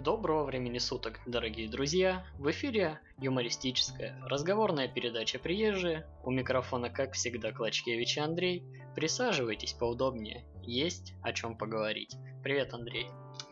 Доброго 0.00 0.44
времени 0.44 0.78
суток, 0.78 1.20
дорогие 1.26 1.68
друзья! 1.68 2.24
В 2.38 2.50
эфире 2.50 3.00
юмористическая, 3.18 4.18
разговорная 4.24 4.88
передача 4.88 5.38
«Приезжие». 5.38 6.06
У 6.24 6.30
микрофона, 6.30 6.88
как 6.88 7.12
всегда, 7.12 7.52
Клочкевич 7.52 8.16
и 8.16 8.20
Андрей. 8.20 8.64
Присаживайтесь 8.96 9.74
поудобнее, 9.74 10.46
есть 10.62 11.12
о 11.20 11.34
чем 11.34 11.54
поговорить. 11.54 12.16
Привет, 12.42 12.72
Андрей. 12.72 13.08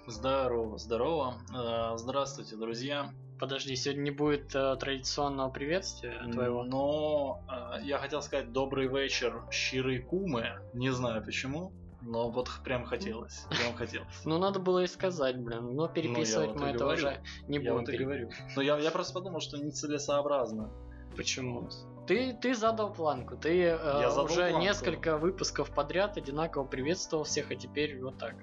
Здорово, 0.06 0.78
здорово. 0.78 1.34
Э, 1.54 1.98
Здравствуйте, 1.98 2.56
друзья. 2.56 3.12
Подожди, 3.38 3.76
сегодня 3.76 4.04
не 4.04 4.10
будет 4.10 4.54
э, 4.54 4.74
традиционного 4.76 5.50
приветствия 5.50 6.18
твоего? 6.32 6.64
Но 6.64 7.42
э, 7.46 7.84
я 7.84 7.98
хотел 7.98 8.22
сказать 8.22 8.52
добрый 8.52 8.88
вечер, 8.88 9.42
щирые 9.50 10.00
кумы. 10.00 10.58
Не 10.72 10.88
знаю 10.94 11.22
почему, 11.22 11.72
но 12.00 12.30
вот 12.30 12.48
прям 12.64 12.84
хотелось. 12.84 13.46
Прям 13.50 13.74
хотелось. 13.74 14.24
Ну, 14.24 14.38
надо 14.38 14.60
было 14.60 14.84
и 14.84 14.86
сказать, 14.86 15.36
блин. 15.38 15.74
Но 15.74 15.88
переписывать 15.88 16.50
вот 16.50 16.60
мы 16.60 16.68
это 16.68 16.86
уже 16.86 17.22
не 17.48 17.58
Я 17.58 17.72
будем. 17.72 17.74
вот 17.74 17.88
и 17.88 17.92
пере- 17.92 18.04
говорю. 18.04 18.30
Но 18.56 18.62
я, 18.62 18.78
я 18.78 18.90
просто 18.90 19.14
подумал, 19.14 19.40
что 19.40 19.58
нецелесообразно. 19.58 20.70
Почему? 21.16 21.68
Ты, 22.06 22.32
ты 22.40 22.54
задал 22.54 22.92
планку, 22.92 23.36
ты 23.36 23.50
э, 23.62 23.78
Я 24.00 24.10
задал 24.10 24.26
уже 24.26 24.42
планку. 24.48 24.60
несколько 24.60 25.18
выпусков 25.18 25.70
подряд 25.74 26.16
одинаково 26.16 26.64
приветствовал 26.64 27.24
всех, 27.24 27.50
а 27.50 27.56
теперь 27.56 28.00
вот 28.02 28.18
так. 28.18 28.34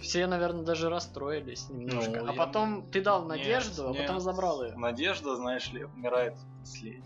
Все, 0.00 0.28
наверное, 0.28 0.62
даже 0.64 0.88
расстроились 0.88 1.68
немножко. 1.70 2.20
Ну, 2.20 2.28
а 2.28 2.32
я- 2.32 2.38
потом 2.38 2.86
ты 2.88 3.00
дал 3.02 3.20
Нет, 3.22 3.28
надежду, 3.38 3.88
а 3.88 3.90
нет. 3.90 4.02
потом 4.06 4.20
забрал 4.20 4.62
ее. 4.64 4.76
Надежда, 4.76 5.34
знаешь 5.34 5.72
ли, 5.72 5.84
умирает 5.84 6.34
последней. 6.60 7.02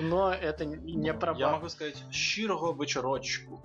Но 0.00 0.30
это 0.32 0.66
не 0.66 1.14
про 1.14 1.32
Я 1.34 1.46
баб. 1.46 1.56
могу 1.56 1.68
сказать 1.70 1.96
щирого 2.10 2.78
вечерочку. 2.78 3.62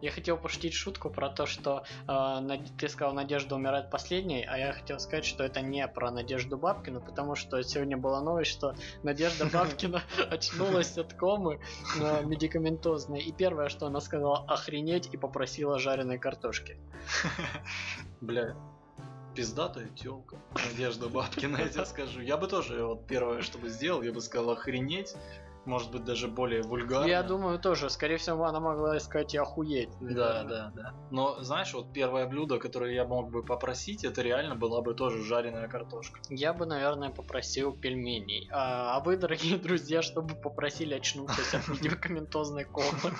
Я 0.00 0.10
хотел 0.10 0.36
пошутить 0.36 0.74
шутку 0.74 1.10
про 1.10 1.28
то, 1.28 1.46
что 1.46 1.84
э, 2.08 2.58
ты 2.78 2.88
сказал, 2.88 3.14
Надежда 3.14 3.54
умирает 3.54 3.90
последней, 3.90 4.44
а 4.44 4.58
я 4.58 4.72
хотел 4.72 4.98
сказать, 4.98 5.24
что 5.24 5.44
это 5.44 5.60
не 5.60 5.86
про 5.88 6.10
Надежду 6.10 6.58
Бабкину, 6.58 7.00
потому 7.00 7.34
что 7.34 7.62
сегодня 7.62 7.96
была 7.96 8.20
новость, 8.20 8.50
что 8.50 8.74
Надежда 9.02 9.46
Бабкина 9.52 10.02
очнулась 10.30 10.96
от 10.98 11.14
комы 11.14 11.60
э, 12.00 12.24
медикаментозной, 12.24 13.20
и 13.20 13.32
первое, 13.32 13.68
что 13.68 13.86
она 13.86 14.00
сказала, 14.00 14.44
охренеть, 14.46 15.08
и 15.12 15.16
попросила 15.16 15.78
жареной 15.78 16.18
картошки. 16.18 16.78
Бля, 18.20 18.54
пиздатая 19.34 19.88
телка. 19.88 20.36
Надежда 20.70 21.08
Бабкина, 21.08 21.58
я 21.58 21.68
тебе 21.68 21.84
скажу. 21.84 22.20
Я 22.20 22.36
бы 22.36 22.46
тоже 22.46 22.84
вот 22.84 23.06
первое, 23.06 23.42
что 23.42 23.58
бы 23.58 23.68
сделал, 23.68 24.02
я 24.02 24.12
бы 24.12 24.20
сказал 24.20 24.50
охренеть. 24.50 25.14
Может 25.64 25.92
быть, 25.92 26.04
даже 26.04 26.28
более 26.28 26.62
вульгарно. 26.62 27.06
Я 27.06 27.22
думаю, 27.22 27.58
тоже, 27.58 27.88
скорее 27.88 28.18
всего, 28.18 28.44
она 28.44 28.60
могла 28.60 28.98
сказать 29.00 29.34
и 29.34 29.38
охуеть. 29.38 29.90
Да, 30.00 30.44
да, 30.44 30.70
да. 30.74 30.92
Но 31.10 31.40
знаешь, 31.42 31.72
вот 31.72 31.92
первое 31.92 32.26
блюдо, 32.26 32.58
которое 32.58 32.92
я 32.92 33.04
мог 33.06 33.30
бы 33.30 33.42
попросить, 33.42 34.04
это 34.04 34.20
реально 34.22 34.56
была 34.56 34.82
бы 34.82 34.94
тоже 34.94 35.22
жареная 35.22 35.68
картошка. 35.68 36.20
Я 36.28 36.52
бы, 36.52 36.66
наверное, 36.66 37.10
попросил 37.10 37.72
пельменей. 37.72 38.48
А, 38.52 38.96
а 38.96 39.00
вы, 39.00 39.16
дорогие 39.16 39.56
друзья, 39.58 40.02
чтобы 40.02 40.34
попросили 40.34 40.94
очнувшись 40.94 41.54
от 41.54 41.68
медикаментозной 41.82 42.64
комы? 42.64 43.14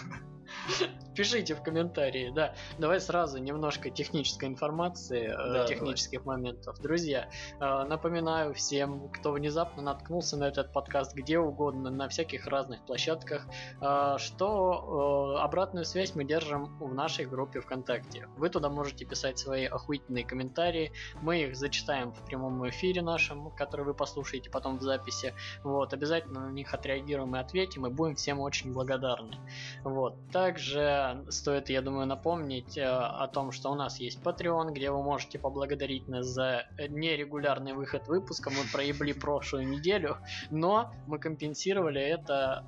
Пишите 1.15 1.55
в 1.55 1.63
комментарии, 1.63 2.33
да. 2.35 2.55
Давай 2.79 3.01
сразу 3.01 3.39
немножко 3.39 3.91
технической 3.91 4.49
информации, 4.49 5.29
э, 5.29 5.53
Да, 5.53 5.67
технических 5.67 6.25
моментов. 6.25 6.81
Друзья, 6.81 7.29
э, 7.61 7.85
напоминаю 7.85 8.55
всем, 8.55 9.09
кто 9.11 9.33
внезапно 9.33 9.83
наткнулся 9.83 10.37
на 10.37 10.45
этот 10.45 10.73
подкаст 10.73 11.15
где 11.15 11.39
угодно, 11.39 11.91
на 11.91 12.09
всяких 12.09 12.47
разных 12.47 12.85
площадках, 12.85 13.47
э, 13.81 14.17
что 14.19 15.39
обратную 15.41 15.85
связь 15.85 16.15
мы 16.15 16.25
держим 16.25 16.77
в 16.79 16.95
нашей 16.95 17.27
группе 17.27 17.61
ВКонтакте. 17.61 18.29
Вы 18.37 18.49
туда 18.49 18.69
можете 18.69 19.05
писать 19.05 19.39
свои 19.39 19.67
охуительные 19.67 20.25
комментарии, 20.25 20.93
мы 21.23 21.43
их 21.43 21.57
зачитаем 21.57 22.13
в 22.13 22.25
прямом 22.25 22.69
эфире 22.69 23.03
нашем, 23.03 23.51
который 23.53 23.85
вы 23.85 23.95
послушаете 23.95 24.51
потом 24.51 24.79
в 24.79 24.83
записи. 24.83 25.35
Вот, 25.63 25.93
обязательно 25.93 26.41
на 26.49 26.51
них 26.51 26.75
отреагируем 26.75 27.37
и 27.37 27.39
ответим, 27.39 27.87
и 27.87 27.91
будем 27.91 28.17
всем 28.17 28.41
очень 28.41 28.73
благодарны. 28.73 29.37
Вот. 29.85 30.17
Также 30.45 31.25
стоит, 31.31 31.71
я 31.71 31.81
думаю, 31.81 32.07
напомнить 32.07 32.77
э, 32.77 32.85
о 32.85 33.27
том, 33.29 33.51
что 33.51 33.71
у 33.71 33.75
нас 33.75 33.99
есть 33.99 34.21
Patreon, 34.23 34.73
где 34.73 34.91
вы 34.91 35.03
можете 35.03 35.39
поблагодарить 35.39 36.07
нас 36.07 36.27
за 36.27 36.67
нерегулярный 36.77 37.73
выход 37.73 38.09
выпуска. 38.09 38.51
Мы 38.51 38.59
проебли 38.71 39.15
прошлую 39.15 39.67
неделю, 39.67 40.19
но 40.51 40.93
мы 41.07 41.19
компенсировали 41.19 42.03
это 42.03 42.63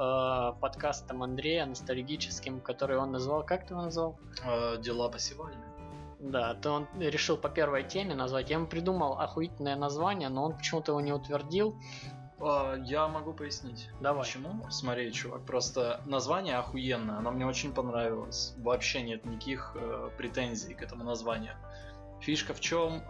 э, 0.56 0.58
подкастом 0.58 1.22
Андрея 1.22 1.66
ностальгическим, 1.66 2.62
который 2.62 2.96
он 2.96 3.12
назвал, 3.12 3.44
как 3.44 3.66
ты 3.66 3.74
его 3.74 3.82
назвал? 3.82 4.18
Э, 4.42 4.78
дела 4.80 5.10
посевальные. 5.10 5.68
Да, 6.18 6.54
то 6.54 6.70
он 6.70 6.88
решил 6.98 7.36
по 7.36 7.50
первой 7.50 7.84
теме 7.84 8.14
назвать. 8.14 8.48
Я 8.48 8.56
ему 8.56 8.68
придумал 8.68 9.18
охуительное 9.20 9.76
название, 9.76 10.30
но 10.30 10.44
он 10.44 10.56
почему-то 10.56 10.92
его 10.92 11.02
не 11.02 11.12
утвердил. 11.12 11.76
А, 12.40 12.76
я 12.76 13.08
могу 13.08 13.32
пояснить. 13.32 13.88
Давай. 14.00 14.24
Почему? 14.24 14.66
Смотри, 14.70 15.12
чувак, 15.12 15.42
просто 15.44 16.00
название 16.06 16.56
охуенное, 16.56 17.16
оно 17.16 17.30
мне 17.30 17.46
очень 17.46 17.72
понравилось. 17.72 18.54
Вообще 18.58 19.02
нет 19.02 19.24
никаких 19.24 19.72
э, 19.74 20.10
претензий 20.16 20.74
к 20.74 20.82
этому 20.82 21.04
названию. 21.04 21.54
Фишка 22.20 22.54
в 22.54 22.60
чем, 22.60 23.02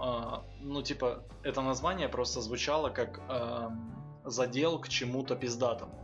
ну 0.61 0.83
типа, 0.83 1.23
это 1.45 1.63
название 1.63 2.09
просто 2.09 2.41
звучало 2.41 2.91
как 2.91 3.21
эм, 3.29 3.95
задел 4.25 4.81
к 4.81 4.89
чему-то 4.89 5.37
пиздатому. 5.37 5.95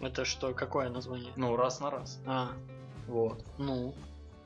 Это 0.00 0.24
что, 0.24 0.52
какое 0.52 0.88
название? 0.88 1.32
Ну, 1.36 1.56
раз 1.56 1.80
на 1.80 1.90
раз. 1.90 2.20
А, 2.26 2.48
Вот. 3.06 3.44
ну. 3.58 3.94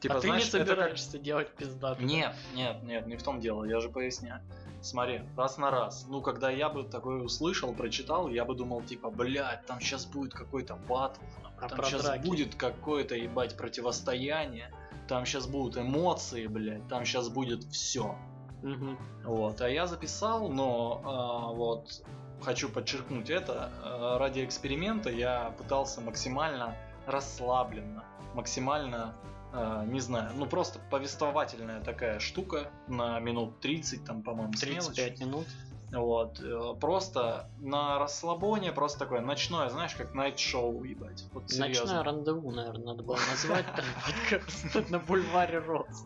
Типа, 0.01 0.15
а 0.17 0.21
ты 0.21 0.29
знаешь, 0.29 0.53
не 0.53 0.61
это 0.61 0.69
собираешься 0.71 1.19
делать 1.19 1.55
пиздатый. 1.55 2.05
Нет, 2.05 2.35
нет, 2.55 2.83
нет, 2.83 3.07
не 3.07 3.17
в 3.17 3.23
том 3.23 3.41
дело, 3.41 3.65
я 3.65 3.81
же 3.81 3.91
поясняю. 3.91 4.43
Смотри, 4.83 5.23
раз 5.37 5.59
на 5.59 5.71
раз. 5.71 6.07
Ну, 6.09 6.23
когда 6.23 6.51
я 6.51 6.69
бы 6.69 6.85
такое 6.85 7.23
услышал, 7.23 7.73
прочитал, 7.75 8.29
я 8.29 8.45
бы 8.45 8.55
думал, 8.55 8.83
типа, 8.83 9.11
блядь, 9.11 9.67
там 9.67 9.81
сейчас 9.81 10.07
будет 10.07 10.33
какой-то 10.33 10.77
батл, 10.89 11.21
А 11.61 11.69
там 11.69 11.85
сейчас 11.85 12.05
драки? 12.05 12.27
будет 12.27 12.55
какое-то, 12.55 13.15
ебать, 13.15 13.57
противостояние, 13.57 14.73
там 15.07 15.27
сейчас 15.27 15.47
будут 15.47 15.77
эмоции, 15.77 16.47
блядь, 16.47 16.87
там 16.89 17.05
сейчас 17.05 17.29
будет 17.29 17.65
все. 17.65 18.17
Мгм. 18.63 18.99
Вот, 19.25 19.61
а 19.61 19.69
я 19.69 19.87
записал, 19.87 20.49
но 20.49 21.01
а, 21.05 21.53
вот 21.53 22.03
хочу 22.43 22.69
подчеркнуть 22.69 23.29
это, 23.31 23.71
а, 23.83 24.19
ради 24.19 24.45
эксперимента 24.45 25.11
я 25.11 25.55
пытался 25.59 26.01
максимально 26.01 26.77
расслабленно, 27.07 28.05
максимально, 28.35 29.15
не 29.53 30.01
знаю, 30.01 30.33
ну 30.37 30.47
просто 30.47 30.79
повествовательная 30.91 31.81
такая 31.81 32.21
штука 32.21 32.71
на 32.87 33.19
минут 33.21 33.61
30, 33.61 34.05
там, 34.05 34.23
по-моему, 34.23 34.53
с 34.53 34.61
35 34.61 34.99
мелочью. 34.99 35.27
минут. 35.27 35.47
Вот, 35.93 36.41
э, 36.41 36.75
просто 36.81 37.49
на 37.59 37.99
расслабоне, 37.99 38.73
просто 38.73 38.99
такое 39.01 39.21
ночное, 39.21 39.69
знаешь, 39.69 39.95
как 39.95 40.15
найт-шоу, 40.15 40.85
ебать. 40.85 41.25
Вот 41.33 41.45
Ночное 41.59 42.03
рандеву, 42.03 42.51
наверное, 42.53 42.87
надо 42.87 43.03
было 43.03 43.19
назвать 43.31 43.67
там 43.77 43.85
подкаст 44.05 44.91
на 44.91 44.99
бульваре 45.01 45.59
Роз. 45.59 46.05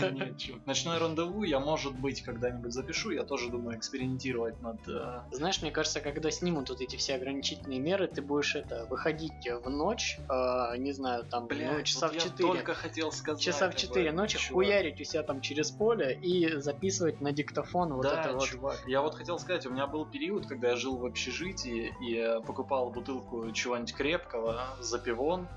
Нет. 0.12 0.66
Ночное 0.66 0.98
рандеву 0.98 1.44
я, 1.44 1.60
может 1.60 1.94
быть, 1.94 2.22
когда-нибудь 2.22 2.72
запишу. 2.72 3.10
Я 3.10 3.22
тоже 3.22 3.48
думаю 3.48 3.78
экспериментировать 3.78 4.60
над 4.60 4.80
э, 4.88 5.20
Знаешь, 5.30 5.62
мне 5.62 5.70
кажется, 5.70 6.00
когда 6.00 6.30
снимут 6.30 6.68
вот 6.70 6.80
эти 6.80 6.96
все 6.96 7.14
ограничительные 7.14 7.78
меры, 7.78 8.08
ты 8.08 8.22
будешь 8.22 8.56
это 8.56 8.86
выходить 8.90 9.32
в 9.48 9.70
ночь, 9.70 10.18
э, 10.28 10.76
не 10.78 10.92
знаю, 10.92 11.24
там, 11.24 11.48
ну, 11.48 11.82
часа 11.82 12.08
в 12.08 12.14
я 12.14 12.20
4. 12.20 12.48
только 12.48 12.74
хотел 12.74 13.12
сказать. 13.12 13.40
Часа 13.40 13.66
в 13.66 13.74
об 13.74 13.76
4 13.76 14.06
этом, 14.06 14.16
ночи 14.16 14.38
хуярить 14.50 15.00
у 15.00 15.04
себя 15.04 15.22
там 15.22 15.40
через 15.40 15.70
поле 15.70 16.18
и 16.20 16.56
записывать 16.56 17.20
на 17.20 17.32
диктофон 17.32 17.94
вот 17.94 18.06
это 18.06 18.32
вот. 18.32 18.78
Я 18.86 19.02
вот 19.02 19.11
хотел 19.14 19.38
сказать, 19.38 19.66
у 19.66 19.70
меня 19.70 19.86
был 19.86 20.04
период, 20.06 20.46
когда 20.46 20.70
я 20.70 20.76
жил 20.76 20.96
в 20.96 21.06
общежитии 21.06 21.94
и 22.00 22.16
э, 22.16 22.40
покупал 22.40 22.90
бутылку 22.90 23.50
чего-нибудь 23.52 23.94
крепкого 23.94 24.62
за 24.80 24.98
пивон, 24.98 25.48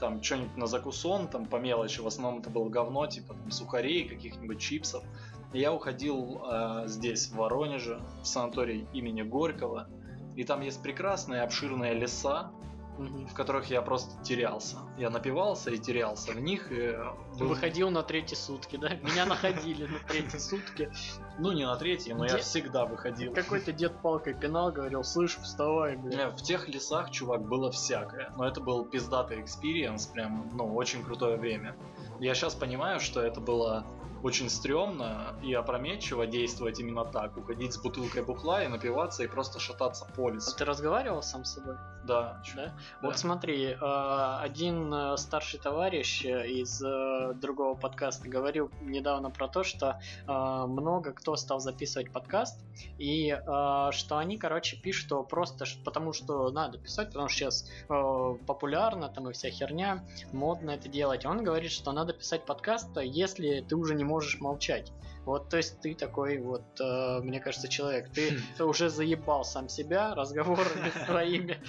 там 0.00 0.22
что-нибудь 0.22 0.56
на 0.56 0.66
закусон, 0.66 1.28
там 1.28 1.46
по 1.46 1.56
мелочи, 1.56 2.00
в 2.00 2.06
основном 2.06 2.40
это 2.40 2.50
было 2.50 2.68
говно, 2.68 3.06
типа 3.06 3.34
там 3.34 3.50
сухарей, 3.50 4.08
каких-нибудь 4.08 4.58
чипсов. 4.58 5.04
И 5.52 5.60
я 5.60 5.72
уходил 5.72 6.42
э, 6.44 6.84
здесь, 6.86 7.28
в 7.28 7.36
Воронеже, 7.36 8.00
в 8.22 8.26
санаторий 8.26 8.86
имени 8.92 9.22
Горького, 9.22 9.88
и 10.34 10.44
там 10.44 10.62
есть 10.62 10.82
прекрасные 10.82 11.42
обширные 11.42 11.94
леса. 11.94 12.50
В 12.98 13.32
которых 13.34 13.70
я 13.70 13.80
просто 13.82 14.22
терялся. 14.22 14.76
Я 14.98 15.10
напивался 15.10 15.70
и 15.70 15.78
терялся 15.78 16.32
в 16.32 16.40
них. 16.40 16.70
И 16.70 16.76
э, 16.76 17.04
был- 17.38 17.48
Выходил 17.48 17.90
на 17.90 18.02
третьи 18.02 18.34
сутки, 18.34 18.76
да? 18.76 18.88
Меня 19.02 19.24
находили 19.26 19.86
на 19.86 19.98
третьи 20.08 20.38
сутки. 20.38 20.92
Ну, 21.38 21.52
не 21.52 21.64
на 21.64 21.76
третьей, 21.76 22.14
но 22.14 22.26
я 22.26 22.38
всегда 22.38 22.84
выходил. 22.84 23.32
Какой-то 23.32 23.72
дед 23.72 24.00
палкой 24.02 24.34
пинал, 24.34 24.70
говорил, 24.70 25.02
слышь, 25.04 25.36
вставай, 25.38 25.96
блядь. 25.96 26.34
В 26.38 26.42
тех 26.42 26.68
лесах, 26.68 27.10
чувак, 27.10 27.42
было 27.42 27.70
всякое. 27.70 28.32
Но 28.36 28.46
это 28.46 28.60
был 28.60 28.84
пиздатый 28.84 29.40
experience, 29.40 30.06
прям, 30.08 30.50
ну, 30.52 30.74
очень 30.74 31.02
крутое 31.02 31.36
время. 31.38 31.74
Я 32.20 32.34
сейчас 32.34 32.54
понимаю, 32.54 33.00
что 33.00 33.20
это 33.20 33.40
было 33.40 33.84
очень 34.22 34.48
стрёмно 34.48 35.34
и 35.42 35.52
опрометчиво 35.52 36.28
действовать 36.28 36.78
именно 36.78 37.04
так. 37.04 37.36
Уходить 37.36 37.72
с 37.72 37.78
бутылкой 37.78 38.22
бухла 38.22 38.62
и 38.62 38.68
напиваться 38.68 39.24
и 39.24 39.26
просто 39.26 39.58
шататься 39.58 40.06
по 40.14 40.28
А 40.28 40.30
лесу. 40.30 40.56
ты 40.56 40.64
разговаривал 40.64 41.22
сам 41.22 41.44
с 41.44 41.54
собой? 41.54 41.74
Да, 42.04 42.40
Да? 42.56 42.66
да. 42.66 42.72
Вот 43.02 43.18
смотри, 43.18 43.66
э, 43.66 44.36
один 44.40 44.92
э, 44.92 45.16
старший 45.16 45.60
товарищ 45.60 46.24
э, 46.24 46.48
из 46.48 46.82
э, 46.82 47.34
другого 47.34 47.74
подкаста 47.74 48.28
говорил 48.28 48.70
недавно 48.80 49.30
про 49.30 49.48
то, 49.48 49.62
что 49.62 50.00
э, 50.26 50.32
много 50.66 51.12
кто 51.12 51.36
стал 51.36 51.60
записывать 51.60 52.10
подкаст, 52.10 52.58
и 52.98 53.30
э, 53.30 53.90
что 53.92 54.16
они, 54.16 54.38
короче, 54.38 54.76
пишут 54.76 55.02
что 55.02 55.24
просто 55.24 55.64
потому, 55.84 56.12
что 56.12 56.50
надо 56.50 56.78
писать, 56.78 57.08
потому 57.08 57.28
что 57.28 57.38
сейчас 57.38 57.68
популярно, 57.88 59.08
там 59.08 59.28
и 59.28 59.32
вся 59.32 59.50
херня, 59.50 60.04
модно 60.32 60.70
это 60.70 60.88
делать. 60.88 61.26
Он 61.26 61.42
говорит, 61.42 61.72
что 61.72 61.92
надо 61.92 62.12
писать 62.12 62.46
подкаст, 62.46 62.88
если 63.02 63.60
ты 63.60 63.74
уже 63.74 63.94
не 63.94 64.04
можешь 64.04 64.40
молчать. 64.40 64.92
Вот, 65.24 65.48
то 65.48 65.56
есть 65.56 65.80
ты 65.80 65.94
такой 65.94 66.38
вот, 66.38 66.80
э, 66.80 67.20
мне 67.22 67.38
кажется, 67.38 67.68
человек. 67.68 68.10
Ты 68.12 68.64
уже 68.64 68.88
заебал 68.90 69.44
сам 69.44 69.68
себя 69.68 70.14
разговорами 70.14 70.90
своими. 71.06 71.60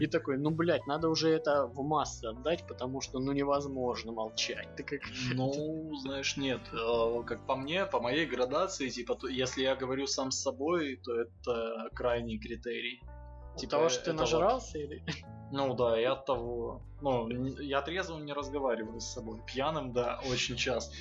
И, 0.00 0.06
такой, 0.06 0.38
ну, 0.38 0.50
блядь, 0.50 0.86
надо 0.86 1.08
уже 1.08 1.30
это 1.30 1.66
в 1.66 1.82
массы 1.82 2.24
отдать, 2.24 2.66
потому 2.66 3.00
что, 3.00 3.20
ну, 3.20 3.32
невозможно 3.32 4.12
молчать. 4.12 4.68
Ты 4.76 4.82
как... 4.82 5.00
Ну, 5.32 5.96
знаешь, 6.02 6.36
нет. 6.36 6.60
Э, 6.72 7.22
Как 7.24 7.46
по 7.46 7.54
мне, 7.54 7.86
по 7.86 8.00
моей 8.00 8.26
градации, 8.26 8.88
типа, 8.88 9.16
если 9.30 9.62
я 9.62 9.76
говорю 9.76 10.06
сам 10.08 10.32
с 10.32 10.40
собой, 10.40 11.00
то 11.04 11.14
это 11.14 11.88
крайний 11.94 12.38
критерий. 12.38 13.02
Типа, 13.56 13.70
того, 13.70 13.88
что 13.88 14.04
ты 14.04 14.12
нажрался 14.12 14.78
или... 14.78 15.02
Ну 15.52 15.74
да, 15.74 16.00
и 16.00 16.04
от 16.04 16.26
того. 16.26 16.82
Ну, 17.00 17.28
я 17.60 17.80
трезвым 17.80 18.26
не 18.26 18.32
разговариваю 18.32 19.00
с 19.00 19.06
собой. 19.06 19.40
Пьяным, 19.46 19.92
да, 19.92 20.20
очень 20.28 20.56
часто. 20.56 20.94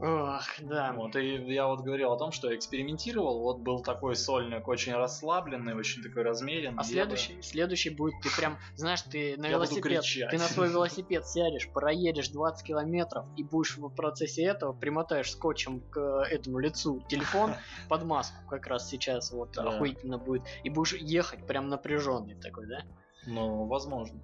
Ох, 0.00 0.42
да. 0.60 0.92
Вот, 0.92 1.16
и 1.16 1.52
я 1.52 1.66
вот 1.66 1.80
говорил 1.80 2.12
о 2.12 2.18
том, 2.18 2.30
что 2.30 2.50
я 2.50 2.56
экспериментировал. 2.56 3.40
Вот 3.42 3.58
был 3.60 3.82
такой 3.82 4.14
сольник, 4.14 4.68
очень 4.68 4.94
расслабленный, 4.94 5.74
очень 5.74 6.02
такой 6.02 6.22
размеренный. 6.22 6.78
А 6.78 6.84
следующий, 6.84 7.42
следующий 7.42 7.90
будет, 7.90 8.14
ты 8.22 8.28
прям, 8.36 8.58
знаешь, 8.76 9.02
ты 9.02 9.36
на 9.36 9.46
Я 9.46 9.52
велосипед, 9.54 10.04
ты 10.30 10.38
на 10.38 10.46
свой 10.46 10.68
велосипед 10.70 11.26
сядешь, 11.26 11.68
проедешь 11.72 12.28
20 12.28 12.64
километров 12.64 13.26
и 13.36 13.42
будешь 13.42 13.76
в 13.76 13.88
процессе 13.90 14.44
этого 14.44 14.72
примотаешь 14.72 15.30
скотчем 15.32 15.80
к 15.80 15.98
э, 15.98 16.34
этому 16.34 16.60
лицу 16.60 17.00
телефон 17.08 17.54
под 17.88 18.04
маску, 18.04 18.36
как 18.48 18.68
раз 18.68 18.88
сейчас 18.88 19.32
вот 19.32 19.52
Да. 19.56 19.62
охуительно 19.62 20.18
будет, 20.18 20.44
и 20.62 20.70
будешь 20.70 20.94
ехать 20.94 21.44
прям 21.46 21.68
напряженный 21.68 22.36
такой, 22.36 22.68
да? 22.68 22.84
Ну, 23.26 23.64
возможно. 23.64 24.20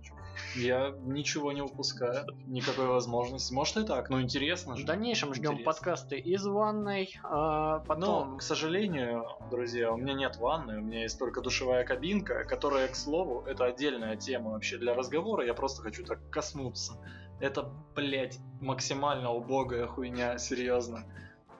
Я 0.56 0.92
ничего 1.02 1.52
не 1.52 1.62
упускаю, 1.62 2.26
никакой 2.46 2.86
возможности. 2.86 3.52
Может 3.52 3.76
и 3.76 3.84
так, 3.84 4.10
но 4.10 4.20
интересно 4.20 4.74
В 4.74 4.78
же. 4.78 4.84
дальнейшем 4.86 5.32
ждем 5.32 5.52
Интересно. 5.52 5.64
подкасты 5.64 6.18
из 6.18 6.44
ванной, 6.44 7.16
а 7.22 7.78
Но, 7.78 7.84
потом... 7.86 8.38
к 8.38 8.42
сожалению, 8.42 9.26
друзья, 9.50 9.92
у 9.92 9.96
меня 9.96 10.14
нет 10.14 10.36
ванны, 10.36 10.78
у 10.78 10.80
меня 10.80 11.02
есть 11.02 11.18
только 11.18 11.40
душевая 11.40 11.84
кабинка, 11.84 12.44
которая, 12.44 12.88
к 12.88 12.96
слову, 12.96 13.44
это 13.46 13.64
отдельная 13.66 14.16
тема 14.16 14.50
вообще 14.52 14.76
для 14.76 14.94
разговора, 14.94 15.46
я 15.46 15.54
просто 15.54 15.82
хочу 15.82 16.04
так 16.04 16.18
коснуться. 16.30 16.94
Это, 17.40 17.70
блядь, 17.94 18.38
максимально 18.60 19.30
убогая 19.32 19.86
хуйня, 19.86 20.38
серьезно. 20.38 21.04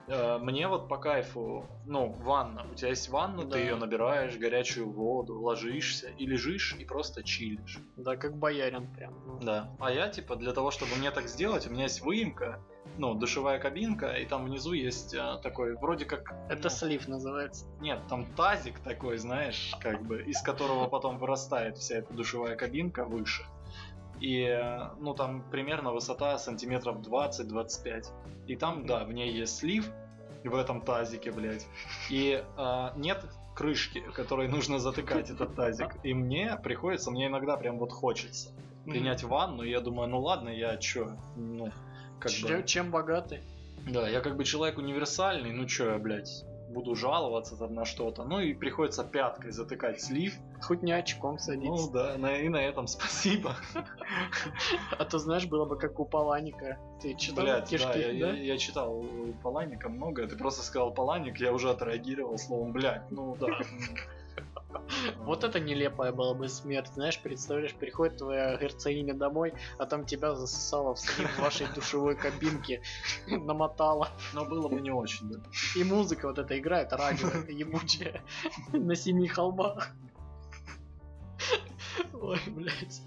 Э, 0.07 0.39
Мне 0.39 0.69
вот 0.69 0.89
по 0.89 0.99
кайфу, 0.99 1.67
ну, 1.87 2.09
ванна. 2.21 2.67
У 2.71 2.75
тебя 2.75 2.91
есть 2.91 3.09
ванна, 3.09 3.45
Да. 3.45 3.51
ты 3.53 3.59
ее 3.61 3.77
набираешь, 3.77 4.37
горячую 4.37 4.91
воду, 4.91 5.41
ложишься 5.41 6.09
и 6.19 6.27
лежишь 6.27 6.75
и 6.79 6.85
просто 6.85 7.23
чилишь. 7.23 7.79
Да, 7.97 8.17
как 8.17 8.37
боярин 8.37 8.87
прям. 8.95 9.15
ну. 9.27 9.39
Да. 9.41 9.71
А 9.81 9.91
я, 9.91 10.09
типа, 10.09 10.37
для 10.37 10.53
того, 10.53 10.71
чтобы 10.71 10.95
мне 10.97 11.11
так 11.11 11.29
сделать, 11.29 11.67
у 11.67 11.71
меня 11.71 11.85
есть 11.85 12.03
выемка, 12.03 12.61
ну, 12.99 13.15
душевая 13.15 13.59
кабинка, 13.59 14.13
и 14.13 14.27
там 14.27 14.45
внизу 14.45 14.73
есть 14.73 15.15
э, 15.15 15.39
такой, 15.43 15.75
вроде 15.77 16.05
как... 16.05 16.35
Это 16.49 16.65
ну, 16.65 16.71
слив 16.71 17.09
называется. 17.09 17.67
нет, 17.81 18.01
там 18.09 18.27
тазик 18.35 18.79
такой, 18.81 19.17
знаешь, 19.17 19.75
как 19.81 20.03
бы, 20.03 20.23
из 20.23 20.41
которого 20.43 20.87
потом 20.87 21.19
вырастает 21.19 21.79
вся 21.79 21.97
эта 21.97 22.13
душевая 22.13 22.57
кабинка 22.57 23.05
выше. 23.05 23.45
И, 24.25 24.41
э, 24.41 24.89
ну, 25.01 25.13
там 25.13 25.43
примерно 25.51 25.93
высота 25.93 26.39
сантиметров 26.39 26.97
20-25. 27.01 28.07
И 28.47 28.57
там, 28.57 28.87
да, 28.87 29.05
в 29.05 29.13
ней 29.13 29.31
есть 29.31 29.59
слив, 29.59 29.91
в 30.43 30.55
этом 30.55 30.81
тазике, 30.81 31.31
блядь. 31.31 31.67
И 32.09 32.43
э, 32.57 32.89
нет 32.97 33.23
крышки, 33.55 34.01
которой 34.15 34.49
нужно 34.49 34.79
затыкать 34.79 35.29
этот 35.29 35.55
тазик. 35.55 35.97
И 36.03 36.15
мне 36.15 36.59
приходится, 36.63 37.11
мне 37.11 37.27
иногда 37.27 37.59
прям 37.59 37.79
вот 37.79 37.93
хочется 37.93 38.49
принять 38.87 39.25
ванну, 39.25 39.63
и 39.63 39.71
я 39.71 39.81
думаю, 39.81 40.09
ну 40.09 40.21
ладно, 40.21 40.49
я 40.49 40.77
чё, 40.79 41.17
ну, 41.37 41.71
как 42.19 42.33
чем, 42.33 42.61
бы... 42.61 42.67
чем 42.67 42.91
богаты? 42.91 43.43
Да, 43.87 44.09
я 44.09 44.21
как 44.21 44.37
бы 44.37 44.45
человек 44.45 44.79
универсальный, 44.79 45.53
ну 45.53 45.67
чё 45.67 45.93
я, 45.93 45.99
блядь, 45.99 46.45
буду 46.75 46.95
жаловаться 46.95 47.57
там 47.57 47.75
на 47.75 47.85
что-то. 47.85 48.25
Ну 48.25 48.41
и 48.41 48.53
приходится 48.53 49.05
пяткой 49.05 49.53
затыкать 49.53 50.03
слив. 50.03 50.35
Хоть 50.61 50.83
не 50.83 50.93
очком 50.93 51.33
Ну 51.35 51.39
садиться. 51.39 51.91
да, 51.93 52.19
на, 52.19 52.37
и 52.37 52.49
на 52.49 52.59
этом 52.59 52.87
спасибо. 52.89 53.55
А 54.99 55.05
то 55.05 55.19
знаешь, 55.19 55.47
было 55.47 55.65
бы 55.65 55.79
как 55.79 55.99
у 56.01 56.05
Паланика. 56.05 56.79
Ты 57.01 57.15
читал 57.15 57.45
Блядь, 57.45 57.69
кишки, 57.69 57.87
да, 57.87 57.95
я, 57.99 58.27
да? 58.27 58.33
я- 58.33 58.43
я 58.55 58.59
читал 58.59 58.99
у 58.99 59.33
Паланика 59.43 59.89
много, 59.89 60.27
ты 60.27 60.37
просто 60.37 60.63
сказал 60.63 60.93
Паланик, 60.93 61.39
я 61.39 61.53
уже 61.53 61.71
отреагировал 61.71 62.37
словом, 62.39 62.73
блядь, 62.73 63.11
ну 63.11 63.37
да. 63.39 63.47
Вот 65.19 65.45
это 65.45 65.61
нелепая 65.61 66.13
была 66.13 66.35
бы 66.35 66.49
смерть, 66.49 66.91
знаешь, 66.95 67.21
представляешь, 67.21 67.75
приходит 67.75 68.19
твоя 68.19 68.57
герцогиня 68.57 69.15
домой, 69.15 69.55
а 69.79 69.87
там 69.87 70.05
тебя 70.05 70.35
засосало 70.35 70.95
в 70.95 70.99
слив 70.99 71.39
вашей 71.39 71.67
душевой 71.75 72.17
кабинке, 72.17 72.83
намотала. 73.27 74.09
Но 74.33 74.45
было 74.45 74.69
бы 74.69 74.81
не 74.81 74.91
очень, 74.91 75.31
да. 75.31 75.41
И 75.77 75.85
музыка 75.85 76.29
вот 76.29 76.39
эта 76.39 76.59
играет, 76.59 76.93
радио 76.93 77.29
ебучее, 77.49 78.23
на 78.73 78.95
семи 78.95 79.29
холмах. 79.29 79.91
Ой, 82.13 82.41
блядь. 82.47 83.03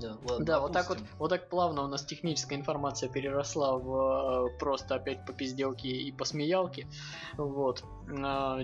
Да, 0.00 0.16
ладно, 0.28 0.44
Да, 0.44 0.60
вот 0.60 0.72
так 0.72 0.88
вот, 0.88 0.98
вот 1.18 1.28
так 1.28 1.48
плавно 1.48 1.82
у 1.82 1.86
нас 1.86 2.04
техническая 2.04 2.58
информация 2.58 3.08
переросла 3.08 3.78
в 3.78 4.48
э, 4.48 4.58
просто 4.58 4.96
опять 4.96 5.24
по 5.24 5.32
пизделке 5.32 5.88
и 5.88 6.10
по 6.10 6.24
смеялке. 6.24 6.88
Вот. 7.36 7.84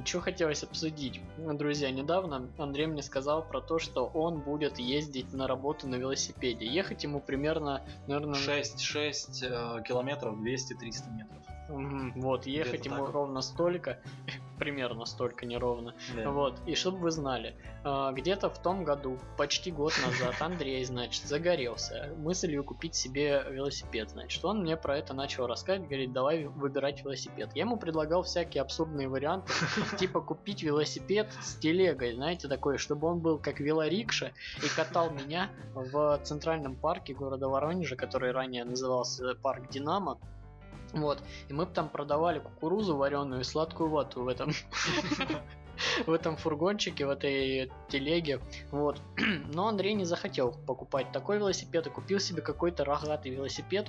что 0.05 0.21
хотелось 0.21 0.63
обсудить? 0.63 1.21
Друзья, 1.39 1.91
недавно 1.91 2.51
Андрей 2.59 2.87
мне 2.87 3.03
сказал 3.03 3.47
про 3.47 3.61
то, 3.61 3.79
что 3.79 4.07
он 4.07 4.41
будет 4.41 4.79
ездить 4.79 5.33
на 5.33 5.47
работу 5.47 5.87
на 5.87 5.97
велосипеде. 5.97 6.67
Ехать 6.67 7.05
ему 7.05 7.21
примерно, 7.21 7.85
наверное, 8.07 8.35
6, 8.35 8.81
6 8.81 9.43
э, 9.43 9.83
километров, 9.87 10.37
200-300 10.37 11.11
метров. 11.13 11.50
Вот, 11.71 12.47
ехать 12.47 12.87
ему 12.87 13.07
ровно 13.07 13.41
столько, 13.43 14.01
примерно 14.59 15.05
столько, 15.05 15.47
неровно. 15.47 15.95
Да. 16.17 16.31
Вот, 16.31 16.59
и 16.67 16.75
чтобы 16.75 16.99
вы 16.99 17.11
знали, 17.11 17.55
э, 17.85 18.11
где-то 18.13 18.51
в 18.51 18.61
том 18.61 18.85
году, 18.85 19.19
почти 19.37 19.71
год 19.71 19.93
назад, 20.05 20.35
Андрей, 20.41 20.85
значит, 20.85 21.25
загорелся 21.25 22.13
мыслью 22.19 22.65
купить 22.65 22.95
себе 22.95 23.45
велосипед. 23.49 24.11
Значит, 24.11 24.45
он 24.45 24.63
мне 24.63 24.77
про 24.77 24.99
это 24.99 25.15
начал 25.15 25.47
рассказывать, 25.47 25.89
говорит, 25.89 26.13
давай 26.13 26.45
выбирать 26.45 27.03
велосипед. 27.05 27.51
Я 27.55 27.63
ему 27.63 27.77
предлагал 27.77 28.23
всякие 28.23 28.63
абсурдные 28.63 29.09
варианты, 29.09 29.53
типа 29.99 30.21
купить 30.21 30.63
велосипед 30.63 31.29
с 31.41 31.55
телегой, 31.57 32.15
знаете, 32.15 32.49
такой, 32.49 32.79
чтобы 32.79 33.07
он 33.07 33.21
был 33.21 33.39
как 33.39 33.61
велорикша 33.61 34.33
и 34.63 34.69
катал 34.77 35.11
меня 35.11 35.51
в 35.75 36.19
центральном 36.25 36.75
парке 36.75 37.15
города 37.15 37.49
Воронежа, 37.49 37.97
который 37.97 38.33
ранее 38.33 38.65
назывался 38.65 39.35
парк 39.37 39.71
Динамо. 39.71 40.19
Вот. 40.93 41.23
И 41.49 41.53
мы 41.53 41.67
бы 41.67 41.73
там 41.73 41.89
продавали 41.89 42.39
кукурузу 42.39 42.97
вареную 42.97 43.43
и 43.43 43.45
сладкую 43.45 43.91
вату 43.91 44.23
в 44.23 44.29
этом 44.29 44.53
в 46.07 46.13
этом 46.13 46.37
фургончике, 46.37 47.07
в 47.07 47.11
этой 47.11 47.71
телеге. 47.89 48.41
Вот. 48.71 49.01
Но 49.53 49.69
Андрей 49.69 49.95
не 49.95 50.05
захотел 50.05 50.53
покупать 50.67 51.13
такой 51.13 51.39
велосипед 51.39 51.87
и 51.87 51.91
купил 51.91 52.21
себе 52.21 52.43
какой-то 52.43 52.85
рогатый 52.85 53.31
велосипед. 53.31 53.89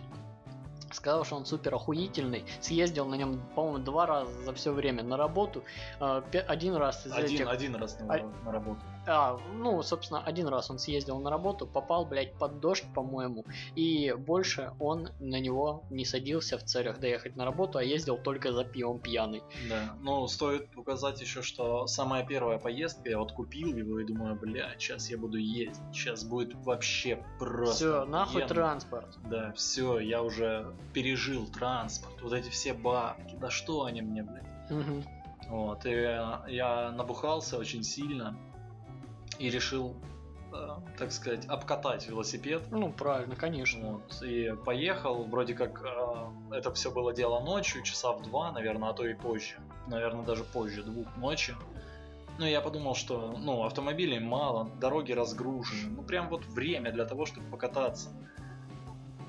Сказал, 0.91 1.23
что 1.23 1.37
он 1.37 1.45
супер 1.45 1.73
охуительный. 1.73 2.43
Съездил 2.59 3.05
на 3.05 3.15
нем, 3.15 3.41
по-моему, 3.55 3.79
два 3.79 4.05
раза 4.05 4.31
за 4.43 4.53
все 4.53 4.73
время 4.73 5.03
на 5.03 5.15
работу. 5.15 5.63
А, 6.01 6.21
Один 6.47 6.75
раз 6.75 7.05
из 7.07 7.13
Один, 7.13 7.35
этих... 7.35 7.47
один 7.47 7.75
раз 7.75 7.97
на, 7.99 8.13
А- 8.13 8.45
на 8.45 8.51
работу. 8.51 8.81
А, 9.07 9.39
ну, 9.55 9.81
собственно, 9.81 10.21
один 10.21 10.47
раз 10.47 10.69
он 10.69 10.77
съездил 10.77 11.19
на 11.19 11.29
работу, 11.29 11.65
попал, 11.65 12.05
блядь, 12.05 12.37
под 12.37 12.59
дождь, 12.59 12.85
по-моему, 12.93 13.45
и 13.75 14.13
больше 14.13 14.71
он 14.79 15.09
на 15.19 15.39
него 15.39 15.83
не 15.89 16.05
садился 16.05 16.57
в 16.57 16.63
целях 16.63 16.99
доехать 16.99 17.35
на 17.35 17.45
работу, 17.45 17.79
а 17.79 17.83
ездил 17.83 18.17
только 18.17 18.53
за 18.53 18.63
пивом 18.63 18.99
пьяный. 18.99 19.41
Да, 19.67 19.97
ну 20.01 20.27
стоит 20.27 20.75
указать 20.77 21.19
еще, 21.19 21.41
что 21.41 21.87
самая 21.87 22.25
первая 22.25 22.59
поездка, 22.59 23.09
я 23.09 23.17
вот 23.17 23.31
купил 23.31 23.75
его 23.75 23.99
и 23.99 24.05
думаю, 24.05 24.35
бля, 24.35 24.71
сейчас 24.77 25.09
я 25.09 25.17
буду 25.17 25.37
ездить, 25.37 25.81
сейчас 25.91 26.23
будет 26.23 26.53
вообще 26.53 27.23
просто. 27.39 27.75
Все, 27.75 28.05
нахуй 28.05 28.43
охуенно». 28.43 28.47
транспорт. 28.47 29.17
Да, 29.23 29.51
все, 29.53 29.99
я 29.99 30.21
уже 30.21 30.75
пережил 30.93 31.47
транспорт, 31.47 32.21
вот 32.21 32.33
эти 32.33 32.49
все 32.49 32.73
бабки, 32.73 33.35
да 33.35 33.49
что 33.49 33.85
они 33.85 34.01
мне, 34.01 34.21
блядь. 34.23 34.69
Мгм. 34.69 35.03
Вот, 35.49 35.85
и 35.85 35.89
я 35.89 36.91
набухался 36.95 37.57
очень 37.57 37.83
сильно 37.83 38.37
и 39.41 39.49
решил 39.49 39.95
э, 40.53 40.67
так 40.97 41.11
сказать, 41.11 41.45
обкатать 41.47 42.07
велосипед. 42.07 42.61
Ну, 42.69 42.93
правильно, 42.93 43.35
конечно. 43.35 43.93
Вот, 43.93 44.21
и 44.23 44.53
поехал, 44.65 45.23
вроде 45.23 45.55
как 45.55 45.81
э, 45.83 46.55
это 46.55 46.71
все 46.71 46.91
было 46.91 47.11
дело 47.11 47.39
ночью, 47.39 47.81
часа 47.81 48.11
в 48.11 48.21
два, 48.21 48.51
наверное, 48.51 48.89
а 48.89 48.93
то 48.93 49.05
и 49.05 49.15
позже. 49.15 49.55
Наверное, 49.87 50.23
даже 50.23 50.43
позже, 50.43 50.83
двух 50.83 51.07
ночи. 51.17 51.55
Ну, 52.37 52.45
я 52.45 52.61
подумал, 52.61 52.93
что, 52.93 53.35
ну, 53.37 53.63
автомобилей 53.63 54.19
мало, 54.19 54.69
дороги 54.79 55.11
разгружены. 55.11 55.95
Ну, 55.95 56.03
прям 56.03 56.29
вот 56.29 56.45
время 56.45 56.91
для 56.91 57.05
того, 57.05 57.25
чтобы 57.25 57.47
покататься. 57.47 58.09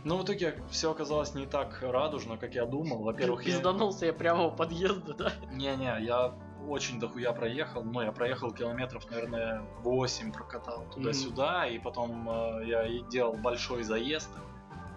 Но 0.04 0.18
в 0.18 0.24
итоге 0.24 0.60
все 0.70 0.90
оказалось 0.90 1.34
не 1.34 1.46
так 1.46 1.78
радужно, 1.80 2.36
как 2.36 2.54
я 2.54 2.66
думал. 2.66 3.02
Во-первых, 3.02 3.44
я... 3.44 3.52
Пизданулся 3.54 4.06
я 4.06 4.12
прямо 4.12 4.44
у 4.44 4.50
подъезда, 4.50 5.14
да? 5.14 5.32
Не-не, 5.52 6.04
я 6.04 6.34
очень 6.68 7.00
дохуя 7.00 7.32
проехал. 7.32 7.82
Ну, 7.82 8.00
я 8.00 8.12
проехал 8.12 8.52
километров, 8.52 9.10
наверное, 9.10 9.62
8 9.82 10.32
прокатал 10.32 10.84
туда-сюда. 10.94 11.66
И 11.66 11.78
потом 11.78 12.28
э, 12.28 12.64
я 12.66 13.02
делал 13.10 13.34
большой 13.34 13.82
заезд, 13.82 14.30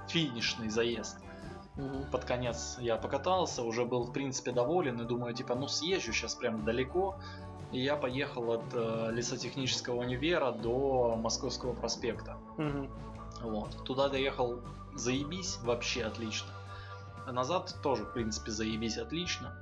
финишный 0.07 0.69
заезд. 0.69 1.17
Мгм. 1.75 2.09
Под 2.11 2.25
конец 2.25 2.77
я 2.79 2.95
покатался, 2.95 3.63
уже 3.63 3.85
был 3.85 4.03
в 4.03 4.13
принципе 4.13 4.51
доволен 4.51 5.01
и 5.01 5.05
думаю, 5.05 5.33
типа, 5.33 5.55
ну 5.55 5.67
съезжу 5.67 6.13
сейчас 6.13 6.35
прям 6.35 6.63
далеко. 6.63 7.17
И 7.71 7.81
я 7.81 7.95
поехал 7.95 8.51
от 8.51 8.63
э, 8.73 9.09
лесотехнического 9.11 10.01
универа 10.01 10.51
до 10.51 11.15
Московского 11.17 11.73
проспекта. 11.73 12.37
Мгм. 12.57 12.89
Вот. 13.41 13.83
Туда 13.83 14.07
доехал 14.07 14.61
заебись, 14.93 15.57
вообще 15.63 16.03
отлично. 16.03 16.47
А 17.27 17.31
назад 17.31 17.75
тоже, 17.81 18.05
в 18.05 18.13
принципе, 18.13 18.51
заебись 18.51 18.97
отлично. 18.97 19.57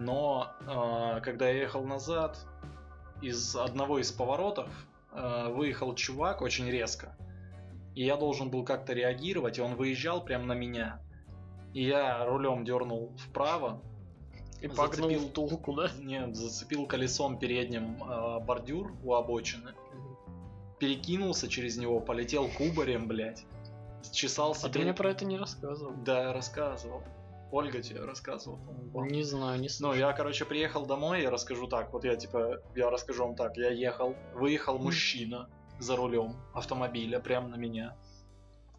Но 0.00 0.50
э, 0.60 1.20
когда 1.20 1.50
я 1.50 1.60
ехал 1.60 1.84
назад, 1.84 2.38
из 3.20 3.54
одного 3.54 3.98
из 3.98 4.10
поворотов 4.10 4.70
э, 5.12 5.48
выехал 5.52 5.94
чувак 5.94 6.40
очень 6.40 6.70
резко. 6.70 7.14
И 7.94 8.06
я 8.06 8.16
должен 8.16 8.48
был 8.48 8.64
как-то 8.64 8.94
реагировать, 8.94 9.58
и 9.58 9.60
он 9.60 9.74
выезжал 9.74 10.24
прямо 10.24 10.46
на 10.46 10.54
меня. 10.54 11.02
И 11.74 11.84
я 11.84 12.24
рулем 12.24 12.64
дернул 12.64 13.12
вправо, 13.18 13.82
И 14.62 14.68
погнул 14.68 15.10
Зацепил. 15.10 15.28
втулку, 15.28 15.74
да? 15.74 15.90
нет, 15.98 16.34
зацепил 16.34 16.86
колесом 16.86 17.38
передним 17.38 18.02
э, 18.02 18.40
бордюр 18.40 18.94
у 19.04 19.12
обочины, 19.12 19.72
перекинулся 20.78 21.46
через 21.46 21.76
него, 21.76 22.00
полетел 22.00 22.48
кубарем, 22.48 23.06
блядь. 23.06 23.44
Счесал 24.14 24.56
А 24.62 24.68
ты 24.70 24.78
мне 24.78 24.94
про 24.94 25.10
это 25.10 25.26
не 25.26 25.36
рассказывал. 25.36 25.92
Да, 26.06 26.22
я 26.22 26.32
рассказывал. 26.32 27.02
Ольга 27.52 27.82
тебе 27.82 28.04
рассказывала. 28.04 28.58
Не 28.94 29.22
знаю, 29.24 29.56
не 29.60 29.64
Ну, 29.64 29.68
слышал. 29.68 29.94
я, 29.94 30.12
короче, 30.12 30.44
приехал 30.44 30.86
домой, 30.86 31.22
я 31.22 31.30
расскажу 31.30 31.66
так. 31.66 31.92
Вот 31.92 32.04
я, 32.04 32.16
типа, 32.16 32.62
я 32.76 32.90
расскажу 32.90 33.24
вам 33.24 33.34
так. 33.34 33.56
Я 33.56 33.70
ехал, 33.70 34.14
выехал 34.34 34.78
мужчина 34.78 35.48
за 35.78 35.96
рулем 35.96 36.36
автомобиля 36.54 37.18
прямо 37.18 37.48
на 37.48 37.56
меня. 37.56 37.96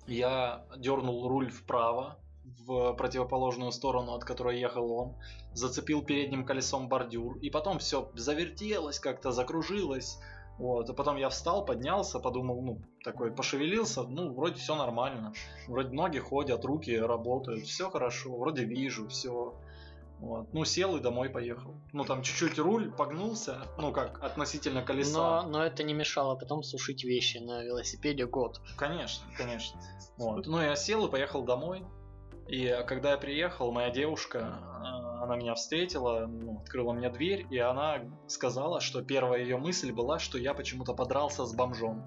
Я 0.08 0.66
дернул 0.78 1.28
руль 1.28 1.50
вправо, 1.52 2.18
в 2.66 2.94
противоположную 2.94 3.72
сторону, 3.72 4.14
от 4.14 4.24
которой 4.24 4.60
ехал 4.60 4.92
он. 4.92 5.16
Зацепил 5.54 6.04
передним 6.04 6.46
колесом 6.46 6.88
бордюр. 6.90 7.38
И 7.38 7.50
потом 7.50 7.80
все 7.80 8.10
завертелось 8.16 9.00
как-то, 9.00 9.32
закружилось. 9.32 10.18
Вот, 10.58 10.90
а 10.90 10.94
потом 10.94 11.18
я 11.18 11.30
встал, 11.30 11.66
поднялся, 11.66 12.20
подумал, 12.20 12.62
ну, 12.62 12.82
такой, 13.04 13.32
пошевелился, 13.32 14.04
ну, 14.04 14.34
вроде 14.34 14.60
все 14.60 14.76
нормально. 14.76 15.34
Вроде 15.68 15.90
ноги 15.90 16.20
ходят, 16.20 16.64
руки 16.66 16.96
работают, 16.96 17.66
все 17.66 17.90
хорошо, 17.90 18.38
вроде 18.38 18.64
вижу, 18.64 19.08
все. 19.08 19.56
Вот. 20.20 20.54
Ну, 20.54 20.64
сел 20.66 20.96
и 20.98 21.00
домой 21.00 21.30
поехал. 21.30 21.74
Ну, 21.94 22.04
там 22.06 22.22
чуть-чуть 22.22 22.60
руль 22.60 22.92
погнулся, 22.92 23.64
ну, 23.80 23.92
как, 23.92 24.24
относительно 24.24 24.84
колеса. 24.84 25.42
Но, 25.42 25.50
но 25.50 25.66
это 25.66 25.82
не 25.82 25.96
мешало 25.96 26.36
потом 26.36 26.62
сушить 26.62 27.04
вещи 27.04 27.40
на 27.40 27.64
велосипеде 27.64 28.28
год. 28.28 28.62
Конечно, 28.78 29.26
конечно. 29.36 29.82
Вот. 30.18 30.46
Ну, 30.46 30.62
я 30.62 30.76
сел 30.76 31.08
и 31.08 31.12
поехал 31.12 31.44
домой. 31.44 31.84
И 32.48 32.68
когда 32.86 33.12
я 33.12 33.18
приехал, 33.18 33.72
моя 33.72 33.90
девушка, 33.90 34.60
э, 34.86 35.11
она 35.32 35.42
меня 35.42 35.56
встретила, 35.56 36.28
ну, 36.28 36.60
открыла 36.60 36.94
мне 36.94 37.10
дверь, 37.10 37.46
и 37.50 37.58
она 37.58 38.02
сказала, 38.28 38.82
что 38.82 39.02
первая 39.02 39.42
ее 39.42 39.58
мысль 39.58 39.92
была, 39.92 40.20
что 40.20 40.38
я 40.38 40.54
почему-то 40.54 40.94
подрался 40.94 41.46
с 41.46 41.54
бомжом. 41.54 42.04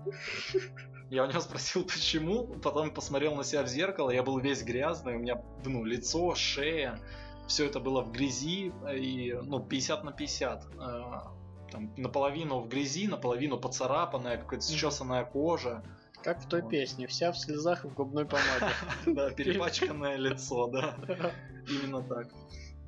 Я 1.10 1.24
у 1.24 1.26
нее 1.26 1.40
спросил, 1.40 1.84
почему, 1.84 2.46
потом 2.62 2.92
посмотрел 2.92 3.34
на 3.34 3.44
себя 3.44 3.62
в 3.62 3.68
зеркало, 3.68 4.10
я 4.10 4.22
был 4.22 4.38
весь 4.38 4.62
грязный, 4.62 5.16
у 5.16 5.18
меня, 5.18 5.42
ну, 5.64 5.84
лицо, 5.84 6.34
шея, 6.34 6.98
все 7.46 7.66
это 7.66 7.80
было 7.80 8.02
в 8.02 8.12
грязи, 8.12 8.72
и, 8.94 9.32
ну, 9.42 9.60
50 9.60 10.04
на 10.04 10.12
50. 10.12 10.66
э, 10.74 11.02
Там, 11.70 11.92
наполовину 11.96 12.60
в 12.60 12.68
грязи, 12.68 13.08
наполовину 13.08 13.58
поцарапанная, 13.58 14.36
какая-то 14.38 14.66
счесанная 14.66 15.24
кожа. 15.24 15.82
Как 16.22 16.40
в 16.42 16.48
той 16.48 16.62
Вот. 16.62 16.70
песне, 16.70 17.06
вся 17.06 17.32
в 17.32 17.38
слезах 17.38 17.84
и 17.84 17.88
в 17.88 17.94
губной 17.94 18.24
помаде. 18.24 18.72
Да, 19.06 19.30
перепачканное 19.30 20.16
лицо, 20.16 20.68
да. 20.68 20.94
Именно 21.68 22.02
так. 22.02 22.28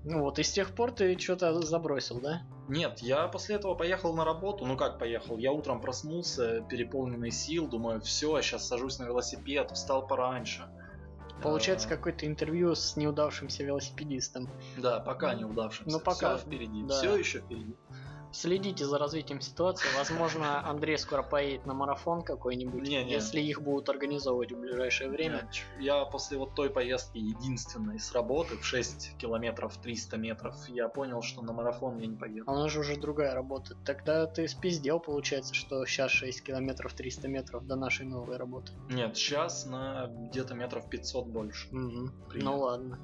Ну 0.08 0.22
вот, 0.22 0.38
и 0.38 0.44
с 0.44 0.52
тех 0.52 0.72
пор 0.72 0.92
ты 0.92 1.18
что-то 1.18 1.60
забросил, 1.62 2.20
да? 2.20 2.42
Нет, 2.68 3.00
я 3.00 3.26
после 3.26 3.56
этого 3.56 3.74
поехал 3.74 4.14
на 4.14 4.24
работу. 4.24 4.64
Ну 4.64 4.76
как 4.76 5.00
поехал? 5.00 5.36
Я 5.36 5.50
утром 5.50 5.80
проснулся, 5.80 6.60
переполненный 6.70 7.32
сил, 7.32 7.66
думаю, 7.66 8.00
все, 8.00 8.40
сейчас 8.40 8.68
сажусь 8.68 9.00
на 9.00 9.04
велосипед, 9.04 9.72
встал 9.72 10.06
пораньше. 10.06 10.68
Получается, 11.42 11.88
Э, 11.88 11.90
какое-то 11.96 12.24
интервью 12.24 12.74
с 12.76 12.96
неудавшимся 12.96 13.64
велосипедистом. 13.64 14.48
Да, 14.78 15.00
пока 15.00 15.34
не 15.34 15.44
удавшимся. 15.44 15.98
Ну, 15.98 16.00
пока, 16.02 16.36
Всё 16.36 16.46
впереди. 16.46 16.84
да. 16.84 16.94
Все 16.94 17.16
еще 17.16 17.40
впереди. 17.40 17.74
Следите 18.40 18.84
за 18.84 18.98
развитием 18.98 19.40
ситуации. 19.40 19.88
Возможно, 19.96 20.68
Андрей 20.68 20.98
скоро 20.98 21.22
поедет 21.22 21.64
на 21.64 21.72
марафон 21.72 22.20
какой-нибудь, 22.22 22.82
Не-не. 22.86 23.10
если 23.10 23.40
их 23.40 23.62
будут 23.62 23.88
организовывать 23.88 24.52
в 24.52 24.58
ближайшее 24.60 25.08
время. 25.08 25.36
Нет, 25.36 25.64
Я 25.80 26.04
после 26.04 26.36
вот 26.36 26.54
той 26.54 26.68
поездки 26.68 27.16
единственной 27.16 27.98
с 27.98 28.12
работы 28.12 28.58
в 28.58 28.64
6 28.66 29.16
километров 29.16 29.78
300 29.78 30.18
метров, 30.18 30.54
я 30.68 30.90
понял, 30.90 31.22
что 31.22 31.40
на 31.40 31.54
марафон 31.54 31.96
я 31.98 32.06
не 32.06 32.16
поеду. 32.16 32.44
Она 32.46 32.68
же 32.68 32.80
уже 32.80 32.96
другая 32.96 33.32
работа. 33.32 33.74
Тогда 33.86 34.26
ты 34.26 34.46
спиздел, 34.48 35.00
получается, 35.00 35.54
что 35.54 35.86
сейчас 35.86 36.10
6 36.10 36.42
километров 36.42 36.92
300 36.92 37.28
метров 37.28 37.66
до 37.66 37.74
нашей 37.76 38.04
новой 38.04 38.36
работы. 38.36 38.72
Нет, 38.90 39.16
сейчас 39.16 39.64
на 39.64 40.08
где-то 40.08 40.52
метров 40.52 40.90
500 40.90 41.26
больше. 41.26 41.68
Примерно. 41.70 42.20
Ну 42.42 42.58
ладно. 42.58 42.98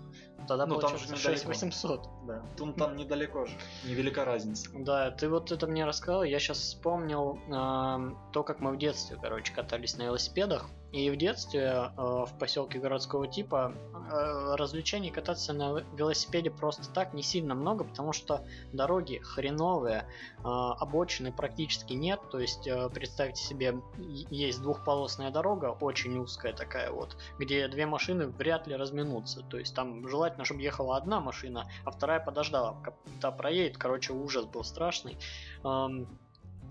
Тогда 0.49 0.67
Ну, 0.67 0.81
там 0.81 0.99
же 0.99 1.07
получается 1.07 1.47
недалеко. 1.47 1.53
6800. 1.55 2.09
Да. 2.27 2.43
Тут 2.57 2.77
там 2.77 2.97
недалеко 2.97 3.47
же. 3.47 3.53
Невелика 3.85 4.25
разница. 4.25 4.69
Да, 4.75 5.11
ты 5.23 5.29
вот 5.29 5.52
это 5.52 5.69
мне 5.69 5.85
рассказал, 5.85 6.25
я 6.25 6.41
сейчас 6.41 6.59
вспомнил 6.59 7.38
эм, 7.47 8.19
то, 8.33 8.43
как 8.43 8.59
мы 8.59 8.73
в 8.73 8.76
детстве, 8.76 9.17
короче, 9.23 9.55
катались 9.55 9.97
на 9.97 10.02
велосипедах. 10.02 10.69
И 10.93 11.09
в 11.11 11.17
детстве 11.17 11.63
э, 11.63 11.89
в 11.97 12.31
поселке 12.39 12.79
городского 12.79 13.27
типа 13.27 13.73
э, 13.95 14.55
развлечений 14.57 15.11
кататься 15.11 15.55
на 15.55 15.83
велосипеде 15.97 16.51
просто 16.51 16.93
так 16.93 17.15
не 17.15 17.23
сильно 17.23 17.55
много, 17.55 17.85
потому 17.85 18.13
что 18.13 18.45
дороги 18.75 19.19
хреновые, 19.23 20.05
э, 20.39 20.43
обочины 20.45 21.33
практически 21.33 21.95
нет. 21.95 22.21
То 22.31 22.39
есть 22.39 22.67
э, 22.67 22.91
представьте 22.91 23.43
себе, 23.43 23.81
есть 23.97 24.61
двухполосная 24.61 25.31
дорога, 25.31 25.77
очень 25.81 26.19
узкая 26.19 26.53
такая 26.53 26.91
вот, 26.91 27.17
где 27.39 27.69
две 27.69 27.87
машины 27.87 28.27
вряд 28.27 28.67
ли 28.67 28.77
разминутся. 28.77 29.43
То 29.49 29.59
есть 29.59 29.75
там 29.75 30.07
желательно, 30.09 30.45
чтобы 30.45 30.61
ехала 30.61 30.99
одна 30.99 31.21
машина, 31.21 31.71
а 31.85 31.91
вторая 31.91 32.21
подождала, 32.21 32.77
та 33.23 33.31
проедет. 33.31 33.79
Короче, 33.79 34.13
ужас 34.13 34.45
был 34.45 34.63
страшный. 34.63 35.17
Ам, 35.65 36.07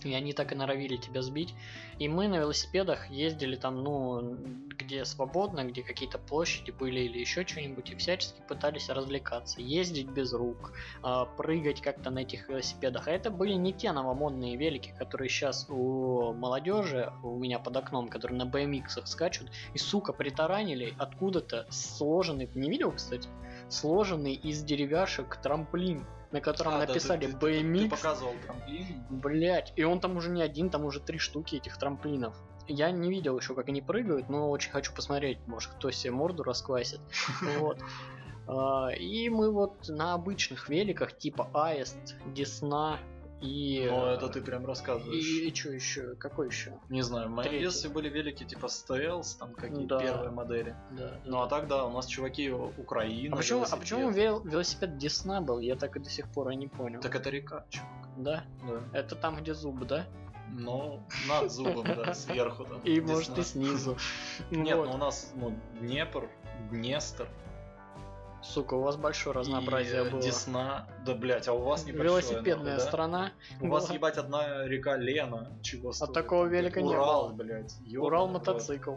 И 0.03 0.13
они 0.13 0.34
так 0.34 0.51
и 0.51 0.55
норовили 0.55 0.98
тебя 0.98 1.22
сбить. 1.22 1.53
И 2.00 2.08
мы 2.08 2.27
на 2.27 2.38
велосипедах 2.38 3.10
ездили 3.10 3.55
там, 3.55 3.84
ну, 3.84 4.38
где 4.77 5.05
свободно, 5.05 5.63
где 5.65 5.84
какие-то 5.84 6.17
площади 6.17 6.72
были 6.72 7.01
или 7.01 7.20
еще 7.20 7.46
что-нибудь, 7.46 7.91
и 7.91 7.96
всячески 7.96 8.41
пытались 8.48 8.89
развлекаться. 8.89 9.62
Ездить 9.62 10.10
без 10.10 10.34
рук, 10.34 10.74
а, 11.03 11.25
прыгать 11.25 11.81
как-то 11.81 12.10
на 12.10 12.20
этих 12.20 12.50
велосипедах. 12.50 13.08
А 13.08 13.12
это 13.12 13.29
были 13.29 13.53
не 13.53 13.74
те 13.74 13.91
новомодные 13.91 14.55
велики, 14.55 14.93
которые 14.98 15.29
сейчас 15.29 15.67
у 15.70 16.34
молодежи, 16.34 17.13
у 17.24 17.38
меня 17.38 17.60
под 17.60 17.77
окном, 17.77 18.08
которые 18.08 18.38
на 18.38 18.50
BMX 18.50 19.05
скачут, 19.05 19.51
и, 19.74 19.77
сука, 19.77 20.13
притаранили 20.13 20.93
откуда-то 20.98 21.67
сложенный, 21.70 22.50
не 22.55 22.70
видел, 22.70 22.91
кстати, 22.91 23.29
сложенный 23.70 24.34
из 24.34 24.63
деревяшек 24.63 25.38
трамплин, 25.38 26.05
на 26.32 26.42
котором 26.42 26.76
А, 26.76 26.80
да, 26.80 26.88
написали 26.88 27.26
ты- 27.28 27.32
ты- 27.34 27.38
ты- 27.38 27.62
BMX. 27.62 27.80
Ты 27.84 27.90
показывал 27.90 28.34
трамплин. 28.46 28.86
Блять, 29.10 29.74
и 29.76 29.84
он 29.84 30.00
там 30.00 30.16
уже 30.18 30.30
не 30.30 30.42
один, 30.42 30.70
там 30.70 30.86
уже 30.86 31.00
три 31.00 31.18
штуки 31.18 31.56
этих 31.56 31.78
трамплинов. 31.78 32.36
Я 32.68 32.92
не 32.92 33.10
видел 33.10 33.38
еще, 33.38 33.54
как 33.56 33.68
они 33.70 33.82
прыгают, 33.82 34.30
но 34.30 34.50
очень 34.50 34.72
хочу 34.72 34.94
посмотреть, 34.94 35.40
может, 35.48 35.72
кто 35.72 35.92
себе 35.92 36.12
морду 36.12 36.44
расквасит. 36.44 37.02
Вот. 37.60 37.80
А, 38.48 38.90
И 38.90 39.30
мы 39.30 39.52
вот 39.52 39.88
на 39.90 40.14
обычных 40.14 40.70
великах, 40.70 41.18
типа 41.18 41.50
Аист, 41.54 42.16
Десна 42.28 43.00
и... 43.41 43.88
Ну, 43.89 44.05
это 44.05 44.27
ты 44.29 44.41
прям 44.41 44.65
рассказываешь. 44.65 45.25
И, 45.25 45.53
что 45.53 45.71
еще? 45.71 46.15
Какой 46.15 46.48
еще? 46.48 46.74
Не 46.89 47.01
знаю, 47.01 47.27
в 47.27 47.31
моем 47.31 47.51
детстве 47.60 47.89
были 47.89 48.07
велики 48.10 48.43
типа 48.43 48.67
Стелс, 48.67 49.36
там 49.36 49.53
какие 49.53 49.86
Да. 49.86 50.00
первые 50.00 50.31
модели. 50.31 50.75
Да. 50.91 51.19
Ну 51.25 51.41
а 51.41 51.48
так 51.48 51.67
да, 51.67 51.86
у 51.86 51.91
нас 51.91 52.05
чуваки 52.05 52.50
Украины. 52.51 53.33
А 53.33 53.38
почему, 53.38 53.65
а 53.69 53.75
почему 53.77 54.12
вел- 54.12 54.43
велосипед 54.48 54.98
Десна 54.98 55.41
был? 55.41 55.60
Я 55.60 55.75
так 55.75 55.95
и 55.95 56.00
до 56.00 56.10
сих 56.10 56.27
пор 56.31 56.50
и 56.50 56.55
не 56.55 56.67
понял. 56.67 57.01
Так 57.01 57.15
это 57.15 57.29
река, 57.29 57.65
чувак. 57.69 57.89
Да? 58.17 58.43
Да. 58.67 59.00
Это 59.00 59.15
там, 59.15 59.36
где 59.38 59.53
зуб, 59.53 59.86
да? 59.86 60.05
Ну, 60.53 61.01
над 61.29 61.50
зубом, 61.51 61.86
да, 61.86 62.13
сверху 62.13 62.65
там. 62.65 62.81
И 62.81 63.00
может 63.00 63.38
и 63.38 63.41
снизу. 63.43 63.98
Нет, 64.51 64.77
Вот. 64.77 64.88
ну 64.89 64.95
у 64.95 64.98
нас 64.98 65.31
ну, 65.36 65.57
Днепр, 65.79 66.29
Днестр, 66.69 67.27
Сука, 68.43 68.74
у 68.74 68.81
вас 68.81 68.95
большое 68.98 69.36
разнообразие 69.36 70.07
и 70.07 70.10
было. 70.10 70.21
Десна. 70.21 70.88
Да, 71.05 71.13
блять, 71.13 71.48
а 71.48 71.53
у 71.53 71.62
вас 71.63 71.86
небольшое, 71.86 72.10
Велосипедная 72.10 72.74
нахуй, 72.74 72.77
да? 72.83 72.88
страна. 72.88 73.31
У 73.62 73.67
вас, 73.67 73.89
ебать, 73.91 74.17
одна 74.17 74.65
река 74.65 74.98
Лена. 74.98 75.51
Чего 75.62 75.91
стоит? 75.91 76.13
такого 76.13 76.45
велика 76.45 76.81
не 76.81 76.89
Урал, 76.89 77.33
блядь. 77.33 77.75
Урал 77.95 78.27
ёбаный 78.27 78.33
рот. 78.33 78.48
мотоцикл. 78.48 78.95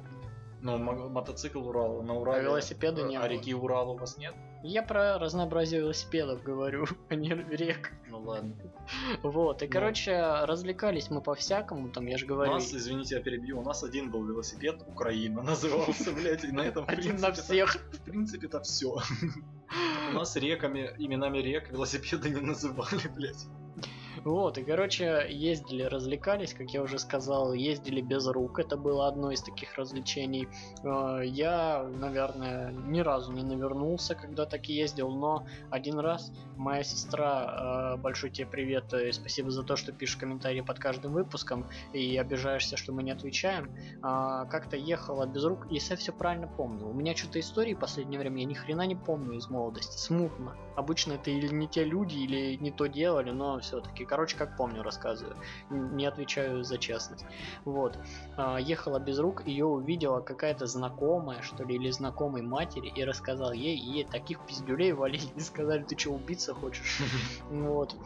Ну, 0.62 0.78
мо- 0.78 1.08
мотоцикл 1.10 1.58
Урал. 1.68 2.02
На 2.02 2.14
Урале. 2.14 2.38
А 2.38 2.42
велосипеда 2.42 3.02
э, 3.02 3.08
не 3.08 3.16
А 3.16 3.20
было. 3.20 3.28
реки 3.28 3.54
Урал 3.54 3.90
у 3.90 3.98
вас 3.98 4.16
нет? 4.16 4.34
Я 4.66 4.82
про 4.82 5.18
разнообразие 5.18 5.82
велосипедов 5.82 6.42
говорю, 6.42 6.86
а 7.10 7.14
не 7.14 7.28
рек. 7.28 7.92
Ну 8.08 8.18
ладно. 8.20 8.56
Вот, 9.22 9.62
и, 9.62 9.66
короче, 9.66 10.18
развлекались 10.44 11.10
мы 11.10 11.20
по-всякому, 11.20 11.90
там, 11.90 12.06
я 12.06 12.16
же 12.16 12.24
У 12.24 12.28
говорю, 12.28 12.52
нас, 12.52 12.72
извините, 12.72 13.16
я 13.16 13.20
перебью, 13.20 13.60
у 13.60 13.62
нас 13.62 13.84
один 13.84 14.10
был 14.10 14.24
велосипед 14.24 14.82
Украина 14.86 15.42
назывался, 15.52 16.12
блядь, 16.12 16.44
и 16.44 16.50
на 16.50 16.62
этом 16.62 16.86
один 16.88 17.16
на 17.16 17.32
всех. 17.32 17.76
В 17.92 18.00
принципе, 18.04 18.46
это 18.46 18.62
все. 18.62 18.96
У 20.10 20.12
нас 20.12 20.34
реками, 20.36 20.94
именами 20.96 21.38
рек 21.38 21.70
велосипеды 21.70 22.30
не 22.30 22.40
называли, 22.40 23.06
блядь. 23.14 23.46
Вот, 24.22 24.58
и, 24.58 24.62
короче, 24.62 25.26
ездили, 25.28 25.82
развлекались, 25.82 26.54
как 26.54 26.70
я 26.70 26.82
уже 26.82 26.98
сказал, 26.98 27.52
ездили 27.52 28.00
без 28.00 28.26
рук, 28.26 28.58
это 28.58 28.76
было 28.76 29.08
одно 29.08 29.30
из 29.30 29.42
таких 29.42 29.74
развлечений. 29.76 30.48
Э, 30.82 31.22
Я, 31.24 31.82
наверное, 31.82 32.72
ни 32.72 33.00
разу 33.00 33.32
не 33.32 33.42
навернулся, 33.42 34.14
когда 34.14 34.46
так 34.46 34.66
ездил, 34.66 35.10
но 35.10 35.46
один 35.70 35.98
раз 35.98 36.32
моя 36.56 36.82
сестра, 36.84 37.94
э, 37.96 38.00
большой 38.00 38.30
тебе 38.30 38.46
привет 38.46 38.92
и 38.94 39.12
спасибо 39.12 39.50
за 39.50 39.62
то, 39.62 39.76
что 39.76 39.92
пишешь 39.92 40.16
комментарии 40.16 40.60
под 40.60 40.78
каждым 40.78 41.12
выпуском 41.12 41.66
и 41.92 42.16
обижаешься, 42.16 42.76
что 42.76 42.92
мы 42.92 43.02
не 43.02 43.10
отвечаем, 43.10 43.70
а, 44.02 44.44
как-то 44.46 44.76
ехала 44.76 45.26
без 45.26 45.44
рук, 45.44 45.66
если 45.70 45.92
я 45.92 45.96
все 45.96 46.12
правильно 46.12 46.46
помню. 46.46 46.86
У 46.86 46.92
меня 46.92 47.16
что-то 47.16 47.40
истории 47.40 47.74
в 47.74 47.78
последнее 47.78 48.20
время 48.20 48.40
я 48.40 48.44
ни 48.46 48.54
хрена 48.54 48.86
не 48.86 48.96
помню 48.96 49.38
из 49.38 49.48
молодости, 49.48 49.98
смутно. 49.98 50.56
Обычно 50.76 51.14
это 51.14 51.30
или 51.30 51.48
не 51.48 51.68
те 51.68 51.84
люди, 51.84 52.16
или 52.16 52.56
не 52.56 52.70
то 52.70 52.86
делали, 52.86 53.30
но 53.30 53.60
все-таки, 53.60 54.04
короче, 54.04 54.36
как 54.36 54.56
помню, 54.56 54.82
рассказываю. 54.82 55.36
Не 55.70 56.06
отвечаю 56.06 56.64
за 56.64 56.78
честность. 56.78 57.24
Вот. 57.64 57.98
А, 58.36 58.58
ехала 58.58 58.98
без 58.98 59.18
рук, 59.18 59.46
ее 59.46 59.66
увидела 59.66 60.20
какая-то 60.20 60.66
знакомая, 60.66 61.42
что 61.42 61.64
ли, 61.64 61.76
или 61.76 61.90
знакомой 61.90 62.42
матери, 62.42 62.92
и 62.94 63.04
рассказал 63.04 63.52
ей, 63.52 63.76
и 63.76 63.90
ей 63.90 64.04
таких 64.04 64.40
пиздюлей 64.46 64.92
валили, 64.92 65.28
и 65.36 65.40
сказали, 65.40 65.82
ты 65.82 65.98
что, 65.98 66.10
убиться 66.10 66.54
хочешь? 66.54 67.00
Вот. 67.50 67.96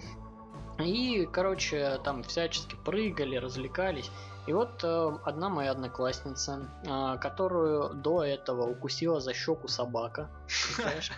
И, 0.79 1.29
короче, 1.33 1.99
там 2.05 2.23
всячески 2.23 2.77
прыгали, 2.85 3.37
развлекались. 3.37 4.11
И 4.49 4.53
вот 4.55 4.83
э, 4.83 5.19
одна 5.25 5.51
моя 5.51 5.73
одноклассница, 5.73 6.71
э, 6.83 7.19
которую 7.21 7.93
до 7.93 8.25
этого 8.25 8.63
укусила 8.63 9.21
за 9.21 9.35
щеку 9.35 9.69
собака, 9.69 10.31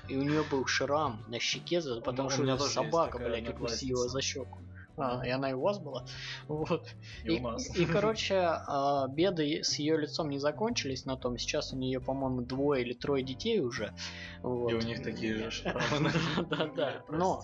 и 0.09 0.17
у 0.17 0.23
нее 0.23 0.43
был 0.51 0.67
шрам 0.67 1.25
на 1.29 1.39
щеке, 1.39 1.81
потому 2.05 2.27
у 2.27 2.31
что 2.33 2.43
тоже 2.43 2.65
есть 2.65 2.75
собака, 2.75 3.19
блядь, 3.19 3.49
укусила 3.49 4.09
за 4.09 4.21
щеку. 4.21 4.59
А, 5.01 5.27
и 5.27 5.31
она 5.31 5.51
и 5.51 5.55
у 5.55 5.61
вас 5.61 5.79
была. 5.79 6.05
Вот. 6.49 6.89
И 7.25 7.31
у 7.31 7.41
нас. 7.43 7.77
и, 7.77 7.87
короче, 7.93 8.37
а, 8.37 9.09
беды 9.09 9.63
с 9.63 9.79
ее 9.79 9.97
лицом 9.97 10.29
не 10.31 10.39
закончились 10.39 11.05
на 11.07 11.17
том. 11.17 11.39
Сейчас 11.39 11.73
у 11.73 11.77
нее, 11.77 12.01
по-моему, 12.01 12.43
двое 12.43 12.83
или 12.83 12.93
трое 12.93 13.25
детей 13.25 13.61
уже. 13.61 13.95
Вот. 14.43 14.71
И 14.71 14.75
у 14.75 14.81
них 14.81 15.03
такие 15.03 15.35
же 15.37 15.51
шрамы. 15.51 16.11
Да-да. 16.51 17.03
Но, 17.09 17.43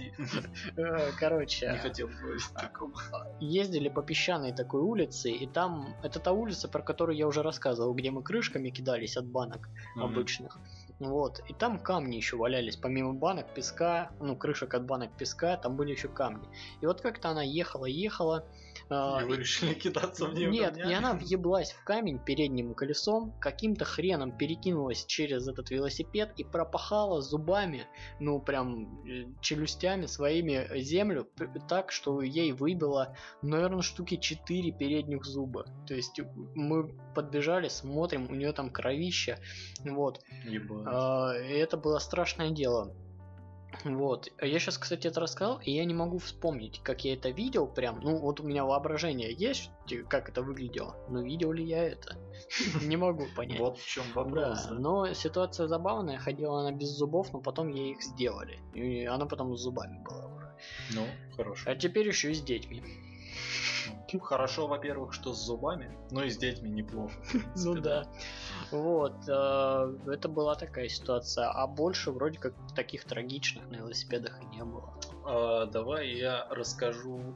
э, 0.77 1.11
короче, 1.19 1.71
Не 1.73 1.79
хотел 1.79 2.09
такого. 2.55 2.93
ездили 3.41 3.89
по 3.89 4.03
песчаной 4.03 4.53
такой 4.53 4.83
улице, 4.83 5.31
и 5.31 5.47
там, 5.47 5.95
это 6.03 6.21
та 6.21 6.33
улица, 6.33 6.69
про 6.69 6.83
которую 6.83 7.17
я 7.17 7.27
уже 7.27 7.43
рассказывал, 7.43 7.95
где 7.95 8.11
мы 8.11 8.23
крышками 8.23 8.71
кидались 8.71 9.17
от 9.17 9.27
банок 9.27 9.69
обычных. 9.97 10.59
Вот, 10.99 11.43
и 11.49 11.53
там 11.53 11.79
камни 11.79 12.17
еще 12.17 12.37
валялись, 12.37 12.76
помимо 12.76 13.12
банок, 13.12 13.53
песка, 13.53 14.11
ну, 14.19 14.35
крышек 14.35 14.73
от 14.73 14.87
банок 14.87 15.11
песка, 15.17 15.57
там 15.59 15.76
были 15.76 15.93
еще 15.93 16.09
камни. 16.09 16.47
И 16.81 16.87
вот 16.87 17.03
как-то 17.03 17.29
она 17.29 17.43
ехала, 17.43 17.85
ехала. 17.85 18.38
а, 18.38 18.45
И 18.88 19.25
вы 19.25 19.37
решили 19.37 19.75
кидаться 19.75 20.26
в 20.26 20.35
нее 20.35 20.50
нет, 20.50 20.76
и 20.76 20.93
она 20.93 21.14
въеблась 21.14 21.73
в 21.73 21.83
камень 21.85 22.19
передним 22.19 22.75
колесом, 22.75 23.33
каким-то 23.40 23.85
хреном 23.85 24.37
перекинулась 24.37 25.05
через 25.07 25.49
этот 25.49 25.71
велосипед 25.71 26.33
и 26.37 26.45
пропахала 26.45 27.21
зубами, 27.21 27.87
ну 28.21 28.40
прям 28.40 29.04
э, 29.04 29.26
челюстями 29.41 30.06
своими 30.06 30.69
землю 30.80 31.28
так, 31.69 31.91
что 31.91 32.23
ей 32.23 32.52
выбило, 32.52 33.17
наверное, 33.43 33.82
штуки 33.82 34.17
4 34.17 34.73
передних 34.73 35.25
зуба. 35.25 35.67
То 35.87 35.95
есть 35.95 36.21
мы 36.54 36.95
подбежали, 37.15 37.69
смотрим, 37.69 38.28
у 38.30 38.34
нее 38.34 38.52
там 38.52 38.71
кровище, 38.71 39.39
вот. 39.84 40.21
Ебать. 40.45 40.87
А, 40.87 41.32
это 41.32 41.76
было 41.76 41.99
страшное 41.99 42.50
дело. 42.50 42.95
Вот. 43.84 44.32
А 44.39 44.47
Я 44.47 44.58
сейчас, 44.58 44.78
кстати, 44.78 45.06
это 45.06 45.21
рассказал, 45.21 45.60
и 45.62 45.71
я 45.71 45.84
не 45.84 45.95
могу 45.95 46.19
вспомнить, 46.19 46.80
как 46.82 47.04
я 47.04 47.15
это 47.15 47.30
видел 47.30 47.67
прям. 47.67 48.00
Ну, 48.00 48.19
вот 48.19 48.41
у 48.41 48.45
меня 48.45 48.65
воображение 48.65 49.32
есть, 49.32 49.71
как 50.08 50.28
это 50.28 50.43
выглядело. 50.43 50.97
Но 51.08 51.23
видел 51.23 51.52
ли 51.52 51.65
я 51.65 51.84
это? 51.84 52.17
Не 52.82 52.97
могу 52.97 53.26
понять. 53.34 53.60
Вот 53.60 53.78
в 53.78 53.86
чем 53.86 54.04
вопрос. 54.15 54.69
но 54.71 55.12
ситуация 55.12 55.69
забавная, 55.69 56.19
ходила 56.19 56.60
она 56.60 56.73
без 56.73 56.89
зубов, 56.89 57.32
но 57.32 57.41
потом 57.41 57.69
ей 57.69 57.93
их 57.93 58.02
сделали. 58.02 58.58
И 58.75 59.04
она 59.04 59.26
потом 59.26 59.56
с 59.56 59.60
зубами 59.60 60.02
была 60.02 60.26
уже. 60.26 60.54
Ну, 60.95 61.06
хорошо. 61.36 61.71
А 61.71 61.75
теперь 61.75 62.08
еще 62.08 62.30
и 62.30 62.34
с 62.34 62.43
детьми. 62.43 62.82
Ну, 64.12 64.21
Хорошо, 64.21 64.66
во-первых, 64.66 65.12
что 65.12 65.32
с 65.32 65.45
зубами, 65.45 65.97
но 66.10 66.25
и 66.25 66.30
с 66.30 66.36
детьми 66.36 66.71
неплохо. 66.71 67.14
Ну 67.56 67.75
да. 67.75 68.04
Вот, 68.71 69.16
э, 69.28 69.99
это 70.06 70.28
была 70.28 70.54
такая 70.54 70.88
ситуация. 70.88 71.49
А 71.50 71.66
больше 71.66 72.10
вроде 72.10 72.38
как 72.38 72.54
таких 72.75 73.04
трагичных 73.04 73.69
на 73.69 73.76
велосипедах 73.76 74.40
и 74.42 74.47
не 74.47 74.64
было. 74.64 74.95
А, 75.25 75.66
давай 75.66 76.08
я 76.08 76.47
расскажу 76.50 77.34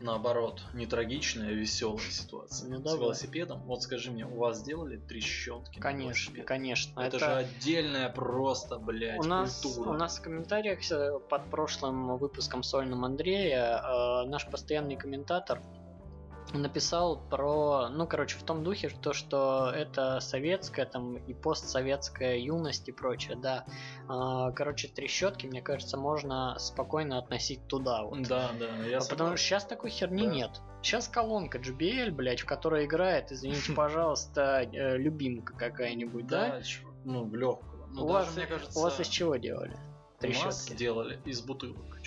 наоборот, 0.00 0.62
не 0.74 0.86
трагичная, 0.86 1.48
а 1.48 1.52
веселая 1.52 1.98
ситуация. 2.10 2.68
Ну, 2.68 2.78
С 2.78 2.82
давай. 2.82 3.00
велосипедом. 3.00 3.60
Вот 3.62 3.82
скажи 3.82 4.10
мне, 4.10 4.26
у 4.26 4.36
вас 4.38 4.58
сделали 4.58 4.96
на 4.96 5.80
Конечно, 5.80 6.42
конечно. 6.44 7.00
Это, 7.00 7.18
же 7.18 7.26
отдельная 7.26 8.08
просто, 8.08 8.78
блядь, 8.78 9.18
у 9.18 9.24
нас, 9.24 9.60
культура. 9.62 9.90
у 9.90 9.92
нас 9.94 10.18
в 10.18 10.22
комментариях 10.22 10.78
э, 10.90 11.18
под 11.28 11.44
прошлым 11.50 12.16
выпуском 12.18 12.62
сольным 12.62 13.04
Андрея 13.04 13.80
э, 13.82 14.26
наш 14.26 14.46
постоянный 14.46 14.96
комментатор 14.96 15.60
написал 16.58 17.20
про, 17.30 17.88
ну, 17.88 18.06
короче, 18.06 18.36
в 18.38 18.42
том 18.42 18.64
духе, 18.64 18.88
что, 18.88 19.12
что 19.12 19.70
это 19.74 20.20
советская 20.20 20.86
там 20.86 21.16
и 21.16 21.34
постсоветская 21.34 22.36
юность 22.38 22.88
и 22.88 22.92
прочее, 22.92 23.36
да. 23.36 23.64
А, 24.08 24.50
короче, 24.52 24.88
трещотки, 24.88 25.46
мне 25.46 25.62
кажется, 25.62 25.96
можно 25.96 26.58
спокойно 26.58 27.18
относить 27.18 27.66
туда 27.66 28.02
вот. 28.04 28.22
Да, 28.22 28.50
да, 28.58 28.66
я 28.86 28.98
А 28.98 29.04
потому 29.08 29.36
что 29.36 29.46
сейчас 29.46 29.64
такой 29.64 29.90
херни 29.90 30.26
Да. 30.26 30.32
нет. 30.32 30.60
Сейчас 30.82 31.08
колонка 31.08 31.58
JBL, 31.58 32.10
блядь, 32.10 32.40
в 32.40 32.46
которой 32.46 32.86
играет, 32.86 33.32
извините, 33.32 33.72
пожалуйста, 33.74 34.62
э, 34.62 34.96
любимка 34.96 35.54
какая-нибудь, 35.54 36.26
да? 36.26 36.60
Ну, 37.04 37.24
в 37.24 37.34
легкую. 37.34 37.86
Ну, 37.92 38.04
у, 38.04 38.08
вас, 38.08 38.34
мне 38.36 38.46
кажется, 38.46 38.78
у 38.78 38.82
вас 38.82 39.00
из 39.00 39.08
чего 39.08 39.36
делали? 39.36 39.72
у 40.22 40.26
нас 40.26 40.64
Трещотки? 40.64 40.74
делали 40.74 41.18
из 41.24 41.40
бутылок. 41.40 41.99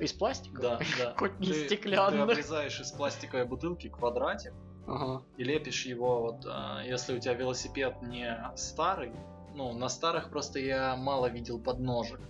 Из 0.00 0.12
пластика? 0.12 0.60
Да, 0.60 0.80
да. 0.98 1.14
Хоть 1.18 1.38
не 1.40 1.48
Ты- 1.48 1.66
стеклянных. 1.66 2.26
Ты 2.26 2.32
обрезаешь 2.32 2.80
из 2.80 2.90
пластиковой 2.90 3.44
бутылки 3.44 3.88
квадратик 3.88 4.52
Ага. 4.86 5.22
и 5.36 5.44
лепишь 5.44 5.84
его, 5.86 6.22
вот, 6.22 6.46
а, 6.46 6.82
если 6.82 7.16
у 7.16 7.20
тебя 7.20 7.34
велосипед 7.34 8.00
не 8.02 8.36
старый, 8.56 9.12
ну, 9.54 9.72
на 9.72 9.88
старых 9.88 10.30
просто 10.30 10.58
я 10.58 10.96
мало 10.96 11.26
видел 11.26 11.58
подножек. 11.60 12.20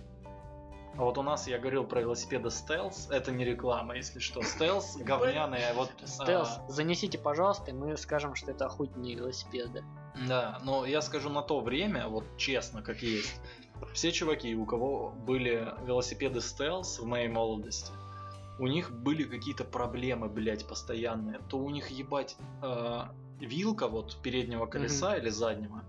А 0.97 1.03
вот 1.05 1.17
у 1.17 1.23
нас, 1.23 1.47
я 1.47 1.57
говорил 1.57 1.85
про 1.85 2.01
велосипеды 2.01 2.49
стелс, 2.49 3.07
это 3.09 3.31
не 3.31 3.45
реклама, 3.45 3.95
если 3.95 4.19
что. 4.19 4.41
Стелс 4.41 4.97
говняные, 4.99 5.71
вот... 5.73 5.89
а, 6.01 6.07
Стелс, 6.07 6.59
занесите, 6.67 7.17
пожалуйста, 7.17 7.71
и 7.71 7.73
мы 7.73 7.95
скажем, 7.95 8.35
что 8.35 8.51
это 8.51 8.65
охотные 8.65 9.15
велосипеды. 9.15 9.85
Да, 10.27 10.59
но 10.63 10.85
я 10.85 11.01
скажу 11.01 11.29
на 11.29 11.41
то 11.41 11.61
время, 11.61 12.09
вот 12.09 12.25
честно, 12.37 12.81
как 12.81 13.01
есть. 13.01 13.39
Все 13.93 14.11
чуваки, 14.11 14.55
у 14.55 14.65
кого 14.65 15.09
были 15.09 15.73
велосипеды 15.85 16.41
стелс 16.41 16.99
в 16.99 17.05
моей 17.05 17.27
молодости, 17.27 17.91
у 18.59 18.67
них 18.67 18.91
были 18.91 19.23
какие-то 19.23 19.63
проблемы, 19.63 20.29
блядь, 20.29 20.67
постоянные. 20.67 21.39
То 21.49 21.57
у 21.57 21.69
них, 21.69 21.89
ебать, 21.89 22.35
э, 22.61 23.01
вилка 23.39 23.87
вот 23.87 24.21
переднего 24.21 24.65
колеса 24.65 25.17
или 25.17 25.29
заднего, 25.29 25.83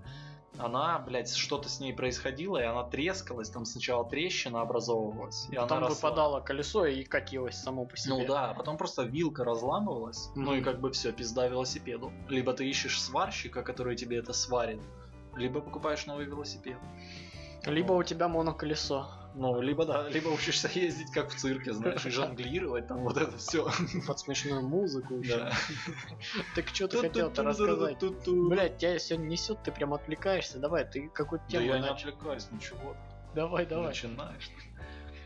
она, 0.59 0.99
блядь, 0.99 1.35
что-то 1.35 1.69
с 1.69 1.81
ней 1.81 1.95
происходило, 1.95 2.59
и 2.59 2.65
она 2.65 2.85
трескалась, 2.85 3.51
там 3.51 3.65
сначала 3.65 4.09
трещина 4.09 4.61
образовывалась, 4.61 5.49
и 5.51 5.57
Потом 5.57 5.79
она 5.79 5.89
росла. 5.89 6.11
выпадало 6.11 6.41
колесо 6.41 6.85
и 6.87 7.05
катилось 7.05 7.57
само 7.57 7.87
по 7.87 7.97
себе. 7.97 8.15
Ну 8.15 8.27
да, 8.27 8.51
а 8.51 8.55
потом 8.55 8.77
просто 8.77 9.03
вилка 9.03 9.45
разламывалась, 9.45 10.31
ну 10.35 10.55
и 10.55 10.61
как 10.61 10.81
бы 10.81 10.91
все, 10.93 11.13
пизда 11.13 11.49
велосипеду. 11.49 12.13
Либо 12.29 12.53
ты 12.53 12.69
ищешь 12.69 13.01
сварщика, 13.01 13.63
который 13.63 13.97
тебе 13.97 14.19
это 14.19 14.33
сварит, 14.33 14.83
либо 15.37 15.61
покупаешь 15.61 16.07
новый 16.07 16.27
велосипед. 16.27 16.77
Либо 17.65 17.93
у 17.93 18.03
тебя 18.03 18.29
моноколесо. 18.29 19.09
Ну, 19.35 19.61
либо 19.63 19.87
да, 19.87 20.09
либо 20.09 20.29
учишься 20.29 20.69
ездить 20.75 21.11
как 21.11 21.31
в 21.31 21.37
цирке, 21.37 21.73
знаешь, 21.73 22.05
и 22.05 22.11
жонглировать, 22.11 22.87
там 22.87 23.03
вот 23.03 23.17
это 23.17 23.39
все. 23.39 23.71
Под 24.07 24.19
смешную 24.19 24.63
музыку 24.63 25.15
еще. 25.15 25.39
Да. 25.39 25.53
Так 26.55 26.69
что 26.69 26.89
ты 26.89 26.99
хотел-то 26.99 27.43
рассказать? 27.43 27.97
Блять, 28.27 28.77
тебя 28.79 28.99
сегодня 28.99 29.29
несет, 29.29 29.63
ты 29.63 29.73
прям 29.73 29.95
отвлекаешься. 29.95 30.59
Давай, 30.59 30.85
ты 30.85 31.09
какую-то 31.09 31.47
Да 31.47 31.53
тему 31.53 31.65
я 31.65 31.79
не 31.79 31.89
отвлекаюсь, 31.89 32.51
ничего. 32.51 32.95
Давай, 33.35 33.65
давай. 33.65 33.89
Начинаешь. 33.89 34.51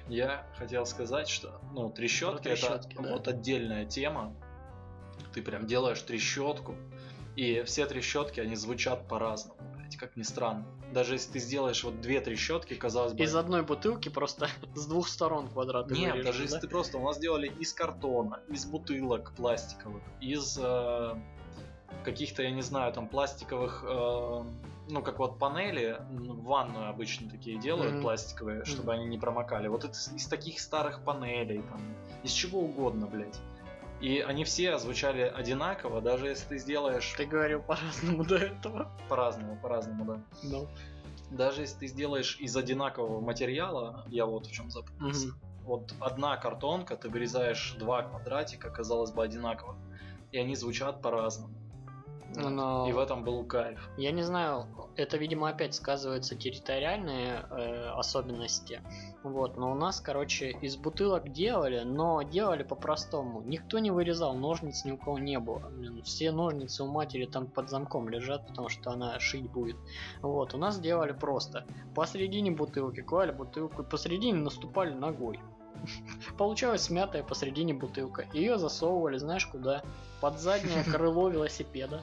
Я 0.08 0.46
хотел 0.56 0.86
сказать, 0.86 1.28
что, 1.28 1.60
ну, 1.72 1.90
трещотки 1.90 2.44
трещотки, 2.44 2.92
это 2.92 3.02
да. 3.02 3.12
вот 3.12 3.26
отдельная 3.26 3.86
тема. 3.86 4.32
Ты 5.34 5.42
прям 5.42 5.66
делаешь 5.66 6.00
трещотку, 6.02 6.76
и 7.34 7.62
все 7.64 7.86
трещотки, 7.86 8.38
они 8.38 8.54
звучат 8.54 9.08
по-разному, 9.08 9.58
блядь, 9.86 9.96
как 9.96 10.16
ни 10.16 10.22
странно. 10.22 10.64
Даже 10.92 11.14
если 11.14 11.32
ты 11.32 11.38
сделаешь 11.38 11.82
вот 11.84 12.00
две 12.00 12.20
трещотки, 12.20 12.74
казалось 12.74 13.12
бы... 13.12 13.22
Из 13.22 13.34
одной 13.34 13.62
бутылки 13.62 14.08
просто 14.08 14.48
с 14.74 14.86
двух 14.86 15.08
сторон 15.08 15.48
квадраты 15.48 15.94
Нет, 15.94 16.12
вырежешь, 16.12 16.24
даже 16.26 16.38
да? 16.38 16.44
если 16.44 16.60
ты 16.60 16.68
просто... 16.68 16.98
У 16.98 17.04
нас 17.04 17.18
делали 17.18 17.48
из 17.58 17.72
картона, 17.72 18.40
из 18.48 18.64
бутылок 18.66 19.32
пластиковых, 19.36 20.02
из 20.20 20.58
э, 20.60 21.14
каких-то, 22.04 22.42
я 22.42 22.50
не 22.50 22.62
знаю, 22.62 22.92
там 22.92 23.08
пластиковых... 23.08 23.84
э, 23.86 24.44
ну, 24.88 25.02
как 25.02 25.18
вот 25.18 25.38
панели, 25.38 26.00
в 26.10 26.44
ванную 26.44 26.88
обычно 26.88 27.28
такие 27.28 27.58
делают, 27.58 27.94
Мгм. 27.94 28.02
пластиковые, 28.02 28.64
чтобы 28.64 28.92
Мгм. 28.92 29.00
они 29.00 29.06
не 29.06 29.18
промокали. 29.18 29.66
Вот 29.66 29.84
это 29.84 29.94
из 30.14 30.26
таких 30.26 30.60
старых 30.60 31.02
панелей, 31.02 31.62
там, 31.62 31.80
из 32.22 32.30
чего 32.30 32.60
угодно, 32.60 33.06
блядь. 33.06 33.40
И 34.00 34.20
они 34.20 34.44
все 34.44 34.78
звучали 34.78 35.22
одинаково, 35.22 36.00
даже 36.00 36.28
если 36.28 36.48
ты 36.48 36.58
сделаешь 36.58 37.14
Ты 37.16 37.26
говорил 37.26 37.62
по-разному 37.62 38.24
до 38.24 38.36
этого. 38.36 38.90
по-разному, 39.08 39.56
по-разному, 39.56 40.04
да. 40.04 40.22
Ну. 40.42 40.68
Даже 41.30 41.62
если 41.62 41.78
ты 41.78 41.86
сделаешь 41.88 42.36
из 42.38 42.56
одинакового 42.56 43.20
материала, 43.20 44.04
я 44.08 44.26
вот 44.26 44.46
в 44.46 44.52
чем 44.52 44.70
запутался. 44.70 45.30
Вот 45.62 45.92
одна 45.98 46.36
картонка, 46.36 46.96
ты 46.96 47.08
вырезаешь 47.08 47.74
два 47.78 48.02
квадратика, 48.02 48.70
казалось 48.70 49.10
бы, 49.10 49.24
одинаково. 49.24 49.76
И 50.30 50.38
они 50.38 50.54
звучат 50.54 51.02
по-разному. 51.02 51.54
Но 52.34 52.88
И 52.88 52.92
в 52.92 52.98
этом 52.98 53.24
был 53.24 53.44
кайф. 53.44 53.88
я 53.96 54.10
не 54.10 54.22
знаю, 54.22 54.66
это, 54.96 55.16
видимо, 55.16 55.48
опять 55.48 55.74
сказываются 55.74 56.34
территориальные 56.34 57.46
э, 57.50 57.88
особенности. 57.90 58.82
Вот, 59.22 59.56
но 59.56 59.72
у 59.72 59.74
нас, 59.74 60.00
короче, 60.00 60.50
из 60.50 60.76
бутылок 60.76 61.32
делали, 61.32 61.80
но 61.80 62.22
делали 62.22 62.62
по-простому. 62.62 63.42
Никто 63.42 63.78
не 63.78 63.90
вырезал, 63.90 64.34
ножниц 64.34 64.84
ни 64.84 64.92
у 64.92 64.98
кого 64.98 65.18
не 65.18 65.38
было. 65.38 65.68
Блин, 65.70 66.02
все 66.02 66.30
ножницы 66.30 66.84
у 66.84 66.88
матери 66.88 67.26
там 67.26 67.46
под 67.46 67.70
замком 67.70 68.08
лежат, 68.08 68.46
потому 68.46 68.68
что 68.68 68.90
она 68.90 69.18
шить 69.18 69.50
будет. 69.50 69.76
Вот, 70.20 70.54
у 70.54 70.58
нас 70.58 70.78
делали 70.78 71.12
просто. 71.12 71.66
Посередине 71.94 72.50
бутылки 72.50 73.00
клали 73.00 73.32
бутылку, 73.32 73.82
и 73.82 73.84
посередине 73.86 74.38
наступали 74.40 74.92
ногой. 74.92 75.40
Получалась 76.38 76.82
смятая 76.82 77.22
посередине 77.22 77.74
бутылка. 77.74 78.26
Ее 78.32 78.58
засовывали, 78.58 79.18
знаешь 79.18 79.46
куда? 79.46 79.82
Под 80.20 80.38
заднее 80.38 80.84
крыло 80.92 81.28
велосипеда. 81.28 82.02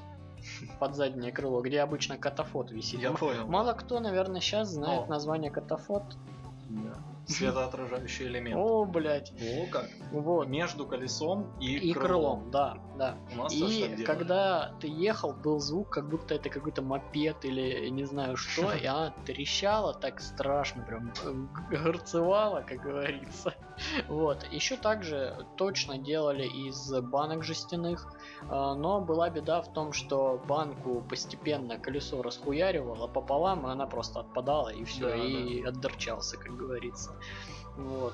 Под 0.79 0.95
заднее 0.95 1.31
крыло, 1.31 1.61
где 1.61 1.81
обычно 1.81 2.17
катафот 2.17 2.71
висит. 2.71 2.99
Я 2.99 3.11
понял. 3.11 3.47
Мало 3.47 3.73
кто, 3.73 3.99
наверное, 3.99 4.41
сейчас 4.41 4.69
знает 4.69 5.07
Но. 5.07 5.13
название 5.15 5.51
катафот. 5.51 6.03
Да. 6.69 6.95
Светоотражающий 7.27 8.27
элемент. 8.27 8.57
О, 8.57 8.85
блядь. 8.85 9.31
О, 9.31 9.67
как. 9.71 9.89
Вот. 10.11 10.47
Между 10.47 10.85
колесом 10.85 11.57
и, 11.59 11.77
И 11.77 11.93
крылом, 11.93 12.51
да, 12.51 12.77
да. 12.97 13.17
У 13.33 13.37
нас 13.37 13.53
И 13.53 14.03
когда 14.05 14.73
ты 14.79 14.87
ехал, 14.87 15.33
был 15.33 15.59
звук, 15.59 15.89
как 15.89 16.09
будто 16.09 16.35
это 16.35 16.49
какой-то 16.49 16.81
мопед 16.81 17.45
или 17.45 17.89
не 17.89 18.05
знаю 18.05 18.35
что, 18.35 18.73
и 18.81 18.85
она 18.85 19.13
трещала 19.25 19.93
так 19.93 20.19
страшно, 20.19 20.83
прям 20.83 21.13
горцевала, 21.69 22.61
как 22.61 22.81
говорится. 22.81 23.53
Вот. 24.07 24.43
Еще 24.51 24.77
также 24.77 25.47
точно 25.57 25.97
делали 25.97 26.45
из 26.45 26.91
банок 27.01 27.43
жестяных, 27.43 28.13
а, 28.47 28.75
но 28.75 29.01
была 29.01 29.31
беда 29.31 29.63
в 29.63 29.73
том, 29.73 29.93
что 29.93 30.39
банку 30.47 31.03
постепенно 31.09 31.79
колесо 31.79 32.21
расхуяривало 32.21 33.07
пополам, 33.07 33.67
и 33.67 33.71
она 33.71 33.87
просто 33.87 34.19
отпадала, 34.19 34.69
и 34.69 34.83
все, 34.83 35.09
Да, 35.09 35.15
и 35.15 35.63
отдорчался, 35.63 36.37
как 36.37 36.55
говорится. 36.55 37.12
Вот. 37.77 38.13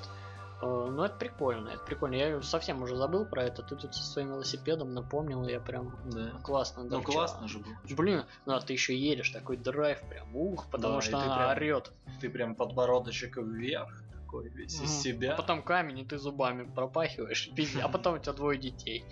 Э, 0.61 0.87
Ну, 0.91 1.03
это 1.03 1.15
прикольно, 1.15 1.69
это 1.69 1.83
прикольно. 1.85 2.15
Я 2.15 2.41
совсем 2.41 2.81
уже 2.81 2.95
забыл 2.97 3.25
про 3.25 3.43
это. 3.43 3.63
Ты 3.63 3.75
тут 3.77 3.95
со 3.95 4.03
своим 4.03 4.29
велосипедом 4.33 4.93
напомнил, 4.93 5.47
я 5.47 5.59
прям 5.61 5.95
Да. 6.05 6.31
классно 6.43 6.83
Ну 6.83 6.89
дорчал. 6.89 7.13
классно 7.13 7.47
же 7.47 7.59
было. 7.59 7.75
Блин, 7.95 8.23
ну 8.45 8.53
а 8.53 8.59
ты 8.61 8.73
еще 8.73 8.97
едешь, 8.97 9.29
такой 9.29 9.55
драйв 9.57 10.01
прям, 10.09 10.35
ух, 10.35 10.67
потому 10.69 10.95
Да, 10.95 11.01
что 11.01 11.11
ты 11.11 11.17
она 11.25 11.35
прям 11.37 11.49
орет. 11.51 11.91
Ты 12.19 12.29
прям 12.29 12.55
подбородочек 12.55 13.37
вверх, 13.37 14.03
такой 14.11 14.49
весь 14.49 14.81
из 14.81 14.91
себя. 15.01 15.33
А 15.33 15.37
потом 15.37 15.63
камень, 15.63 15.99
и 15.99 16.05
ты 16.05 16.17
зубами 16.17 16.63
пропахиваешь, 16.69 17.49
пизде, 17.55 17.79
а 17.79 17.87
потом 17.89 18.15
у 18.15 18.19
тебя 18.19 18.33
двое 18.33 18.59
детей. 18.59 19.05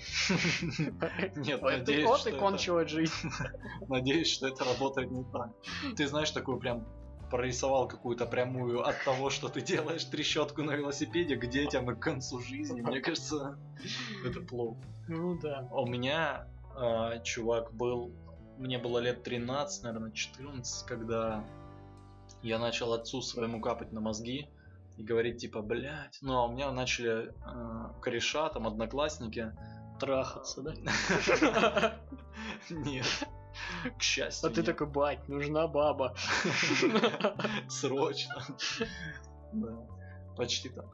Нет, 1.36 1.62
надеюсь, 1.62 2.10
что 2.19 2.30
и 2.30 2.34
это- 2.34 2.39
кончилась 2.41 2.89
жизнь. 2.89 3.13
Надеюсь, 3.88 4.30
что 4.32 4.47
это 4.47 4.63
работает 4.65 5.12
не 5.12 5.23
так. 5.32 5.50
Ты 5.95 6.08
знаешь, 6.08 6.32
такую 6.32 6.60
прям 6.60 6.86
прорисовал 7.29 7.87
какую-то 7.87 8.25
прямую 8.25 8.85
от 8.85 9.03
того, 9.03 9.29
что 9.29 9.49
ты 9.49 9.61
делаешь 9.61 10.05
трещотку 10.05 10.63
на 10.63 10.71
велосипеде 10.71 11.35
к 11.35 11.47
детям 11.47 11.89
и 11.91 11.95
к 11.95 11.99
концу 11.99 12.39
жизни. 12.39 12.81
Мне 12.81 13.01
кажется, 13.01 13.57
это 14.25 14.41
плохо. 14.41 14.77
Ну 15.07 15.37
да. 15.39 15.67
У 15.71 15.85
меня 15.85 16.47
а, 16.75 17.19
чувак 17.19 17.73
был, 17.73 18.11
мне 18.57 18.77
было 18.77 18.99
лет 18.99 19.23
13, 19.23 19.83
наверное, 19.83 20.11
14, 20.11 20.85
когда 20.85 21.43
я 22.41 22.59
начал 22.59 22.93
отцу 22.93 23.21
своему 23.21 23.61
капать 23.61 23.91
на 23.91 24.01
мозги 24.01 24.49
и 24.97 25.03
говорить 25.03 25.37
типа, 25.37 25.61
блядь, 25.61 26.17
ну 26.21 26.37
а 26.37 26.45
у 26.45 26.51
меня 26.51 26.71
начали 26.71 27.33
а, 27.45 27.93
кореша, 28.01 28.49
там 28.49 28.67
одноклассники, 28.67 29.53
Трахаться, 29.99 30.61
да? 30.61 30.73
нет, 32.69 33.05
к 33.98 34.02
счастью, 34.02 34.50
А 34.50 34.54
ты 34.54 34.63
такой, 34.63 34.88
бать, 34.88 35.28
нужна 35.28 35.67
баба. 35.67 36.15
Срочно. 37.70 38.43
Да, 39.54 39.88
почти 40.36 40.70
так. 40.70 40.86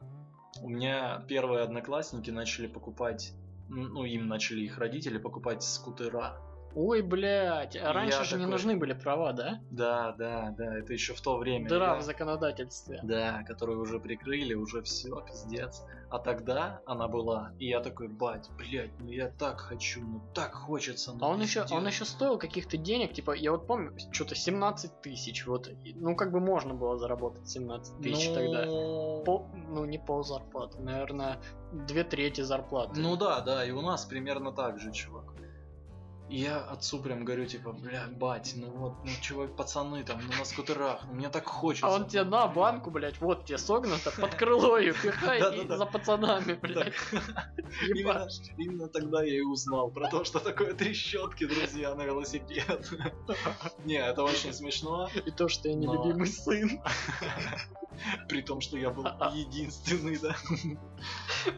У 0.60 0.68
меня 0.68 1.24
первые 1.28 1.62
одноклассники 1.62 2.30
начали 2.30 2.66
покупать, 2.66 3.32
ну 3.68 4.04
им 4.04 4.28
начали 4.28 4.62
их 4.62 4.78
родители 4.78 5.18
покупать 5.18 5.62
скутера. 5.62 6.36
Ой, 6.76 7.02
блядь, 7.02 7.76
а 7.76 7.92
раньше 7.92 8.18
Я 8.18 8.24
же 8.24 8.36
не 8.36 8.42
такой- 8.42 8.52
нужны 8.52 8.76
были 8.76 8.94
права, 8.94 9.32
да? 9.32 9.60
Да, 9.70 10.12
да, 10.18 10.52
да, 10.58 10.78
это 10.78 10.92
еще 10.92 11.14
в 11.14 11.20
то 11.20 11.36
время. 11.36 11.68
Дыра 11.68 11.94
Я- 11.94 11.96
в 11.96 12.02
законодательстве. 12.02 13.00
Да, 13.04 13.44
которую 13.46 13.80
уже 13.80 14.00
прикрыли, 14.00 14.54
уже 14.54 14.82
все, 14.82 15.20
пиздец. 15.20 15.82
А 16.10 16.18
тогда 16.18 16.80
она 16.86 17.06
была, 17.08 17.52
и 17.58 17.68
я 17.68 17.80
такой, 17.80 18.08
бать, 18.08 18.48
блядь, 18.58 18.90
ну 18.98 19.08
я 19.08 19.28
так 19.28 19.60
хочу, 19.60 20.00
ну 20.00 20.20
так 20.34 20.54
хочется. 20.54 21.12
Ну, 21.12 21.24
А 21.24 21.28
он 21.28 21.40
еще, 21.42 21.60
пиздец». 21.62 21.78
он 21.78 21.86
еще 21.86 22.04
стоил 22.04 22.38
каких-то 22.38 22.76
денег, 22.76 23.12
типа, 23.12 23.32
я 23.32 23.52
вот 23.52 23.66
помню, 23.66 23.96
что-то 24.10 24.34
17 24.34 25.00
тысяч, 25.00 25.46
вот, 25.46 25.68
ну, 25.94 26.16
как 26.16 26.32
бы 26.32 26.40
можно 26.40 26.74
было 26.74 26.96
заработать 26.98 27.48
17 27.48 28.00
тысяч 28.00 28.28
Ну, 28.28 28.34
тогда. 28.34 28.64
Пол- 29.24 29.46
ну, 29.68 29.84
не 29.84 29.98
пол 29.98 30.24
зарплаты, 30.24 30.80
наверное, 30.80 31.40
две 31.72 32.02
трети 32.04 32.40
зарплаты. 32.42 33.00
Ну 33.00 33.16
да, 33.16 33.40
да, 33.40 33.64
и 33.64 33.70
у 33.70 33.80
нас 33.80 34.04
примерно 34.04 34.52
так 34.52 34.78
же, 34.80 34.92
чувак. 34.92 35.24
И 36.28 36.38
я 36.38 36.58
отцу 36.58 37.00
прям 37.00 37.24
говорю, 37.24 37.44
типа, 37.44 37.72
бля, 37.72 38.06
бать, 38.10 38.54
ну 38.56 38.70
вот, 38.70 38.94
ну 39.04 39.10
чувак, 39.20 39.56
пацаны 39.56 40.02
там, 40.04 40.20
ну 40.26 40.32
на 40.38 40.44
скутерах, 40.44 41.04
ну 41.06 41.14
мне 41.14 41.28
так 41.28 41.46
хочется. 41.46 41.86
а 41.86 41.90
он 41.90 42.06
тебе 42.06 42.24
на 42.24 42.46
банку, 42.46 42.90
блядь, 42.90 43.20
вот 43.20 43.44
тебе 43.44 43.58
согнуто, 43.58 44.10
под 44.10 44.34
крыло 44.38 44.78
ее 44.78 44.94
пихай 44.94 45.62
и 45.62 45.68
за 45.68 45.84
пацанами, 45.84 46.54
блядь. 46.62 46.94
Именно, 48.56 48.88
тогда 48.88 49.22
я 49.22 49.36
и 49.36 49.40
узнал 49.42 49.90
про 49.90 50.08
то, 50.08 50.24
что 50.24 50.38
такое 50.38 50.72
трещотки, 50.72 51.44
друзья, 51.44 51.94
на 51.94 52.04
велосипед. 52.04 52.90
Не, 53.84 53.96
это 53.96 54.22
очень 54.22 54.52
смешно. 54.54 55.08
И 55.26 55.30
то, 55.30 55.48
что 55.48 55.68
я 55.68 55.74
нелюбимый 55.74 56.26
сын. 56.26 56.80
При 58.28 58.42
том, 58.42 58.60
что 58.60 58.76
я 58.76 58.90
был 58.90 59.04
единственный, 59.32 60.18
да. 60.18 60.34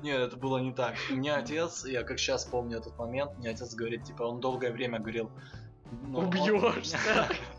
Нет, 0.03 0.20
это 0.20 0.37
было 0.37 0.59
не 0.59 0.72
так. 0.72 0.96
Мне 1.11 1.35
отец, 1.35 1.85
я 1.85 2.03
как 2.03 2.18
сейчас 2.18 2.44
помню 2.44 2.79
этот 2.79 2.99
момент, 2.99 3.37
мне 3.38 3.51
отец 3.51 3.75
говорит, 3.75 4.05
типа, 4.05 4.22
он 4.22 4.40
долгое 4.40 4.72
время 4.72 4.99
говорил... 4.99 5.31
ну, 6.07 6.18
он- 6.18 6.27
Убьешься. 6.27 6.99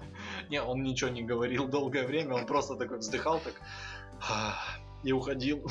Не, 0.50 0.62
он 0.62 0.84
ничего 0.84 1.10
не 1.10 1.24
говорил 1.24 1.68
долгое 1.68 2.06
время, 2.06 2.36
он 2.36 2.46
просто 2.46 2.76
такой 2.76 3.00
вздыхал, 3.00 3.40
так... 3.40 3.54
«Ах», 4.22 4.80
И 5.04 5.12
уходил. 5.12 5.66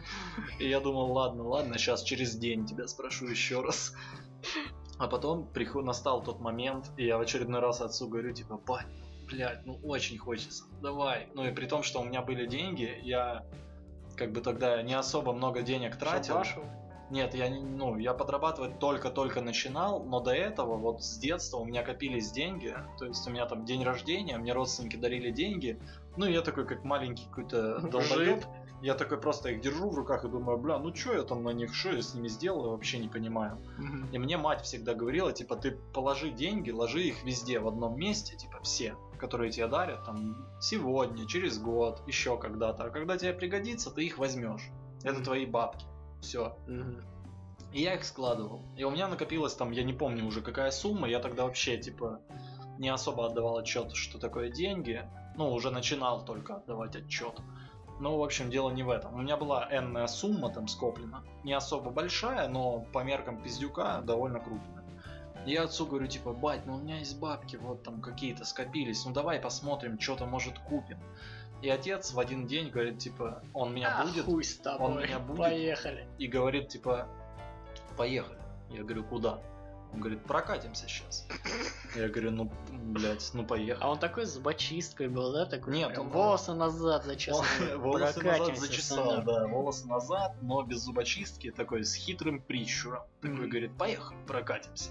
И 0.58 0.68
я 0.68 0.80
думал, 0.80 1.12
ладно, 1.12 1.44
ладно, 1.44 1.78
сейчас 1.78 2.02
через 2.02 2.34
день 2.36 2.66
тебя 2.66 2.86
спрошу 2.88 3.26
еще 3.26 3.62
раз. 3.62 3.94
А 4.98 5.08
потом 5.08 5.46
приход... 5.46 5.84
настал 5.84 6.22
тот 6.22 6.40
момент, 6.40 6.90
и 6.96 7.04
я 7.04 7.18
в 7.18 7.20
очередной 7.20 7.60
раз 7.60 7.80
отцу 7.80 8.08
говорю, 8.08 8.32
типа, 8.32 8.58
бать, 8.58 8.86
блядь, 9.28 9.64
ну 9.66 9.78
очень 9.82 10.18
хочется, 10.18 10.64
давай. 10.80 11.28
Ну 11.34 11.44
и 11.44 11.52
при 11.52 11.66
том, 11.66 11.82
что 11.82 12.00
у 12.00 12.04
меня 12.04 12.22
были 12.22 12.46
деньги, 12.46 12.98
я 13.02 13.44
как 14.16 14.32
бы 14.32 14.40
тогда 14.40 14.82
не 14.82 14.94
особо 14.94 15.32
много 15.32 15.62
денег 15.62 15.96
тратил. 15.96 16.34
Шабашил. 16.34 16.64
Нет, 17.08 17.34
я 17.34 17.48
не, 17.48 17.60
ну, 17.60 17.96
я 17.98 18.14
подрабатывать 18.14 18.80
только-только 18.80 19.40
начинал, 19.40 20.02
но 20.02 20.18
до 20.18 20.32
этого, 20.32 20.76
вот 20.76 21.04
с 21.04 21.18
детства 21.18 21.58
у 21.58 21.64
меня 21.64 21.84
копились 21.84 22.32
деньги, 22.32 22.74
то 22.98 23.04
есть 23.04 23.26
у 23.28 23.30
меня 23.30 23.46
там 23.46 23.64
день 23.64 23.84
рождения, 23.84 24.36
мне 24.38 24.52
родственники 24.52 24.96
дарили 24.96 25.30
деньги, 25.30 25.80
ну 26.16 26.26
я 26.26 26.42
такой 26.42 26.66
как 26.66 26.82
маленький 26.82 27.26
какой-то 27.26 27.78
долбоеб, 27.92 28.44
я 28.82 28.94
такой 28.94 29.18
просто 29.18 29.50
их 29.50 29.60
держу 29.60 29.88
в 29.88 29.94
руках 29.94 30.24
и 30.24 30.28
думаю, 30.28 30.58
бля, 30.58 30.78
ну 30.78 30.92
что 30.94 31.14
я 31.14 31.22
там 31.22 31.44
на 31.44 31.50
них, 31.50 31.74
что 31.74 31.92
я 31.92 32.02
с 32.02 32.12
ними 32.12 32.26
сделаю, 32.26 32.70
вообще 32.70 32.98
не 32.98 33.08
понимаю. 33.08 33.58
И 34.12 34.18
мне 34.18 34.36
мать 34.36 34.62
всегда 34.62 34.94
говорила, 34.94 35.32
типа, 35.32 35.56
ты 35.56 35.78
положи 35.94 36.30
деньги, 36.30 36.72
ложи 36.72 37.02
их 37.02 37.22
везде 37.24 37.60
в 37.60 37.68
одном 37.68 37.96
месте, 37.98 38.36
типа, 38.36 38.60
все, 38.62 38.96
которые 39.18 39.50
тебе 39.50 39.66
дарят, 39.66 40.04
там, 40.04 40.46
сегодня, 40.60 41.26
через 41.26 41.58
год, 41.58 42.02
еще 42.06 42.38
когда-то. 42.38 42.84
А 42.84 42.90
когда 42.90 43.16
тебе 43.16 43.32
пригодится, 43.32 43.90
ты 43.90 44.04
их 44.04 44.18
возьмешь. 44.18 44.70
Это 45.02 45.16
Мгм. 45.16 45.24
твои 45.24 45.46
бабки. 45.46 45.84
Все. 46.20 46.56
Мгм. 46.66 47.02
И 47.72 47.82
я 47.82 47.94
их 47.94 48.04
складывал. 48.04 48.62
И 48.76 48.84
у 48.84 48.90
меня 48.90 49.08
накопилось 49.08 49.54
там, 49.54 49.70
я 49.72 49.82
не 49.82 49.92
помню 49.92 50.24
уже 50.24 50.40
какая 50.40 50.70
сумма, 50.70 51.08
я 51.08 51.20
тогда 51.20 51.44
вообще, 51.44 51.76
типа, 51.76 52.20
не 52.78 52.88
особо 52.88 53.26
отдавал 53.26 53.58
отчет, 53.58 53.94
что 53.94 54.18
такое 54.18 54.50
деньги. 54.50 55.08
Ну, 55.36 55.52
уже 55.52 55.70
начинал 55.70 56.24
только 56.24 56.56
отдавать 56.56 56.96
отчет. 56.96 57.40
Ну, 58.00 58.18
в 58.18 58.22
общем, 58.22 58.50
дело 58.50 58.70
не 58.70 58.82
в 58.82 58.90
этом. 58.90 59.14
У 59.14 59.18
меня 59.18 59.36
была 59.36 59.68
энная 59.70 60.06
сумма 60.06 60.50
там 60.50 60.68
скоплена. 60.68 61.22
Не 61.44 61.54
особо 61.54 61.90
большая, 61.90 62.48
но 62.48 62.80
по 62.92 63.02
меркам 63.02 63.42
пиздюка 63.42 64.02
довольно 64.04 64.40
крупная. 64.40 64.75
И 65.46 65.52
Я 65.52 65.62
отцу 65.64 65.86
говорю, 65.86 66.06
типа, 66.08 66.32
бать, 66.32 66.66
ну 66.66 66.74
у 66.74 66.78
меня 66.78 66.98
есть 66.98 67.18
бабки, 67.18 67.56
вот 67.56 67.82
там 67.82 68.00
какие-то 68.00 68.44
скопились, 68.44 69.04
ну 69.04 69.12
давай 69.12 69.38
посмотрим, 69.38 69.98
что-то 70.00 70.26
может 70.26 70.58
купим. 70.58 70.98
И 71.62 71.68
отец 71.70 72.12
в 72.12 72.18
один 72.18 72.46
день 72.46 72.68
говорит, 72.70 72.98
типа, 72.98 73.42
он 73.54 73.72
меня 73.74 73.96
А, 73.98 74.04
будет, 74.04 74.24
хуй 74.24 74.44
с 74.44 74.56
тобой. 74.56 74.86
он 74.90 74.98
меня 75.02 75.18
будет. 75.18 75.38
Поехали. 75.38 76.06
и 76.18 76.26
говорит, 76.26 76.68
типа, 76.68 77.08
поехали. 77.96 78.38
Я 78.70 78.82
говорю, 78.82 79.04
куда? 79.04 79.38
Он 79.92 80.00
говорит, 80.00 80.22
прокатимся 80.24 80.86
сейчас. 80.88 81.26
Я 81.94 82.08
говорю, 82.08 82.32
ну, 82.32 82.52
блядь, 82.70 83.30
ну 83.32 83.46
поехали. 83.46 83.82
А 83.84 83.90
он 83.90 83.98
такой 83.98 84.26
с 84.26 84.30
зубочисткой 84.34 85.08
был, 85.08 85.32
да? 85.32 85.46
Такой, 85.46 85.72
Нет, 85.72 85.96
он- 85.96 86.08
волосы 86.08 86.52
назад 86.54 87.04
зачесал. 87.04 87.44
Волосы 87.78 88.20
назад 88.22 88.58
зачесал, 88.58 89.22
да, 89.22 89.46
волосы 89.46 89.86
назад, 89.86 90.34
но 90.42 90.62
без 90.62 90.80
зубочистки, 90.80 91.52
такой 91.52 91.84
с 91.84 91.94
хитрым 91.94 92.40
прищуром. 92.42 93.04
Такой 93.22 93.46
говорит, 93.48 93.78
поехали, 93.78 94.18
прокатимся. 94.26 94.90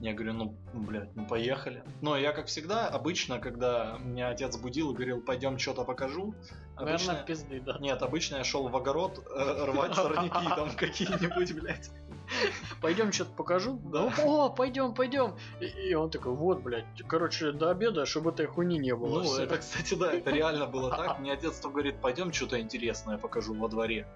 Я 0.00 0.12
говорю, 0.12 0.34
ну, 0.34 0.56
блядь, 0.74 1.14
ну 1.16 1.26
поехали. 1.26 1.82
Но 2.02 2.16
я, 2.16 2.32
как 2.32 2.46
всегда, 2.46 2.86
обычно, 2.86 3.38
когда 3.38 3.96
меня 3.98 4.28
отец 4.28 4.56
будил 4.58 4.92
и 4.92 4.94
говорил, 4.94 5.22
пойдем 5.22 5.58
что-то 5.58 5.84
покажу, 5.84 6.34
Наверное, 6.76 6.94
обычно... 6.94 7.14
пизды, 7.26 7.60
да. 7.60 7.78
Нет, 7.80 8.02
обычно 8.02 8.36
я 8.36 8.44
шел 8.44 8.68
в 8.68 8.76
огород 8.76 9.26
э, 9.34 9.64
рвать 9.64 9.94
сорняки 9.94 10.48
там 10.48 10.70
какие-нибудь, 10.76 11.54
блядь. 11.54 11.90
Пойдем 12.80 13.12
что-то 13.12 13.32
покажу. 13.32 13.80
Да. 13.84 14.12
О, 14.24 14.50
пойдем, 14.50 14.94
пойдем. 14.94 15.34
И, 15.60 15.66
и 15.66 15.94
он 15.94 16.10
такой, 16.10 16.32
вот, 16.34 16.60
блядь, 16.62 16.84
короче, 17.08 17.52
до 17.52 17.70
обеда, 17.70 18.06
чтобы 18.06 18.30
этой 18.30 18.46
хуйни 18.46 18.78
не 18.78 18.94
было. 18.94 19.22
Ну, 19.22 19.24
Всё. 19.24 19.42
это, 19.42 19.58
кстати, 19.58 19.94
да, 19.94 20.12
это 20.12 20.30
реально 20.30 20.66
было 20.66 20.90
так. 20.90 21.18
Мне 21.18 21.32
отец 21.32 21.58
то 21.58 21.70
говорит, 21.70 22.00
пойдем 22.00 22.32
что-то 22.32 22.60
интересное 22.60 23.18
покажу 23.18 23.54
во 23.54 23.68
дворе. 23.68 24.06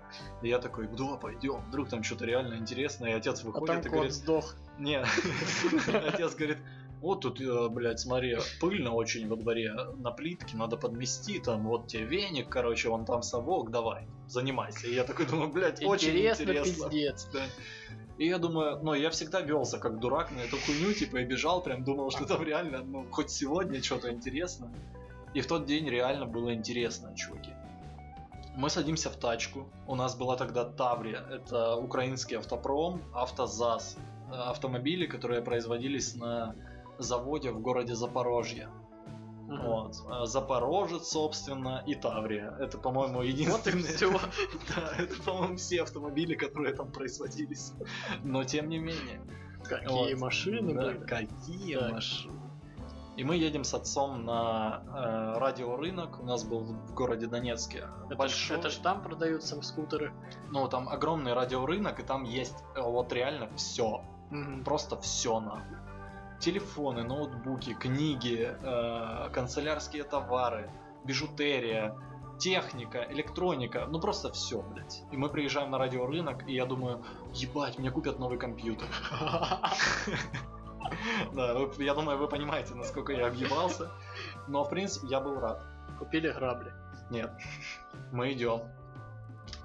И 0.42 0.48
я 0.48 0.58
такой, 0.58 0.88
да, 0.88 1.16
пойдем. 1.16 1.62
Вдруг 1.68 1.88
там 1.88 2.02
что-то 2.02 2.26
реально 2.26 2.54
интересное. 2.54 3.10
И 3.10 3.14
отец 3.14 3.40
А 3.40 3.42
там 3.42 3.52
выходит 3.52 3.86
и 3.86 3.88
кот 3.88 3.92
говорит, 3.92 4.12
сдох. 4.12 4.54
не. 4.78 4.96
Отец 6.12 6.34
говорит, 6.34 6.58
вот 7.00 7.22
тут, 7.22 7.40
э, 7.40 7.68
блядь, 7.68 8.00
смотри, 8.00 8.36
пыльно 8.60 8.92
очень 8.92 9.28
во 9.28 9.36
дворе 9.36 9.72
на 9.96 10.10
плитке, 10.10 10.56
надо 10.56 10.76
подмести, 10.76 11.38
там 11.38 11.66
вот 11.66 11.86
тебе 11.86 12.04
веник, 12.04 12.48
короче, 12.48 12.88
вон 12.88 13.04
там 13.04 13.22
совок, 13.22 13.70
давай, 13.70 14.06
занимайся. 14.26 14.86
И 14.86 14.94
я 14.94 15.04
такой 15.04 15.26
думаю, 15.26 15.50
блядь, 15.50 15.82
очень 15.82 16.10
Интересно, 16.10 16.42
интересно. 16.42 16.90
пиздец. 16.90 17.28
Да. 17.32 17.42
И 18.18 18.26
я 18.26 18.38
думаю, 18.38 18.78
ну, 18.82 18.92
я 18.92 19.08
всегда 19.08 19.40
велся 19.40 19.78
как 19.78 19.98
дурак 19.98 20.30
на 20.30 20.40
эту 20.40 20.58
хуйню, 20.58 20.92
типа, 20.92 21.18
и 21.18 21.24
бежал, 21.24 21.62
прям 21.62 21.84
думал, 21.84 22.10
что 22.10 22.26
там 22.26 22.42
реально, 22.42 22.82
ну, 22.82 23.06
хоть 23.10 23.30
сегодня 23.30 23.82
что-то 23.82 24.10
интересно. 24.10 24.70
И 25.32 25.40
в 25.40 25.46
тот 25.46 25.64
день 25.64 25.88
реально 25.88 26.26
было 26.26 26.52
интересно, 26.52 27.16
чуваки. 27.16 27.52
Мы 28.56 28.68
садимся 28.68 29.08
в 29.08 29.16
тачку. 29.16 29.70
У 29.86 29.94
нас 29.94 30.16
была 30.16 30.36
тогда 30.36 30.64
Таврия. 30.64 31.24
Это 31.30 31.76
украинский 31.76 32.36
автопром, 32.36 33.00
Автозаз. 33.14 33.96
Э, 34.30 34.34
Автомобили, 34.34 35.06
которые 35.06 35.40
производились 35.40 36.14
на 36.14 36.54
заводе 37.02 37.50
в 37.50 37.60
городе 37.60 37.94
Запорожье. 37.94 38.68
Мгм. 39.48 39.62
Вот. 39.66 39.96
Э, 40.08 40.26
Запорожец, 40.26 41.08
собственно, 41.08 41.82
и 41.86 41.94
Таврия. 41.94 42.54
Это, 42.60 42.78
по-моему, 42.78 43.16
Вот 43.18 43.24
единственные... 43.26 43.84
все. 43.84 44.10
Да, 44.76 44.92
это, 45.02 45.22
по-моему, 45.22 45.56
все 45.56 45.82
автомобили, 45.82 46.34
которые 46.34 46.74
там 46.74 46.92
производились. 46.92 47.72
Но 48.22 48.44
тем 48.44 48.68
не 48.68 48.78
менее. 48.78 49.20
Какие 49.64 50.14
Вот. 50.14 50.20
машины 50.20 50.72
Да, 50.74 50.82
были. 50.82 50.98
какие 51.04 51.76
Так. 51.78 51.92
машины. 51.92 52.40
И 53.16 53.24
мы 53.24 53.36
едем 53.36 53.64
с 53.64 53.74
отцом 53.74 54.24
на 54.24 54.82
э, 54.86 55.38
радиорынок. 55.38 56.20
У 56.20 56.24
нас 56.24 56.44
был 56.44 56.60
в 56.60 56.94
городе 56.94 57.26
Донецке 57.26 57.88
Это, 58.06 58.14
ж- 58.14 58.16
большой. 58.16 58.56
это 58.58 58.70
ж 58.70 58.76
там 58.76 59.02
продаются 59.02 59.60
скутеры. 59.62 60.12
Ну, 60.50 60.68
там 60.68 60.88
огромный 60.88 61.34
радиорынок, 61.34 61.98
и 62.00 62.02
там 62.02 62.22
есть 62.22 62.56
э, 62.76 62.80
вот 62.80 63.12
реально 63.12 63.50
все. 63.56 64.00
Мгм. 64.30 64.62
Просто 64.64 64.96
все 65.00 65.40
нахуй. 65.40 65.76
Телефоны, 66.40 67.04
ноутбуки, 67.04 67.74
книги, 67.74 68.56
э, 68.62 69.28
канцелярские 69.30 70.04
товары, 70.04 70.70
бижутерия, 71.04 71.94
техника, 72.38 73.06
электроника, 73.10 73.86
ну 73.86 74.00
просто 74.00 74.32
все, 74.32 74.62
блядь. 74.62 75.02
И 75.12 75.16
мы 75.16 75.28
приезжаем 75.28 75.70
на 75.70 75.78
радиорынок, 75.78 76.48
и 76.48 76.54
я 76.54 76.64
думаю, 76.64 77.04
ебать, 77.34 77.78
мне 77.78 77.90
купят 77.90 78.18
новый 78.18 78.38
компьютер. 78.38 78.88
Да, 81.32 81.56
я 81.78 81.94
думаю, 81.94 82.18
вы 82.18 82.26
понимаете, 82.26 82.74
насколько 82.74 83.12
я 83.12 83.28
объебался. 83.28 83.90
Но, 84.48 84.64
в 84.64 84.70
принципе, 84.70 85.06
я 85.08 85.20
был 85.20 85.38
рад. 85.38 85.62
Купили 85.98 86.28
грабли. 86.30 86.72
Нет. 87.10 87.30
Мы 88.12 88.32
идем. 88.32 88.62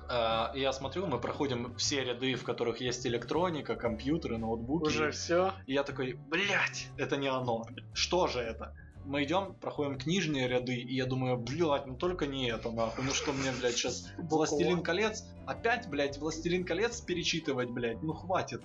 А, 0.10 0.52
я 0.56 0.72
смотрю, 0.74 1.08
мы 1.08 1.20
проходим 1.20 1.76
все 1.76 2.04
ряды, 2.04 2.36
в 2.36 2.44
которых 2.44 2.82
есть 2.82 3.06
электроника, 3.08 3.76
компьютеры, 3.76 4.38
ноутбуки. 4.38 4.88
Уже 4.88 5.12
все. 5.12 5.54
И 5.68 5.74
я 5.74 5.84
такой, 5.84 6.14
блядь, 6.14 6.88
это 6.98 7.18
не 7.18 7.28
оно. 7.28 7.66
Что 7.94 8.28
же 8.28 8.40
это? 8.40 8.74
Мы 9.06 9.24
идем, 9.24 9.54
проходим 9.56 10.00
книжные 10.00 10.48
ряды, 10.48 10.76
и 10.76 10.96
я 10.96 11.06
думаю, 11.06 11.38
блядь, 11.38 11.86
ну 11.86 11.96
только 11.96 12.26
не 12.26 12.50
это, 12.50 12.72
нахуй. 12.72 13.04
Ну 13.04 13.12
что 13.12 13.34
мне, 13.34 13.52
блядь, 13.60 13.76
сейчас 13.76 14.12
Властелин 14.18 14.82
колец? 14.82 15.24
Опять, 15.46 15.88
блядь, 15.90 16.18
Властелин 16.18 16.64
колец 16.66 17.02
перечитывать, 17.02 17.70
блядь, 17.70 18.02
ну 18.02 18.14
хватит. 18.14 18.64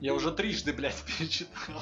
Я 0.00 0.12
уже 0.14 0.32
трижды, 0.32 0.72
блядь, 0.72 1.00
перечитал. 1.06 1.80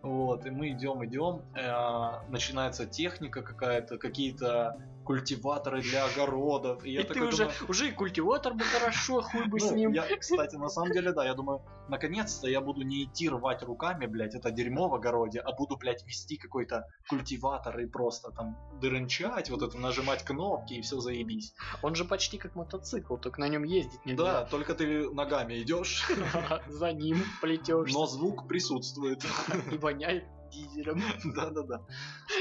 Вот, 0.00 0.46
и 0.46 0.50
мы 0.50 0.70
идем, 0.70 1.04
идем. 1.04 1.42
э, 1.54 2.30
Начинается 2.30 2.86
техника 2.86 3.42
какая-то, 3.42 3.98
какие-то 3.98 4.80
культиваторы 5.04 5.82
для 5.82 6.04
огородов. 6.06 6.84
И, 6.84 6.92
я 6.92 7.02
И 7.02 7.04
ты 7.04 7.22
уже, 7.22 7.44
думаю, 7.44 7.54
уже 7.68 7.88
и 7.88 7.92
культиватор 7.92 8.54
бы 8.54 8.64
хорошо, 8.64 9.22
хуй 9.22 9.46
бы 9.46 9.60
с 9.60 9.70
ну, 9.70 9.76
ним. 9.76 9.92
Я, 9.92 10.04
кстати, 10.16 10.56
на 10.56 10.68
самом 10.68 10.92
деле, 10.92 11.12
да, 11.12 11.24
я 11.24 11.34
думаю, 11.34 11.62
наконец-то 11.88 12.48
я 12.48 12.60
буду 12.60 12.82
не 12.82 13.04
идти 13.04 13.28
рвать 13.28 13.62
руками, 13.62 14.06
блядь, 14.06 14.34
это 14.34 14.50
дерьмо 14.50 14.88
в 14.88 14.94
огороде, 14.94 15.40
а 15.40 15.52
буду, 15.52 15.76
блядь, 15.76 16.04
вести 16.04 16.36
какой-то 16.36 16.86
культиватор 17.08 17.78
и 17.78 17.86
просто 17.86 18.30
там 18.32 18.56
дырынчать, 18.80 19.50
вот 19.50 19.62
это 19.62 19.78
нажимать 19.78 20.24
кнопки 20.24 20.74
и 20.74 20.82
все 20.82 21.00
заебись. 21.00 21.54
Он 21.82 21.94
же 21.94 22.04
почти 22.04 22.38
как 22.38 22.54
мотоцикл, 22.54 23.16
только 23.16 23.40
на 23.40 23.48
нем 23.48 23.64
ездить 23.64 24.00
Да, 24.04 24.10
нельзя. 24.10 24.44
только 24.46 24.74
ты 24.74 25.10
ногами 25.10 25.62
идешь, 25.62 26.06
За 26.68 26.92
ним 26.92 27.22
плетешь 27.40 27.92
но 27.92 28.06
звук 28.06 28.48
присутствует. 28.48 29.24
и 29.72 29.76
воняет 29.76 30.24
дизелем. 30.54 31.02
Да-да-да. 31.34 31.82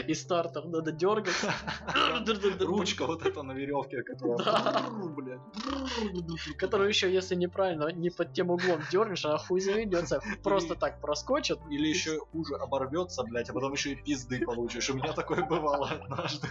И 0.08 0.14
стартом 0.14 0.72
надо 0.72 0.92
дергать. 0.92 1.36
Ручка 2.62 3.06
вот 3.06 3.26
эта 3.26 3.44
на 3.44 3.54
веревке, 3.54 4.04
которая... 4.04 4.38
Которую 6.58 6.90
еще, 6.90 7.14
если 7.14 7.36
неправильно, 7.36 7.92
не 7.92 8.10
под 8.10 8.34
тем 8.34 8.50
углом 8.50 8.82
дернешь, 8.92 9.26
а 9.26 9.38
хуй 9.38 9.60
заведется. 9.60 10.22
Просто 10.44 10.76
так 10.76 11.02
проскочит. 11.02 11.60
Или 11.70 11.88
еще 11.88 12.20
хуже 12.32 12.56
оборвется, 12.56 13.24
блядь, 13.24 13.50
а 13.50 13.54
потом 13.54 13.74
еще 13.74 13.94
и 13.94 13.96
пизды 13.96 14.46
получишь. 14.46 14.90
У 14.90 14.96
меня 14.96 15.14
такое 15.14 15.44
бывало 15.46 15.90
однажды. 15.90 16.48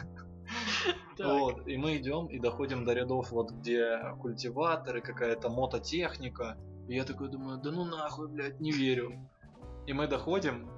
Так. 1.17 1.27
Вот, 1.27 1.69
и 1.69 1.77
мы 1.77 1.97
идем 1.99 2.27
и 2.27 2.39
доходим 2.39 2.85
до 2.85 2.93
рядов, 2.95 3.31
вот 3.31 3.51
где 3.51 4.15
культиваторы, 4.21 5.01
какая-то 5.01 5.49
мототехника. 5.49 6.59
И 6.89 6.95
я 6.95 7.05
такой 7.05 7.29
думаю, 7.29 7.59
да 7.59 7.71
ну 7.71 7.85
нахуй, 7.85 8.29
блядь, 8.29 8.61
не 8.61 8.73
верю. 8.73 9.29
И 9.87 9.93
мы 9.93 10.07
доходим 10.07 10.69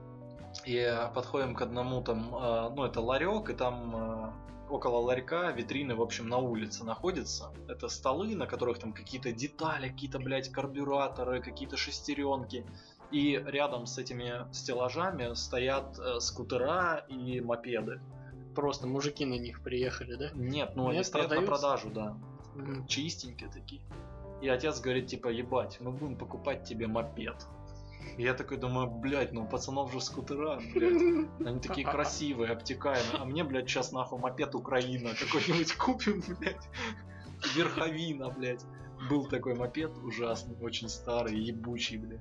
и 0.65 1.09
подходим 1.15 1.55
к 1.55 1.63
одному 1.63 2.03
там, 2.03 2.35
э, 2.35 2.71
ну 2.75 2.85
это 2.85 3.01
ларек, 3.01 3.51
и 3.51 3.55
там 3.55 3.97
э, 3.97 4.33
около 4.71 4.99
ларька 4.99 5.51
витрины, 5.51 5.95
в 5.95 6.03
общем, 6.03 6.29
на 6.29 6.39
улице 6.39 6.85
находятся. 6.85 7.53
Это 7.69 7.89
столы, 7.89 8.35
на 8.35 8.47
которых 8.47 8.79
там 8.79 8.93
какие-то 8.93 9.33
детали, 9.33 9.89
какие-то, 9.89 10.19
блядь, 10.19 10.51
карбюраторы, 10.51 11.41
какие-то 11.41 11.77
шестеренки. 11.77 12.67
И 13.11 13.43
рядом 13.47 13.87
с 13.87 13.99
этими 13.99 14.53
стеллажами 14.53 15.35
стоят 15.35 15.99
э, 15.99 16.21
скутера 16.21 17.05
и 17.09 17.41
мопеды. 17.41 18.01
Просто 18.55 18.87
мужики 18.87 19.25
на 19.25 19.35
них 19.35 19.63
приехали, 19.63 20.15
да? 20.15 20.31
Нет, 20.35 20.73
ну 20.75 20.89
они 20.89 20.99
Нет, 20.99 21.07
стоят 21.07 21.29
продаются? 21.29 21.51
на 21.51 21.59
продажу, 21.59 21.91
да. 21.91 22.17
Мгм. 22.55 22.87
Чистенькие 22.87 23.51
такие. 23.51 23.83
И 24.41 24.49
отец 24.49 24.81
говорит, 24.81 25.07
типа, 25.09 25.29
ебать, 25.29 25.81
мы 25.81 25.91
будем 25.91 26.17
покупать 26.17 26.65
тебе 26.65 26.87
мопед. 26.87 27.47
Я 28.19 28.35
такой 28.35 28.57
думаю, 28.57 28.89
блядь, 28.89 29.33
ну 29.33 29.47
пацанов 29.47 29.93
же 29.93 30.01
скутера, 30.01 30.61
блядь. 30.75 31.29
Они 31.45 31.61
такие 31.61 31.87
красивые, 31.87 32.53
обтекаемые. 32.53 33.19
А 33.21 33.25
мне, 33.25 33.45
блядь, 33.45 33.69
сейчас 33.69 33.93
нахуй 33.93 34.19
мопед 34.19 34.55
Украина 34.55 35.11
какой-нибудь 35.15 35.75
купим, 35.75 36.23
блядь. 36.39 36.69
Верховина, 37.55 38.31
блядь. 38.31 38.65
Был 39.11 39.27
такой 39.27 39.55
мопед 39.55 39.91
ужасный, 39.99 40.57
очень 40.61 40.89
старый, 40.89 41.39
ебучий, 41.39 41.99
блядь. 41.99 42.21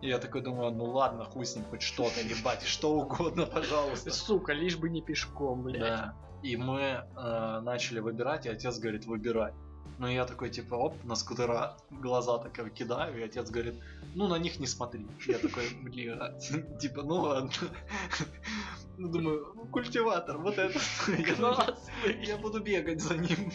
И 0.00 0.08
я 0.08 0.18
такой 0.18 0.42
думаю, 0.42 0.70
ну 0.72 0.84
ладно, 0.84 1.24
хуй 1.24 1.44
с 1.44 1.56
ним 1.56 1.64
хоть 1.64 1.82
что-то, 1.82 2.20
ебать, 2.20 2.62
что 2.62 2.92
угодно, 2.92 3.46
пожалуйста. 3.46 4.10
Сука, 4.10 4.52
лишь 4.52 4.76
бы 4.76 4.88
не 4.88 5.02
пешком, 5.02 5.62
блядь. 5.62 5.80
Да. 5.80 6.14
И 6.42 6.56
мы 6.56 6.80
э, 6.80 7.60
начали 7.62 7.98
выбирать, 7.98 8.46
и 8.46 8.48
отец 8.48 8.78
говорит, 8.78 9.06
выбирай. 9.06 9.52
Ну 9.98 10.06
я 10.06 10.24
такой, 10.24 10.50
типа, 10.50 10.74
оп, 10.74 11.04
на 11.04 11.16
скутера 11.16 11.76
глаза 11.90 12.38
так 12.38 12.72
кидаю, 12.72 13.18
и 13.18 13.22
отец 13.22 13.50
говорит, 13.50 13.74
ну 14.14 14.28
на 14.28 14.36
них 14.36 14.60
не 14.60 14.66
смотри. 14.66 15.06
Я 15.26 15.38
такой, 15.38 15.64
бля, 15.82 16.38
типа, 16.80 17.02
ну 17.02 17.14
ладно. 17.16 17.50
Ну 18.96 19.08
думаю, 19.08 19.52
ну, 19.54 19.66
культиватор, 19.66 20.38
вот 20.38 20.58
это. 20.58 20.78
Я, 22.04 22.34
я 22.34 22.36
буду 22.36 22.60
бегать 22.60 23.00
за 23.00 23.16
ним. 23.16 23.52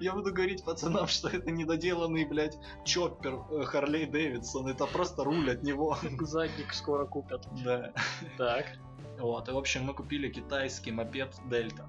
Я 0.00 0.12
буду 0.12 0.32
говорить 0.32 0.64
пацанам, 0.64 1.08
что 1.08 1.28
это 1.28 1.50
недоделанный, 1.50 2.24
блядь, 2.24 2.56
чоппер 2.84 3.40
э, 3.50 3.64
Харлей 3.64 4.06
Дэвидсон. 4.06 4.68
Это 4.68 4.86
просто 4.86 5.24
руль 5.24 5.50
от 5.50 5.64
него. 5.64 5.98
Задник 6.20 6.72
скоро 6.72 7.04
купят. 7.04 7.48
Да. 7.64 7.92
Так. 8.36 8.66
Вот, 9.18 9.48
и 9.48 9.52
в 9.52 9.58
общем 9.58 9.84
мы 9.84 9.94
купили 9.94 10.28
китайский 10.28 10.92
мопед 10.92 11.34
Дельта. 11.50 11.88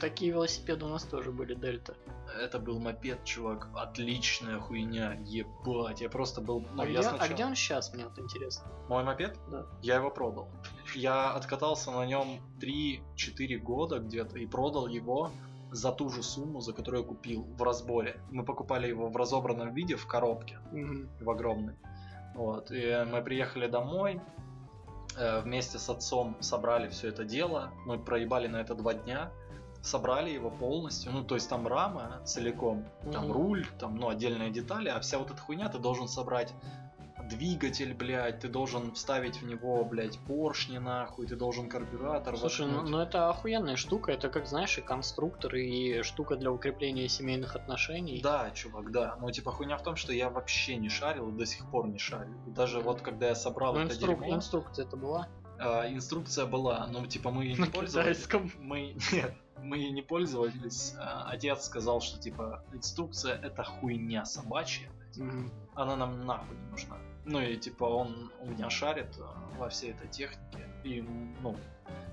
Такие 0.00 0.30
велосипеды 0.32 0.84
у 0.84 0.88
нас 0.88 1.02
тоже 1.04 1.32
были, 1.32 1.54
Дельта. 1.54 1.94
Это 2.40 2.58
был 2.60 2.78
мопед, 2.78 3.24
чувак, 3.24 3.68
отличная 3.74 4.60
хуйня, 4.60 5.14
ебать, 5.24 6.00
я 6.00 6.08
просто 6.08 6.40
был... 6.40 6.60
ну, 6.72 6.82
а, 6.82 6.86
я 6.86 6.90
где, 7.00 7.02
сначала- 7.02 7.22
а 7.24 7.28
где 7.34 7.44
он 7.46 7.54
сейчас, 7.56 7.92
мне 7.94 8.04
вот 8.04 8.18
интересно? 8.18 8.68
Мой 8.88 9.02
мопед? 9.02 9.36
Да. 9.50 9.66
Я 9.82 9.96
его 9.96 10.10
продал. 10.10 10.48
Я 10.94 11.32
откатался 11.32 11.90
на 11.90 12.06
нем 12.06 12.40
3-4 12.60 13.56
года 13.58 13.98
где-то 13.98 14.38
и 14.38 14.46
продал 14.46 14.86
его 14.86 15.30
за 15.72 15.90
ту 15.90 16.10
же 16.10 16.22
сумму, 16.22 16.60
за 16.60 16.72
которую 16.72 17.02
я 17.02 17.08
купил 17.08 17.42
в 17.58 17.62
разборе. 17.62 18.20
Мы 18.30 18.44
покупали 18.44 18.86
его 18.88 19.08
в 19.08 19.16
разобранном 19.16 19.74
виде 19.74 19.96
в 19.96 20.06
коробке, 20.06 20.58
Мгм. 20.70 21.08
в 21.20 21.28
огромной. 21.30 21.74
Вот. 22.34 22.70
И 22.70 23.04
мы 23.10 23.20
приехали 23.22 23.66
домой, 23.66 24.20
э, 25.18 25.40
вместе 25.40 25.78
с 25.78 25.88
отцом 25.90 26.36
собрали 26.40 26.88
все 26.88 27.08
это 27.08 27.24
дело. 27.24 27.72
Мы 27.84 27.98
проебали 27.98 28.46
на 28.46 28.58
это 28.60 28.74
два 28.76 28.94
дня. 28.94 29.30
Собрали 29.82 30.30
его 30.30 30.50
полностью. 30.50 31.12
Ну, 31.12 31.24
то 31.24 31.34
есть 31.36 31.48
там 31.48 31.66
рама 31.66 32.20
целиком, 32.24 32.84
там 33.12 33.24
Мгм. 33.24 33.32
руль, 33.32 33.66
там, 33.78 33.96
ну, 33.96 34.08
отдельные 34.08 34.50
детали, 34.50 34.88
а 34.88 35.00
вся 35.00 35.18
вот 35.18 35.30
эта 35.30 35.40
хуйня 35.40 35.68
ты 35.68 35.78
должен 35.78 36.08
собрать 36.08 36.52
двигатель, 37.30 37.92
блядь, 37.94 38.40
ты 38.40 38.48
должен 38.48 38.92
вставить 38.94 39.42
в 39.42 39.46
него, 39.46 39.84
блядь, 39.84 40.18
поршни 40.20 40.78
нахуй, 40.78 41.26
ты 41.26 41.36
должен 41.36 41.68
карбюратор 41.68 42.36
Слушай, 42.38 42.66
ну, 42.66 42.72
воткнуть. 42.74 42.90
ну 42.90 42.98
это 43.00 43.28
охуенная 43.28 43.76
штука, 43.76 44.12
это 44.12 44.28
как, 44.30 44.46
знаешь, 44.46 44.78
и 44.78 44.80
конструктор, 44.80 45.54
и 45.56 46.02
штука 46.02 46.36
для 46.36 46.50
укрепления 46.50 47.06
семейных 47.08 47.54
отношений. 47.54 48.20
Да, 48.22 48.50
чувак, 48.52 48.90
да. 48.92 49.16
Но 49.20 49.30
типа 49.30 49.52
хуйня 49.52 49.76
в 49.76 49.82
том, 49.82 49.96
что 49.96 50.12
я 50.12 50.30
вообще 50.30 50.76
не 50.76 50.88
шарил 50.88 51.28
и 51.28 51.32
до 51.32 51.44
сих 51.44 51.66
пор 51.70 51.88
не 51.88 51.98
шарю. 51.98 52.32
И 52.46 52.50
даже 52.50 52.80
вот 52.80 53.02
когда 53.02 53.26
я 53.28 53.34
собрал 53.34 53.74
Ну, 53.74 53.80
это 53.80 53.92
инструк- 53.94 54.20
дерьмо, 54.20 54.34
инструкция 54.34 54.86
это 54.86 54.96
была. 54.96 55.28
а, 55.60 55.86
инструкция 55.92 56.46
была, 56.46 56.86
но 56.86 57.04
типа 57.06 57.30
мы 57.30 57.44
ей 57.44 57.54
не 57.54 57.60
На 57.60 57.66
пользовались. 57.66 58.24
китайском. 58.26 58.50
Мы 58.60 58.96
нет, 59.12 59.34
мы 59.62 59.90
не 59.90 60.02
пользовались. 60.02 60.94
А, 60.98 61.28
Отец 61.30 61.64
сказал, 61.64 62.00
что 62.00 62.18
типа 62.18 62.64
инструкция 62.72 63.36
это 63.36 63.64
хуйня 63.64 64.24
собачья. 64.24 64.90
Мгм. 65.16 65.50
Она 65.74 65.96
нам 65.96 66.24
нахуй 66.26 66.56
не 66.56 66.70
нужна. 66.70 66.96
Ну 67.24 67.40
и 67.40 67.56
типа 67.56 67.84
он 67.84 68.32
у 68.40 68.46
меня 68.46 68.70
шарит 68.70 69.16
а, 69.20 69.50
во 69.58 69.68
всей 69.68 69.92
этой 69.92 70.08
технике. 70.08 70.66
И 70.84 71.02
ну, 71.42 71.56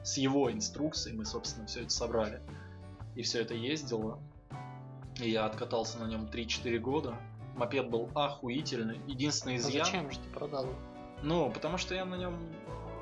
с 0.04 0.18
его 0.18 0.52
инструкцией 0.52 1.16
мы, 1.16 1.26
собственно, 1.26 1.68
все 1.68 1.82
это 1.82 1.90
собрали. 1.90 2.42
И 3.16 3.22
все 3.22 3.42
это 3.42 3.54
ездило. 3.54 4.20
И 5.22 5.30
я 5.30 5.46
откатался 5.46 6.00
на 6.00 6.08
нем 6.08 6.26
3-4 6.26 6.78
года. 6.80 7.16
Мопед 7.56 7.90
был 7.90 8.10
охуительный. 8.14 9.00
Единственный 9.08 9.56
А 9.56 9.58
изъян... 9.60 9.86
зачем 9.86 10.12
же 10.12 10.20
ты 10.20 10.30
продал? 10.30 10.68
Ну, 11.24 11.50
потому 11.50 11.78
что 11.78 11.96
я 11.96 12.06
на 12.06 12.16
нем 12.16 12.38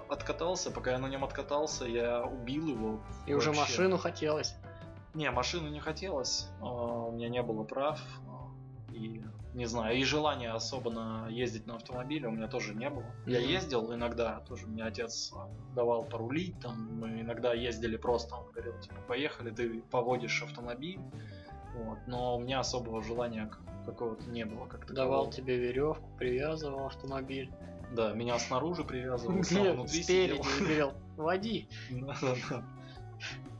откатался. 0.10 0.72
Пока 0.72 0.92
я 0.92 0.98
на 1.00 1.08
нем 1.08 1.24
откатался, 1.24 1.86
я 1.86 2.24
убил 2.24 2.68
его. 2.68 3.00
И 3.28 3.34
уже 3.34 3.50
вообще. 3.50 3.62
машину 3.62 3.98
хотелось. 3.98 4.56
Не, 5.14 5.30
машину 5.32 5.70
не 5.70 5.80
хотелось. 5.80 6.48
а, 6.62 6.66
У 6.66 7.12
меня 7.12 7.30
не 7.30 7.42
было 7.44 7.64
прав. 7.64 8.00
а, 8.28 8.94
И 8.94 9.22
не 9.54 9.66
знаю, 9.68 9.96
и 9.98 10.04
желания 10.04 10.52
особо 10.52 10.90
на 10.90 11.28
ездить 11.28 11.68
на 11.68 11.76
автомобиле 11.76 12.28
у 12.28 12.32
меня 12.32 12.48
тоже 12.48 12.74
не 12.74 12.90
было. 12.90 13.06
Я 13.28 13.40
Мгм. 13.40 13.50
ездил 13.50 13.94
иногда, 13.94 14.40
тоже 14.48 14.66
мне 14.66 14.84
отец 14.84 15.32
а, 15.36 15.48
давал 15.76 16.06
порулить, 16.06 16.60
там 16.60 17.00
мы 17.00 17.22
иногда 17.22 17.54
ездили 17.54 17.96
просто, 17.98 18.36
он 18.36 18.52
говорил, 18.52 18.74
типа, 18.80 18.96
поехали, 19.08 19.52
ты 19.52 19.82
поводишь 19.92 20.42
автомобиль. 20.42 21.00
Вот. 21.76 21.98
Но 22.08 22.38
у 22.38 22.40
меня 22.40 22.60
особого 22.62 23.04
желания 23.04 23.52
какого-то 23.86 24.28
не 24.30 24.46
было 24.46 24.66
как 24.66 24.92
Давал 24.92 25.30
тебе 25.30 25.58
веревку, 25.58 26.08
привязывал 26.18 26.86
автомобиль. 26.88 27.52
Да, 27.94 28.14
меня 28.14 28.40
снаружи 28.40 28.84
привязывал, 28.84 29.44
сам 29.44 29.74
внутри 29.74 30.04
спереди 30.04 30.42
сидел. 30.42 30.56
и 30.56 30.60
говорил, 30.60 30.94
води. 31.18 31.70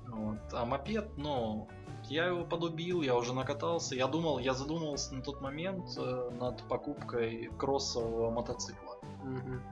Вот. 0.08 0.38
А 0.54 0.66
мопед, 0.66 1.10
ну, 1.18 1.68
я 2.10 2.28
его 2.28 2.44
подубил, 2.46 3.02
я 3.02 3.16
уже 3.16 3.34
накатался. 3.34 3.96
Я 3.96 4.08
думал, 4.08 4.40
я 4.40 4.54
задумывался 4.54 5.16
на 5.16 5.22
тот 5.22 5.42
момент 5.42 5.86
э, 5.98 6.30
над 6.40 6.64
покупкой 6.68 7.50
кроссового 7.58 8.30
мотоцикла. 8.30 8.98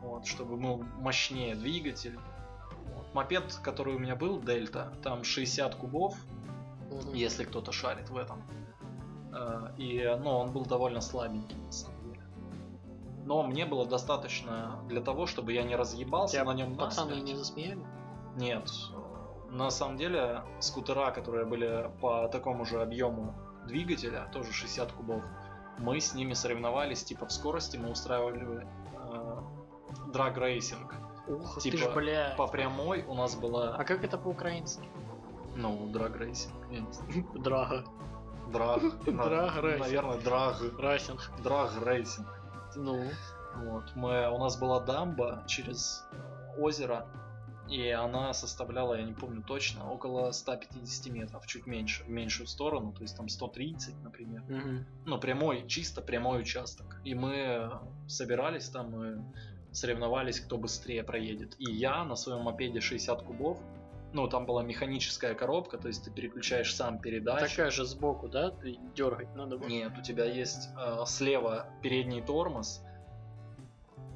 Вот, 0.01 0.25
чтобы 0.25 0.57
был 0.57 0.83
мощнее 0.99 1.55
двигатель. 1.55 2.17
Вот. 2.95 3.13
Мопед, 3.13 3.59
который 3.63 3.95
у 3.95 3.99
меня 3.99 4.15
был, 4.15 4.39
Дельта, 4.39 4.93
там 5.03 5.23
60 5.23 5.75
кубов, 5.75 6.15
если 7.13 7.43
кто-то 7.43 7.71
шарит 7.71 8.09
в 8.09 8.17
этом. 8.17 8.41
Э, 9.33 9.71
И, 9.77 10.03
ну, 10.23 10.29
он 10.31 10.51
был 10.51 10.65
довольно 10.65 11.01
слабенький, 11.01 11.57
на 11.57 11.71
самом. 11.71 12.00
Но 13.31 13.43
мне 13.43 13.65
было 13.65 13.85
достаточно 13.85 14.77
для 14.89 14.99
того, 14.99 15.25
чтобы 15.25 15.53
я 15.53 15.63
не 15.63 15.77
разъебался 15.77 16.33
Тебя 16.35 16.43
на 16.43 16.53
нем 16.53 16.75
Пацаны 16.75 17.11
насмерть. 17.11 17.29
не 17.29 17.35
засмеяли? 17.37 17.85
Нет. 18.35 18.69
На 19.49 19.71
самом 19.71 19.95
деле, 19.95 20.43
скутера, 20.59 21.11
которые 21.11 21.45
были 21.45 21.89
по 22.01 22.27
такому 22.27 22.65
же 22.65 22.81
объему 22.81 23.33
двигателя, 23.67 24.29
тоже 24.33 24.51
60 24.51 24.91
кубов, 24.91 25.23
мы 25.77 26.01
с 26.01 26.13
ними 26.13 26.33
соревновались, 26.33 27.05
типа 27.05 27.25
в 27.25 27.31
скорости 27.31 27.77
мы 27.77 27.91
устраивали 27.91 28.67
драг 30.11 30.37
рейсинг. 30.37 30.93
Ух, 31.29 31.55
ты 31.55 31.71
Типа, 31.71 31.77
ж, 31.77 31.95
бля. 31.95 32.33
По 32.37 32.47
прямой 32.47 33.05
у 33.07 33.13
нас 33.13 33.37
А 33.37 33.39
была, 33.39 33.77
как 33.85 34.03
это 34.03 34.17
по-украински? 34.17 34.89
ну, 35.55 35.87
драг 35.87 36.17
рейсинг. 36.17 36.53
я 36.69 36.81
не 36.81 36.91
знаю. 36.91 37.25
Драга. 37.35 37.85
Драг. 38.51 38.81
на- 39.07 39.23
Драг 39.23 39.55
рейсинг. 39.63 39.79
Наверное, 39.79 40.17
драг. 40.19 40.55
Рейсинг. 40.79 41.31
Ну. 42.75 43.03
Вот. 43.55 43.83
Мы, 43.95 44.29
у 44.31 44.37
нас 44.37 44.57
была 44.57 44.79
дамба 44.79 45.43
через 45.47 46.05
э, 46.11 46.59
озеро, 46.59 47.05
и 47.69 47.89
она 47.89 48.33
составляла, 48.33 48.95
я 48.95 49.03
не 49.03 49.13
помню 49.13 49.43
точно, 49.43 49.89
около 49.89 50.31
150 50.31 51.13
метров, 51.13 51.45
чуть 51.47 51.65
меньше, 51.67 52.03
в 52.03 52.09
меньшую 52.09 52.47
сторону, 52.47 52.91
то 52.91 53.01
есть 53.01 53.15
там 53.15 53.29
130, 53.29 54.03
например. 54.03 54.43
Мгм. 54.47 54.85
Ну, 55.05 55.19
прямой, 55.19 55.67
чисто 55.67 56.01
прямой 56.01 56.41
участок. 56.41 56.99
И 57.05 57.15
мы 57.15 57.71
собирались 58.07 58.69
там 58.69 59.03
и 59.03 59.21
соревновались, 59.71 60.39
кто 60.41 60.57
быстрее 60.57 61.03
проедет. 61.03 61.55
И 61.59 61.71
я 61.71 62.03
на 62.03 62.15
своем 62.15 62.41
мопеде 62.41 62.81
60 62.81 63.21
кубов, 63.21 63.59
ну, 64.13 64.27
там 64.27 64.45
была 64.45 64.63
механическая 64.63 65.33
коробка, 65.35 65.77
то 65.77 65.87
есть 65.87 66.03
ты 66.03 66.11
переключаешь 66.11 66.75
сам 66.75 66.99
передачу. 66.99 67.49
Такая 67.49 67.71
же 67.71 67.85
сбоку, 67.85 68.27
да? 68.27 68.51
Ты 68.51 68.77
дергать 68.95 69.33
надо 69.35 69.57
было. 69.57 69.67
Нет, 69.67 69.97
у 69.97 70.01
тебя 70.01 70.25
есть 70.25 70.69
э, 70.77 71.03
слева 71.05 71.67
передний 71.81 72.21
тормоз. 72.21 72.83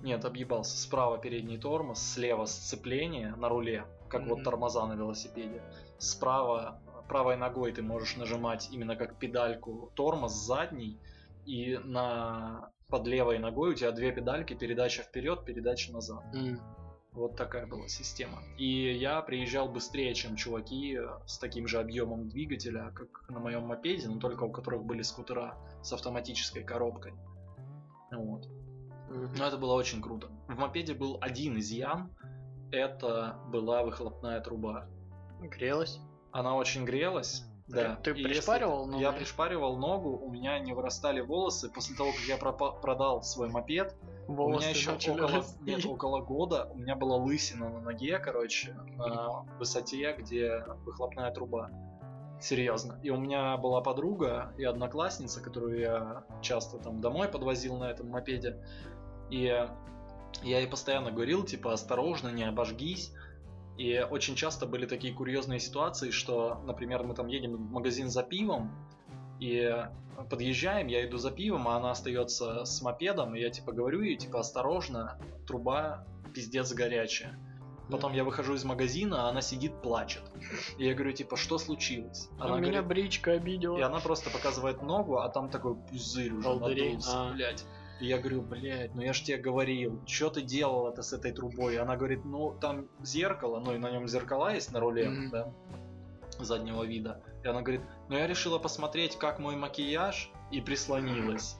Нет, 0.02 0.24
объебался. 0.26 0.78
Справа 0.78 1.18
передний 1.18 1.58
тормоз, 1.58 2.00
слева 2.00 2.46
сцепление 2.46 3.36
на 3.36 3.50
руле, 3.50 3.86
как 4.10 4.28
вот 4.28 4.38
Мгм. 4.38 4.44
тормоза 4.44 4.86
на 4.86 4.94
велосипеде. 4.94 5.62
Справа 5.98 6.80
правой 7.08 7.38
ногой 7.38 7.72
ты 7.72 7.82
можешь 7.82 8.16
нажимать 8.18 8.70
именно 8.72 8.96
как 8.96 9.18
педальку 9.18 9.92
тормоз 9.96 10.34
задний, 10.34 11.00
и 11.46 11.78
на 11.84 12.72
под 12.90 13.08
левой 13.08 13.40
ногой 13.40 13.72
у 13.72 13.74
тебя 13.74 13.92
две 13.92 14.12
педальки, 14.12 14.54
передача 14.54 15.04
вперед, 15.04 15.44
передача 15.46 15.92
назад. 15.92 16.24
М. 16.34 16.60
Вот 17.16 17.38
такая 17.38 17.66
была 17.66 17.88
система. 17.88 18.44
И 18.58 18.94
я 18.94 19.22
приезжал 19.22 19.70
быстрее, 19.70 20.14
чем 20.14 20.36
чуваки 20.36 20.98
э, 20.98 21.08
с 21.26 21.38
таким 21.38 21.66
же 21.66 21.80
объемом 21.80 22.28
двигателя, 22.28 22.92
как 22.94 23.30
на 23.30 23.40
моем 23.40 23.64
мопеде, 23.64 24.10
но 24.10 24.20
только 24.20 24.44
у 24.44 24.52
которых 24.52 24.84
были 24.84 25.02
скутера 25.02 25.58
с 25.82 25.94
автоматической 25.94 26.64
коробкой. 26.64 27.14
Вот. 28.12 28.48
Но 29.10 29.48
это 29.48 29.58
было 29.58 29.74
очень 29.74 30.02
круто. 30.02 30.28
В 30.50 30.58
мопеде 30.58 30.94
был 30.94 31.18
один 31.22 31.58
изъян. 31.58 32.14
Это 32.72 33.40
была 33.48 33.84
выхлопная 33.84 34.42
труба. 34.42 34.90
Грелась. 35.40 36.00
Она 36.32 36.56
очень 36.56 36.84
грелась, 36.84 37.46
Да. 37.68 37.96
Ты 37.96 38.12
И 38.12 38.24
пришпаривал 38.24 38.88
ногу? 38.88 39.00
Я 39.00 39.14
пришпаривал 39.14 39.78
ногу, 39.78 40.18
у 40.18 40.30
меня 40.30 40.60
не 40.60 40.74
вырастали 40.74 41.22
волосы. 41.22 41.70
После 41.70 41.96
того, 41.96 42.12
как 42.12 42.22
я 42.22 42.38
пропа- 42.38 42.80
продал 42.82 43.24
свой 43.24 43.50
мопед, 43.50 43.96
Волосы 44.28 44.56
у 44.56 44.60
меня 44.60 44.70
еще 44.70 44.92
около, 45.12 45.44
нет, 45.62 45.86
около 45.86 46.22
года 46.22 46.70
у 46.74 46.78
меня 46.78 46.96
была 46.96 47.18
лысина 47.18 47.70
на 47.70 47.80
ноге, 47.80 48.18
короче, 48.18 48.74
на 48.98 49.46
высоте, 49.60 50.16
где 50.18 50.64
выхлопная 50.84 51.32
труба. 51.32 51.70
Серьезно. 52.42 53.00
И 53.02 53.10
у 53.10 53.18
меня 53.18 53.56
была 53.58 53.82
подруга 53.82 54.54
и 54.58 54.64
одноклассница, 54.64 55.42
которую 55.42 55.80
я 55.80 56.26
часто 56.42 56.78
там 56.78 57.02
домой 57.02 57.28
подвозил 57.28 57.78
на 57.78 57.86
этом 57.86 58.10
мопеде. 58.10 58.62
И 59.30 59.44
я 60.44 60.60
ей 60.60 60.68
постоянно 60.68 61.12
говорил, 61.12 61.44
типа, 61.44 61.74
осторожно, 61.74 62.30
не 62.30 62.44
обожгись. 62.44 63.14
И 63.78 64.06
очень 64.10 64.36
часто 64.36 64.66
были 64.66 64.86
такие 64.86 65.14
курьезные 65.14 65.60
ситуации, 65.60 66.10
что, 66.12 66.62
например, 66.66 67.04
мы 67.04 67.14
там 67.14 67.28
едем 67.28 67.56
в 67.56 67.72
магазин 67.72 68.10
за 68.10 68.24
пивом, 68.24 68.72
и 69.40 69.72
подъезжаем, 70.30 70.88
я 70.88 71.06
иду 71.06 71.18
за 71.18 71.32
пивом, 71.32 71.68
а 71.68 71.78
она 71.78 71.92
остается 71.92 72.66
с 72.66 72.82
мопедом, 72.82 73.36
и 73.36 73.40
я 73.42 73.50
типа 73.50 73.72
говорю 73.74 74.02
ей, 74.02 74.16
типа, 74.18 74.40
осторожно, 74.40 75.20
труба 75.48 76.06
пиздец 76.34 76.74
горячая. 76.74 77.40
Потом 77.92 78.14
я 78.14 78.24
выхожу 78.24 78.56
из 78.56 78.64
магазина, 78.64 79.28
а 79.28 79.30
она 79.30 79.42
сидит, 79.42 79.80
плачет. 79.84 80.24
И 80.80 80.86
я 80.88 80.96
говорю, 80.96 81.12
типа, 81.12 81.38
что 81.38 81.60
случилось? 81.60 82.30
А 82.40 82.46
Она 82.46 82.58
меня 82.58 82.82
говорит, 82.82 82.88
бричка 82.88 83.34
обидела. 83.34 83.78
и 83.78 83.82
она 83.82 84.00
просто 84.00 84.32
показывает 84.32 84.82
ногу, 84.82 85.20
а 85.20 85.30
там 85.30 85.50
такой 85.50 85.76
пузырь 85.76 86.34
уже 86.34 86.48
Волдырей, 86.48 86.86
надулся, 86.88 87.12
а. 87.14 87.34
блядь. 87.34 87.64
И 88.02 88.08
я 88.08 88.18
говорю, 88.18 88.42
блядь, 88.42 88.96
ну 88.96 89.02
я 89.02 89.14
ж 89.14 89.22
тебе 89.22 89.38
говорил, 89.38 90.02
что 90.08 90.30
ты 90.32 90.42
делал 90.42 90.88
это 90.88 91.04
с 91.04 91.14
этой 91.14 91.32
трубой? 91.32 91.76
И 91.76 91.78
она 91.78 91.96
говорит, 91.96 92.26
ну 92.26 92.58
там 92.60 92.88
зеркало, 93.04 93.60
ну 93.60 93.74
и 93.76 93.78
на 93.78 93.92
нем 93.92 94.08
зеркала 94.08 94.54
есть 94.54 94.72
на 94.72 94.80
руле, 94.80 95.08
Мгм. 95.08 95.30
да, 95.30 95.54
заднего 96.40 96.84
вида. 96.84 97.22
И 97.44 97.48
она 97.48 97.62
говорит, 97.62 97.82
ну 98.10 98.16
я 98.16 98.28
решила 98.28 98.60
посмотреть, 98.60 99.18
как 99.18 99.40
мой 99.40 99.56
макияж, 99.56 100.32
и 100.52 100.62
прислонилась. 100.62 101.58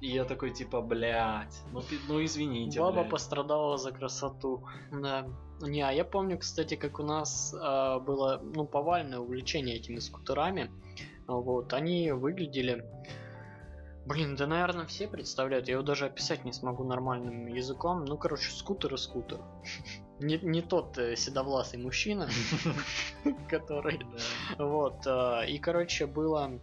И 0.00 0.08
я 0.08 0.24
такой, 0.24 0.50
типа, 0.50 0.80
блядь, 0.80 1.62
ну, 1.70 1.80
ну 2.08 2.24
извините, 2.24 2.80
Баба 2.80 3.02
блядь. 3.02 3.10
пострадала 3.10 3.78
за 3.78 3.92
красоту. 3.92 4.66
Да. 4.90 5.28
Не, 5.60 5.82
а 5.82 5.92
я 5.92 6.04
помню, 6.04 6.38
кстати, 6.38 6.74
как 6.74 6.98
у 6.98 7.04
нас 7.04 7.54
а, 7.56 8.00
было 8.00 8.40
ну, 8.42 8.66
повальное 8.66 9.20
увлечение 9.20 9.76
этими 9.76 10.00
скутерами. 10.00 10.72
Вот, 11.28 11.72
они 11.72 12.10
выглядели. 12.10 12.84
Блин, 14.04 14.34
да, 14.34 14.48
наверное, 14.48 14.86
все 14.86 15.06
представляют. 15.06 15.68
Я 15.68 15.74
его 15.74 15.84
даже 15.84 16.06
описать 16.06 16.44
не 16.44 16.52
смогу 16.52 16.82
нормальным 16.82 17.46
языком. 17.46 18.04
Ну, 18.04 18.18
короче, 18.18 18.50
скутер 18.50 18.94
и 18.94 18.96
скутер. 18.96 19.38
Не, 20.22 20.38
не 20.38 20.62
тот 20.62 20.98
э, 20.98 21.16
седовласый 21.16 21.78
мужчина, 21.78 22.28
который 23.48 24.00
вот, 24.58 25.06
э, 25.06 25.46
и, 25.48 25.58
короче, 25.58 26.06
было 26.06 26.60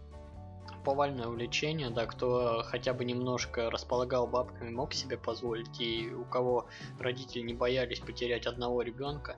повальное 0.84 1.26
увлечение, 1.26 1.90
да, 1.90 2.06
кто 2.06 2.62
хотя 2.64 2.94
бы 2.94 3.04
немножко 3.04 3.70
располагал 3.70 4.26
бабками, 4.26 4.70
мог 4.70 4.94
себе 4.94 5.18
позволить, 5.18 5.80
и 5.80 6.10
у 6.10 6.24
кого 6.24 6.66
родители 6.98 7.42
не 7.42 7.54
боялись 7.54 8.00
потерять 8.00 8.46
одного 8.46 8.82
ребенка, 8.82 9.36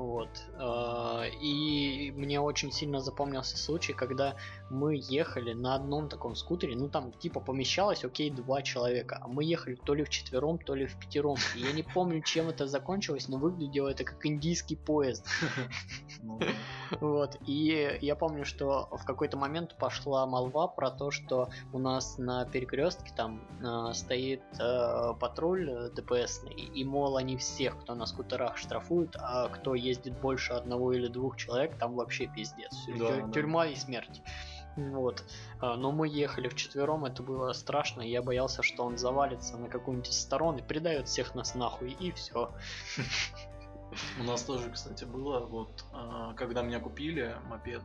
вот. 0.00 0.30
э, 0.58 1.30
И 1.42 2.12
мне 2.16 2.40
очень 2.40 2.72
сильно 2.72 3.00
запомнился 3.00 3.58
случай, 3.58 3.92
когда 3.92 4.36
мы 4.70 4.96
ехали 4.96 5.52
на 5.52 5.74
одном 5.74 6.08
таком 6.08 6.34
скутере, 6.34 6.74
ну 6.76 6.88
там 6.88 7.12
типа 7.12 7.40
помещалось, 7.40 8.04
окей, 8.04 8.30
два 8.30 8.62
человека, 8.62 9.20
а 9.22 9.28
мы 9.28 9.44
ехали 9.44 9.74
то 9.74 9.94
ли 9.94 10.04
в 10.04 10.08
четвером, 10.08 10.58
то 10.58 10.74
ли 10.74 10.86
в 10.86 10.98
пятером. 10.98 11.36
И 11.54 11.60
я 11.60 11.72
не 11.72 11.82
помню, 11.82 12.22
чем 12.22 12.48
это 12.48 12.66
закончилось, 12.66 13.28
но 13.28 13.36
выглядело 13.36 13.88
это 13.88 14.04
как 14.04 14.24
индийский 14.24 14.76
поезд. 14.76 15.26
Ну. 16.22 16.38
Вот, 17.00 17.38
и 17.46 17.98
я 18.02 18.14
помню, 18.14 18.44
что 18.44 18.88
в 18.90 19.04
какой-то 19.06 19.38
момент 19.38 19.76
пошла 19.78 20.26
молва 20.26 20.66
про 20.66 20.90
то, 20.90 21.10
что 21.10 21.48
у 21.72 21.78
нас 21.78 22.18
на 22.18 22.44
перекрестке 22.44 23.12
там 23.16 23.40
э, 23.62 23.94
стоит 23.94 24.42
э, 24.58 25.14
патруль 25.18 25.70
э, 25.70 25.90
DPS, 25.94 26.52
и, 26.52 26.84
мол, 26.84 27.16
они 27.16 27.36
всех, 27.36 27.80
кто 27.80 27.94
на 27.94 28.06
скутерах 28.06 28.56
штрафуют, 28.56 29.16
а 29.18 29.48
кто 29.48 29.74
ездит 29.90 30.18
больше 30.20 30.52
одного 30.54 30.92
или 30.92 31.08
двух 31.08 31.36
человек, 31.36 31.76
там 31.78 31.94
вообще 31.94 32.26
пиздец. 32.26 32.72
Да, 32.86 32.92
Тю- 32.94 33.26
да. 33.26 33.32
Тюрьма 33.32 33.66
и 33.66 33.74
смерть. 33.74 34.22
Вот. 34.76 35.24
А, 35.60 35.76
Но 35.76 35.92
мы 35.92 36.08
ехали 36.08 36.48
вчетвером, 36.48 37.04
это 37.04 37.22
было 37.22 37.52
страшно, 37.52 38.02
и 38.02 38.10
я 38.10 38.22
боялся, 38.22 38.62
что 38.62 38.84
он 38.84 38.96
завалится 38.96 39.56
на 39.58 39.68
какую-нибудь 39.68 40.08
из 40.10 40.20
сторон 40.20 40.56
и 40.56 40.62
придает 40.62 41.08
всех 41.08 41.34
нас 41.34 41.54
нахуй, 41.54 41.90
и 41.90 42.12
все. 42.12 42.52
У 44.20 44.22
нас 44.22 44.42
тоже, 44.44 44.70
кстати, 44.70 45.04
было, 45.04 45.40
вот, 45.40 45.84
а, 45.92 46.32
когда 46.34 46.62
меня 46.62 46.80
купили 46.80 47.36
мопед, 47.48 47.82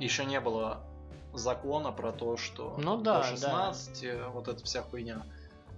еще 0.00 0.24
не 0.24 0.40
было 0.40 0.84
закона 1.32 1.92
про 1.92 2.12
то, 2.12 2.36
что 2.36 2.74
Ну 2.78 2.96
до 2.98 3.02
да, 3.04 3.18
да. 3.20 3.24
16, 3.24 4.04
э, 4.04 4.28
вот 4.28 4.48
эта 4.48 4.64
вся 4.64 4.82
хуйня. 4.82 5.24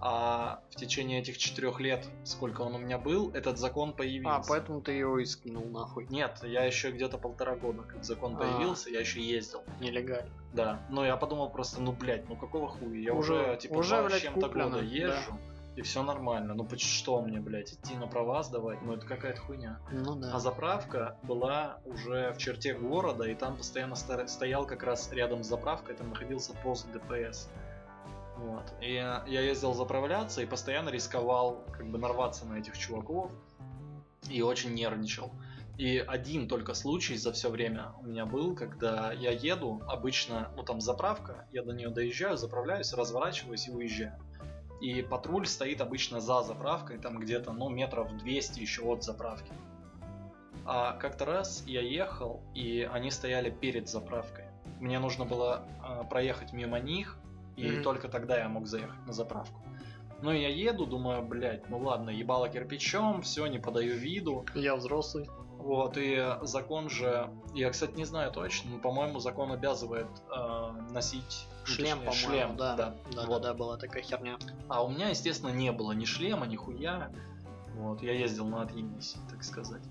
А 0.02 0.62
в 0.70 0.76
течение 0.76 1.20
этих 1.20 1.36
четырех 1.36 1.78
лет, 1.78 2.06
сколько 2.24 2.62
он 2.62 2.74
у 2.74 2.78
меня 2.78 2.96
был, 2.98 3.30
этот 3.34 3.58
закон 3.58 3.92
появился. 3.92 4.36
А, 4.36 4.42
поэтому 4.48 4.80
ты 4.80 4.92
его 4.92 5.18
и 5.18 5.26
скинул 5.26 5.66
нахуй. 5.66 6.06
Нет, 6.08 6.38
я 6.42 6.64
еще 6.64 6.90
где-то 6.90 7.18
полтора 7.18 7.56
года, 7.56 7.82
как 7.82 8.02
закон 8.02 8.34
А. 8.36 8.38
появился, 8.38 8.88
я 8.90 9.00
еще 9.00 9.20
ездил. 9.20 9.62
Нелегально. 9.80 10.30
Да. 10.54 10.80
Но 10.88 11.04
я 11.04 11.16
подумал 11.16 11.50
просто, 11.50 11.82
ну 11.82 11.92
блять, 11.92 12.28
ну 12.28 12.36
какого 12.36 12.68
хуя? 12.68 12.98
Я 12.98 13.12
Уже- 13.14 13.34
уже, 13.34 13.56
типа 13.58 13.74
уже, 13.74 14.02
блядь, 14.02 14.22
чем-то 14.22 14.46
куплено, 14.46 14.70
года 14.70 14.80
да. 14.80 14.86
езжу. 14.86 15.38
И 15.76 15.82
все 15.82 16.02
нормально. 16.02 16.54
Ну 16.54 16.66
что 16.76 17.22
мне, 17.22 17.38
блядь, 17.38 17.72
идти 17.72 17.94
на 17.94 18.06
права 18.06 18.42
сдавать? 18.42 18.82
Ну 18.82 18.94
это 18.94 19.06
какая-то 19.06 19.40
хуйня. 19.40 19.78
Ну 19.92 20.16
да. 20.16 20.32
А 20.34 20.38
заправка 20.40 21.16
была 21.22 21.78
уже 21.84 22.32
в 22.32 22.38
черте 22.38 22.74
города, 22.74 23.24
и 23.24 23.34
там 23.34 23.56
постоянно 23.56 23.94
стоял 23.94 24.66
как 24.66 24.82
раз 24.82 25.12
рядом 25.12 25.44
с 25.44 25.46
заправкой, 25.46 25.94
там 25.94 26.10
находился 26.10 26.54
пост 26.64 26.88
ДПС. 26.92 27.48
Вот. 28.40 28.72
И 28.80 28.94
я 28.94 29.24
ездил 29.26 29.74
заправляться 29.74 30.40
и 30.40 30.46
постоянно 30.46 30.88
рисковал 30.88 31.64
как 31.72 31.90
бы 31.90 31.98
нарваться 31.98 32.46
на 32.46 32.58
этих 32.58 32.76
чуваков. 32.78 33.30
И 34.30 34.42
очень 34.42 34.74
нервничал. 34.74 35.30
И 35.76 35.98
один 35.98 36.48
только 36.48 36.74
случай 36.74 37.16
за 37.16 37.32
все 37.32 37.50
время 37.50 37.92
у 38.00 38.04
меня 38.04 38.26
был, 38.26 38.54
когда 38.54 39.12
я 39.12 39.30
еду, 39.30 39.82
обычно, 39.86 40.50
ну 40.56 40.62
там 40.62 40.80
заправка, 40.80 41.46
я 41.52 41.62
до 41.62 41.72
нее 41.72 41.88
доезжаю, 41.88 42.36
заправляюсь, 42.36 42.92
разворачиваюсь 42.92 43.68
и 43.68 43.70
уезжаю. 43.70 44.18
И 44.80 45.02
патруль 45.02 45.46
стоит 45.46 45.80
обычно 45.80 46.20
за 46.20 46.42
заправкой, 46.42 46.98
там 46.98 47.18
где-то, 47.18 47.52
ну, 47.52 47.68
метров 47.68 48.14
200 48.18 48.60
еще 48.60 48.82
от 48.82 49.04
заправки. 49.04 49.52
А 50.66 50.92
как-то 50.98 51.24
раз 51.24 51.62
я 51.66 51.80
ехал, 51.80 52.42
и 52.54 52.88
они 52.90 53.10
стояли 53.10 53.50
перед 53.50 53.88
заправкой. 53.88 54.44
Мне 54.80 54.98
нужно 54.98 55.24
было 55.24 55.64
а, 55.82 56.04
проехать 56.04 56.52
мимо 56.52 56.78
них, 56.78 57.19
и 57.60 57.70
Мгм. 57.72 57.82
только 57.82 58.08
тогда 58.08 58.38
я 58.38 58.48
мог 58.48 58.66
заехать 58.66 59.06
на 59.06 59.12
заправку. 59.12 59.60
Ну 60.22 60.32
я 60.32 60.48
еду, 60.48 60.86
думаю, 60.86 61.22
блядь, 61.22 61.68
ну 61.70 61.78
ладно, 61.78 62.10
ебало 62.10 62.48
кирпичом, 62.48 63.22
все, 63.22 63.46
не 63.46 63.58
подаю 63.58 63.96
виду. 63.96 64.44
Я 64.54 64.76
взрослый. 64.76 65.28
Вот, 65.58 65.98
и 65.98 66.36
закон 66.42 66.88
же, 66.88 67.28
я, 67.54 67.70
кстати, 67.70 67.92
не 67.94 68.06
знаю 68.06 68.32
точно, 68.32 68.70
но, 68.70 68.78
по-моему, 68.78 69.18
закон 69.20 69.52
обязывает 69.52 70.06
э, 70.34 70.70
носить 70.90 71.46
Шлем, 71.64 71.76
точнее, 71.76 71.94
по-моему, 71.96 72.12
шлем, 72.14 72.56
да. 72.56 72.76
Да, 72.76 72.94
да, 73.14 73.26
Вот. 73.26 73.42
да, 73.42 73.52
была 73.52 73.76
такая 73.76 74.02
херня. 74.02 74.38
А 74.68 74.82
у 74.82 74.88
меня, 74.88 75.10
естественно, 75.10 75.50
не 75.50 75.70
было 75.70 75.92
ни 75.92 76.06
шлема, 76.06 76.46
ни 76.46 76.56
хуя. 76.56 77.10
Вот, 77.74 78.02
я 78.02 78.12
ездил 78.14 78.46
на 78.46 78.62
отъебись, 78.62 79.16
так 79.30 79.44
сказать. 79.44 79.82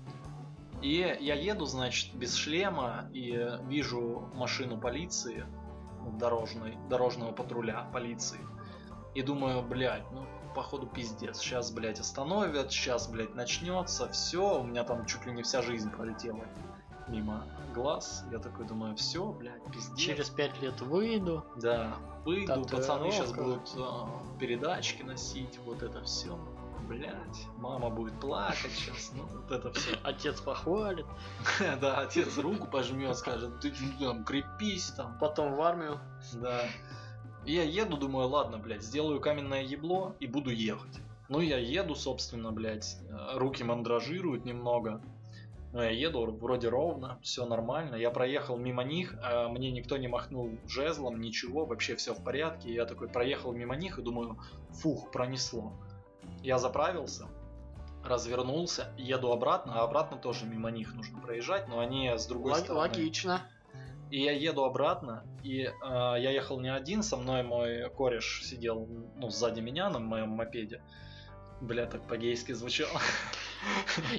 И 0.82 1.16
я 1.20 1.34
еду, 1.34 1.66
значит, 1.66 2.14
без 2.14 2.34
шлема 2.34 3.08
и 3.12 3.58
вижу 3.68 4.28
машину 4.34 4.76
полиции, 4.78 5.44
дорожной, 6.18 6.76
дорожного 6.88 7.32
патруля 7.32 7.88
полиции. 7.92 8.40
И 9.14 9.22
думаю, 9.22 9.62
блядь, 9.62 10.10
ну, 10.12 10.24
походу 10.54 10.86
пиздец. 10.86 11.38
Сейчас, 11.38 11.70
блядь, 11.70 12.00
остановят, 12.00 12.70
сейчас, 12.70 13.08
блядь, 13.08 13.34
начнется, 13.34 14.08
все, 14.08 14.60
у 14.60 14.64
меня 14.64 14.84
там 14.84 15.06
чуть 15.06 15.26
ли 15.26 15.32
не 15.32 15.42
вся 15.42 15.62
жизнь 15.62 15.90
пролетела 15.90 16.44
мимо 17.08 17.44
глаз. 17.74 18.24
Я 18.30 18.38
такой 18.38 18.66
думаю, 18.66 18.96
все, 18.96 19.32
блядь, 19.32 19.64
пиздец. 19.72 19.98
Через 19.98 20.30
пять 20.30 20.60
лет 20.60 20.80
выйду. 20.80 21.44
Да, 21.56 21.96
выйду, 22.24 22.64
пацаны 22.70 23.10
сейчас 23.10 23.30
Татуировка. 23.30 23.42
будут 23.42 23.72
э, 23.76 24.38
передачки 24.38 25.02
носить, 25.02 25.58
вот 25.64 25.82
это 25.82 26.02
все. 26.04 26.38
Блять, 26.90 27.46
мама 27.56 27.88
будет 27.88 28.18
плакать 28.18 28.72
сейчас, 28.72 29.12
ну 29.14 29.22
вот 29.24 29.52
это 29.52 29.72
все. 29.72 29.96
Отец 30.02 30.40
похвалит. 30.40 31.06
Да, 31.80 32.00
отец 32.00 32.36
руку 32.36 32.66
пожмет, 32.66 33.16
скажет, 33.16 33.60
ты 33.60 33.72
ну, 34.00 34.06
там 34.06 34.24
крепись 34.24 34.90
там. 34.96 35.16
Потом 35.20 35.54
в 35.54 35.62
армию. 35.62 36.00
Да. 36.34 36.64
Я 37.46 37.62
еду, 37.62 37.96
думаю, 37.96 38.26
ладно, 38.26 38.58
блядь, 38.58 38.82
сделаю 38.82 39.20
каменное 39.20 39.62
ебло 39.62 40.16
и 40.18 40.26
буду 40.26 40.50
ехать. 40.50 40.98
Ну, 41.28 41.38
я 41.38 41.58
еду, 41.58 41.94
собственно, 41.94 42.50
блядь, 42.50 42.96
э, 43.08 43.38
руки 43.38 43.62
мандражируют 43.62 44.44
немного. 44.44 45.00
Но 45.72 45.84
я 45.84 45.90
еду 45.90 46.26
вроде 46.32 46.68
ровно, 46.70 47.20
все 47.22 47.46
нормально. 47.46 47.94
Я 47.94 48.10
проехал 48.10 48.56
мимо 48.56 48.82
них, 48.82 49.14
а 49.22 49.48
мне 49.48 49.70
никто 49.70 49.96
не 49.96 50.08
махнул 50.08 50.50
жезлом, 50.66 51.20
ничего, 51.20 51.66
вообще 51.66 51.94
все 51.94 52.14
в 52.14 52.24
порядке. 52.24 52.74
Я 52.74 52.84
такой 52.84 53.08
проехал 53.08 53.52
мимо 53.52 53.76
них 53.76 54.00
и 54.00 54.02
думаю, 54.02 54.40
фух, 54.70 55.12
пронесло. 55.12 55.72
Я 56.42 56.58
заправился, 56.58 57.26
развернулся, 58.04 58.92
еду 58.96 59.30
обратно, 59.30 59.80
а 59.80 59.84
обратно 59.84 60.16
тоже 60.16 60.46
мимо 60.46 60.70
них 60.70 60.94
нужно 60.94 61.20
проезжать, 61.20 61.68
но 61.68 61.80
они 61.80 62.08
с 62.08 62.26
другой 62.26 62.52
Лог- 62.52 62.60
стороны. 62.60 62.80
Логично. 62.80 63.42
И 64.10 64.20
я 64.22 64.32
еду 64.32 64.64
обратно, 64.64 65.24
и 65.44 65.62
э, 65.62 65.70
я 65.82 66.30
ехал 66.30 66.58
не 66.60 66.72
один, 66.72 67.02
со 67.02 67.16
мной 67.16 67.44
мой 67.44 67.88
кореш 67.90 68.42
сидел 68.44 68.88
ну, 69.16 69.28
сзади 69.28 69.60
меня 69.60 69.88
на 69.88 70.00
моем 70.00 70.30
мопеде. 70.30 70.82
Бля, 71.60 71.86
так 71.86 72.08
по-гейски 72.08 72.52
звучало. 72.52 73.00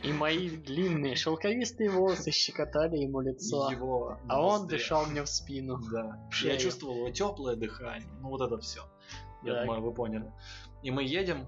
И 0.03 0.13
мои 0.13 0.49
длинные 0.49 1.15
шелковистые 1.15 1.89
волосы 1.89 2.31
щекотали 2.31 2.97
ему 2.97 3.21
лицо. 3.21 3.71
Его 3.71 4.19
А 4.29 4.41
он 4.41 4.67
дышал 4.67 5.07
мне 5.07 5.23
в 5.23 5.27
спину. 5.27 5.79
Да. 5.91 6.19
Я 6.43 6.57
чувствовал 6.57 6.95
его 6.97 7.09
теплое 7.09 7.55
дыхание. 7.55 8.07
Ну 8.19 8.29
вот 8.29 8.41
это 8.41 8.59
все. 8.59 8.81
Я 9.43 9.61
думаю, 9.61 9.81
вы 9.81 9.91
поняли. 9.91 10.31
И 10.83 10.91
мы 10.91 11.03
едем, 11.03 11.47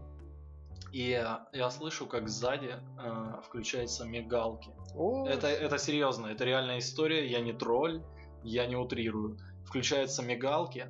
и 0.94 1.10
я 1.54 1.70
слышу, 1.72 2.06
как 2.06 2.30
сзади 2.30 2.76
э, 3.00 3.42
включаются 3.44 4.06
мигалки. 4.06 4.70
О, 4.96 5.28
Это, 5.28 5.48
это 5.48 5.78
серьезно, 5.78 6.28
это 6.28 6.46
реальная 6.46 6.78
история, 6.80 7.28
я 7.28 7.40
не 7.42 7.52
тролль, 7.54 8.02
я 8.44 8.66
не 8.68 8.76
утрирую. 8.76 9.38
Включаются 9.66 10.22
мигалки, 10.22 10.88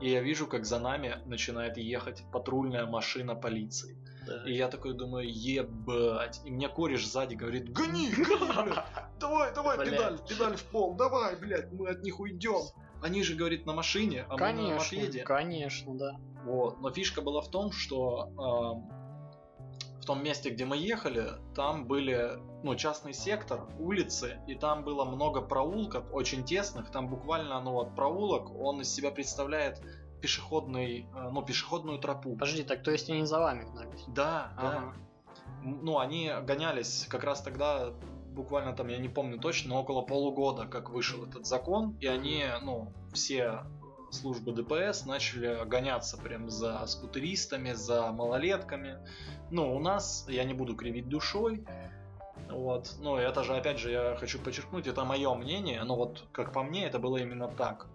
и 0.00 0.10
я 0.10 0.20
вижу, 0.20 0.46
как 0.46 0.66
за 0.66 0.78
нами 0.78 1.16
начинает 1.24 1.78
ехать 1.78 2.22
патрульная 2.32 2.84
машина 2.86 3.34
полиции. 3.34 3.96
да. 4.26 4.44
И 4.46 4.52
я 4.54 4.68
такой 4.68 4.92
думаю, 4.92 5.26
ебать. 5.26 6.40
И 6.44 6.50
мне 6.50 6.68
кореш 6.68 7.06
сзади 7.08 7.34
говорит, 7.34 7.72
гони, 7.72 8.10
блядь. 8.16 8.84
Давай, 9.18 9.54
давай, 9.54 9.78
Блядь. 9.78 9.90
педаль, 9.90 10.18
педаль 10.28 10.56
в 10.56 10.64
пол, 10.64 10.94
давай, 10.96 11.36
блядь, 11.36 11.72
мы 11.72 11.88
от 11.88 12.02
них 12.02 12.20
уйдем. 12.20 12.60
Они 13.02 13.22
же, 13.22 13.34
говорит, 13.36 13.64
на 13.66 13.72
машине, 13.72 14.26
а 14.28 14.34
мы 14.34 14.40
на 14.40 14.46
Конечно, 14.46 14.98
мопеде. 14.98 15.22
конечно, 15.22 15.94
да. 15.96 16.16
Вот. 16.44 16.80
Но 16.80 16.90
фишка 16.90 17.22
была 17.22 17.40
в 17.40 17.50
том, 17.50 17.72
что 17.72 18.30
том 20.06 20.22
месте, 20.22 20.50
где 20.50 20.64
мы 20.64 20.76
ехали, 20.76 21.32
там 21.54 21.86
были, 21.86 22.38
ну, 22.62 22.74
частный 22.76 23.12
сектор, 23.12 23.66
улицы, 23.78 24.40
и 24.46 24.54
там 24.54 24.84
было 24.84 25.04
много 25.04 25.42
проулков, 25.42 26.04
очень 26.12 26.44
тесных. 26.44 26.90
Там 26.90 27.08
буквально, 27.08 27.60
ну, 27.60 27.72
вот 27.72 27.94
проулок, 27.94 28.54
он 28.58 28.80
из 28.80 28.92
себя 28.92 29.10
представляет 29.10 29.82
пешеходный, 30.22 31.08
э, 31.14 31.30
ну, 31.30 31.42
пешеходную 31.42 31.98
тропу. 31.98 32.32
Подожди, 32.34 32.62
так 32.62 32.82
то 32.82 32.90
есть 32.90 33.10
они 33.10 33.24
за 33.26 33.38
вами 33.38 33.64
гнались? 33.64 34.04
Да, 34.08 34.52
да. 34.60 34.68
Ага. 34.68 34.94
Ну, 35.62 35.98
они 35.98 36.30
гонялись 36.42 37.06
как 37.08 37.24
раз 37.24 37.42
тогда, 37.42 37.92
буквально 38.36 38.72
там, 38.74 38.88
я 38.88 38.98
не 38.98 39.08
помню 39.08 39.38
точно, 39.38 39.70
но 39.70 39.80
около 39.80 40.02
полугода, 40.02 40.66
как 40.66 40.90
вышел 40.90 41.24
этот 41.24 41.46
закон, 41.46 41.96
и 42.00 42.06
они, 42.06 42.44
ну, 42.62 42.92
все 43.12 43.64
службы 44.16 44.52
ДПС 44.52 45.06
начали 45.06 45.64
гоняться 45.64 46.16
прям 46.16 46.50
за 46.50 46.86
скутеристами, 46.86 47.72
за 47.72 48.12
малолетками. 48.12 48.98
Ну, 49.50 49.74
у 49.74 49.78
нас, 49.78 50.26
я 50.28 50.44
не 50.44 50.54
буду 50.54 50.74
кривить 50.74 51.08
душой, 51.08 51.64
вот, 52.50 52.94
ну, 53.00 53.16
это 53.16 53.44
же, 53.44 53.56
опять 53.56 53.78
же, 53.78 53.90
я 53.90 54.16
хочу 54.18 54.38
подчеркнуть, 54.38 54.86
это 54.86 55.04
мое 55.04 55.34
мнение, 55.34 55.82
но 55.84 55.96
вот, 55.96 56.24
как 56.32 56.52
по 56.52 56.62
мне, 56.62 56.86
это 56.86 56.98
было 56.98 57.18
именно 57.18 57.48
так. 57.48 57.86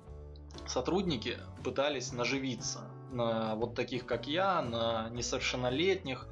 Сотрудники 0.65 1.37
пытались 1.63 2.11
наживиться 2.11 2.81
на 3.11 3.55
вот 3.55 3.75
таких, 3.75 4.05
как 4.05 4.27
я, 4.27 4.61
на 4.61 5.09
несовершеннолетних, 5.09 6.27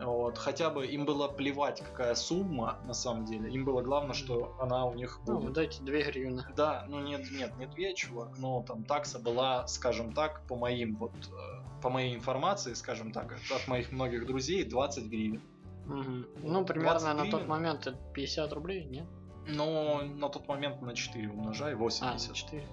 вот, 0.00 0.36
хотя 0.38 0.70
бы 0.70 0.86
им 0.86 1.04
было 1.06 1.28
плевать, 1.28 1.80
какая 1.80 2.14
сумма 2.14 2.78
на 2.84 2.94
самом 2.94 3.24
деле. 3.24 3.50
Им 3.50 3.64
было 3.64 3.80
главное, 3.82 4.14
что 4.14 4.54
она 4.60 4.84
у 4.84 4.94
них 4.94 5.20
Ну, 5.26 5.38
будет. 5.40 5.52
дайте 5.54 5.82
две 5.82 6.02
гривны. 6.02 6.42
Да, 6.56 6.84
ну 6.88 7.00
нет, 7.00 7.30
нет, 7.30 7.56
не 7.56 7.66
две, 7.66 7.94
чувак, 7.94 8.36
но 8.38 8.62
там 8.66 8.84
такса 8.84 9.18
была, 9.18 9.66
скажем 9.66 10.12
так, 10.12 10.46
по 10.46 10.56
моим 10.56 10.96
вот, 10.96 11.12
э, 11.12 11.80
по 11.82 11.88
моей 11.90 12.14
информации, 12.14 12.74
скажем 12.74 13.12
так, 13.12 13.32
от 13.54 13.68
моих 13.68 13.90
многих 13.92 14.26
друзей 14.26 14.64
20 14.64 15.04
гривен. 15.06 15.42
Мгм. 15.86 16.26
Ну, 16.42 16.64
примерно 16.64 17.14
20 17.14 17.16
на 17.16 17.30
тот 17.30 17.46
момент 17.46 17.86
это 17.86 17.96
50 18.12 18.52
рублей, 18.52 18.84
нет? 18.84 19.06
Но 19.48 20.02
на 20.02 20.28
тот 20.28 20.48
момент 20.48 20.82
на 20.82 20.94
4 20.94 21.30
умножай, 21.30 21.74
А, 21.74 21.76
80. 21.76 22.34
4. 22.34 22.66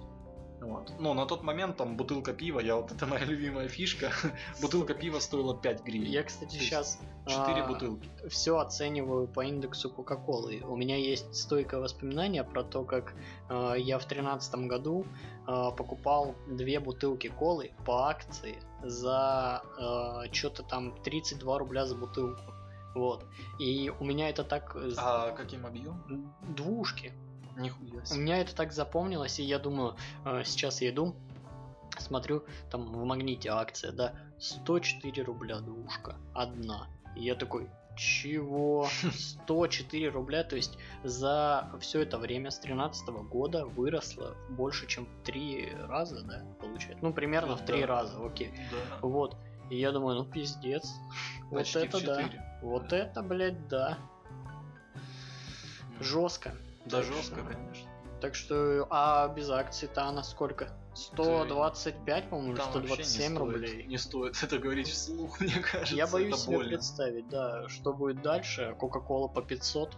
Вот. 0.64 0.92
Ну, 0.98 1.14
на 1.14 1.26
тот 1.26 1.42
момент 1.42 1.76
там 1.76 1.96
бутылка 1.96 2.32
пива, 2.32 2.60
я 2.60 2.76
вот 2.76 2.90
это 2.96 3.06
моя 3.06 3.24
любимая 3.24 3.68
фишка, 3.68 4.10
бутылка 4.62 4.94
пива 4.94 5.18
стоила 5.20 5.54
5 5.56 5.84
гривен. 5.84 6.06
Я, 6.10 6.22
кстати, 6.22 6.56
сейчас 6.56 6.98
4 7.26 7.66
бутылки. 7.66 8.08
все 8.28 8.56
оцениваю 8.58 9.26
по 9.28 9.44
индексу 9.44 9.90
Кока-Колы. 9.90 10.62
У 10.66 10.76
меня 10.76 10.96
есть 10.96 11.34
стойкое 11.34 11.80
воспоминание 11.80 12.44
про 12.44 12.62
то, 12.64 12.84
как 12.84 13.14
э, 13.50 13.74
я 13.78 13.98
в 13.98 14.04
тринадцатом 14.06 14.68
году 14.68 15.06
э, 15.46 15.70
покупал 15.76 16.34
две 16.48 16.80
бутылки 16.80 17.28
колы 17.28 17.72
по 17.84 18.08
акции 18.08 18.56
за 18.82 19.62
что-то 20.32 20.62
там 20.62 20.94
32 21.02 21.58
рубля 21.58 21.86
за 21.86 21.94
бутылку. 21.96 22.42
Вот. 22.94 23.24
И 23.58 23.90
у 24.00 24.04
меня 24.04 24.28
это 24.28 24.44
так... 24.44 24.76
э, 24.76 24.92
А 24.98 25.32
каким 25.32 25.66
объемом? 25.66 26.32
Двушки. 26.56 27.12
Нихуя 27.56 28.02
У 28.10 28.14
меня 28.16 28.38
это 28.38 28.54
так 28.54 28.72
запомнилось, 28.72 29.38
и 29.38 29.44
я 29.44 29.58
думаю, 29.58 29.96
э, 30.24 30.42
сейчас 30.44 30.80
я 30.80 30.90
иду, 30.90 31.14
смотрю, 31.98 32.44
там 32.70 32.92
в 32.92 33.04
магните 33.04 33.48
акция, 33.50 33.92
да, 33.92 34.14
104 34.38 35.22
рубля 35.22 35.60
двушка, 35.60 36.16
одна. 36.34 36.88
И 37.16 37.22
я 37.22 37.34
такой, 37.34 37.70
чего? 37.96 38.88
104 39.12 40.08
рубля, 40.08 40.42
то 40.44 40.56
есть 40.56 40.76
за 41.04 41.70
все 41.80 42.02
это 42.02 42.18
время 42.18 42.50
с 42.50 42.58
13 42.58 43.08
года 43.28 43.66
выросла 43.66 44.34
больше, 44.50 44.86
чем 44.86 45.06
в 45.06 45.24
три 45.24 45.72
раза, 45.88 46.22
да, 46.24 46.42
получается? 46.60 47.04
Ну, 47.04 47.12
примерно 47.12 47.56
в 47.56 47.64
три 47.64 47.82
Да. 47.82 47.86
раза, 47.86 48.24
окей. 48.24 48.52
Да. 48.70 48.98
Вот. 49.06 49.36
И 49.70 49.78
я 49.78 49.92
думаю, 49.92 50.16
ну 50.16 50.24
пиздец. 50.24 50.92
Вот 51.50 51.58
Почти 51.58 51.78
в 51.78 51.82
это 51.84 52.04
да. 52.04 52.22
4. 52.22 52.42
Вот 52.62 52.92
это, 52.92 53.22
блядь, 53.22 53.68
да. 53.68 53.98
Жестко. 56.00 56.54
Да 56.86 56.98
Так 56.98 57.06
жестко, 57.06 57.40
что- 57.40 57.44
конечно. 57.52 57.90
Так 58.20 58.34
что, 58.34 58.86
а 58.90 59.28
без 59.28 59.50
акций-то 59.50 60.04
она 60.04 60.22
сколько? 60.22 60.70
125, 60.94 62.28
по-моему, 62.30 62.52
или 62.52 62.56
Там 62.58 62.72
вообще 62.72 62.80
не 62.80 62.86
127 63.04 63.34
стоит- 63.34 63.38
рублей. 63.38 63.84
Не 63.86 63.98
стоит 63.98 64.42
это 64.42 64.58
говорить 64.58 64.88
вслух, 64.88 65.40
мне 65.40 65.54
кажется. 65.60 65.94
Я 65.94 66.06
боюсь 66.06 66.36
себе 66.36 66.56
больно. 66.56 66.70
представить, 66.70 67.28
да, 67.28 67.68
что 67.68 67.92
будет 67.92 68.22
дальше. 68.22 68.74
Кока-кола 68.78 69.28
по 69.28 69.42
500. 69.42 69.96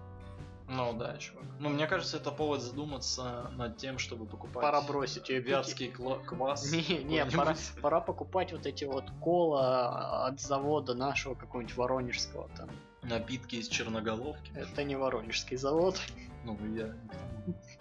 Ну 0.68 0.92
да, 0.94 1.16
чувак. 1.18 1.44
Ну, 1.60 1.68
мне 1.68 1.86
кажется, 1.86 2.16
это 2.16 2.32
повод 2.32 2.60
задуматься 2.60 3.50
над 3.52 3.76
тем, 3.76 3.98
чтобы 3.98 4.26
покупать 4.26 4.62
Пора 4.62 4.80
бросить 4.80 5.28
пить. 5.28 5.46
вятский 5.46 5.92
кла- 5.92 6.24
квас. 6.24 6.72
Не, 6.72 7.04
не, 7.04 7.24
пора, 7.26 7.54
пора 7.80 8.00
покупать 8.00 8.50
вот 8.52 8.66
эти 8.66 8.84
вот 8.84 9.04
кола 9.20 10.26
от 10.26 10.40
завода 10.40 10.94
нашего 10.94 11.34
какого-нибудь 11.34 11.76
воронежского 11.76 12.48
там. 12.56 12.68
Напитки 13.02 13.56
из 13.56 13.68
черноголовки. 13.68 14.50
Это 14.56 14.82
не 14.82 14.96
воронежский 14.96 15.56
завод. 15.56 16.00
Ну, 16.46 16.56
я, 16.76 16.94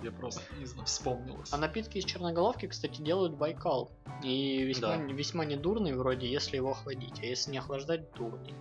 я 0.01 0.11
просто, 0.11 0.41
не 0.59 0.65
знаю, 0.65 0.85
вспомнилось. 0.87 1.53
А 1.53 1.57
напитки 1.57 1.99
из 1.99 2.05
черноголовки, 2.05 2.65
кстати, 2.67 3.01
делают 3.01 3.35
Байкал. 3.35 3.91
И 4.23 4.63
весьма, 4.63 4.97
Да. 4.97 5.03
весьма 5.03 5.45
недурный 5.45 5.93
вроде, 5.93 6.27
если 6.27 6.55
его 6.57 6.71
охладить. 6.71 7.19
А 7.21 7.25
если 7.25 7.51
не 7.51 7.59
охлаждать, 7.59 8.11
дурный. 8.13 8.55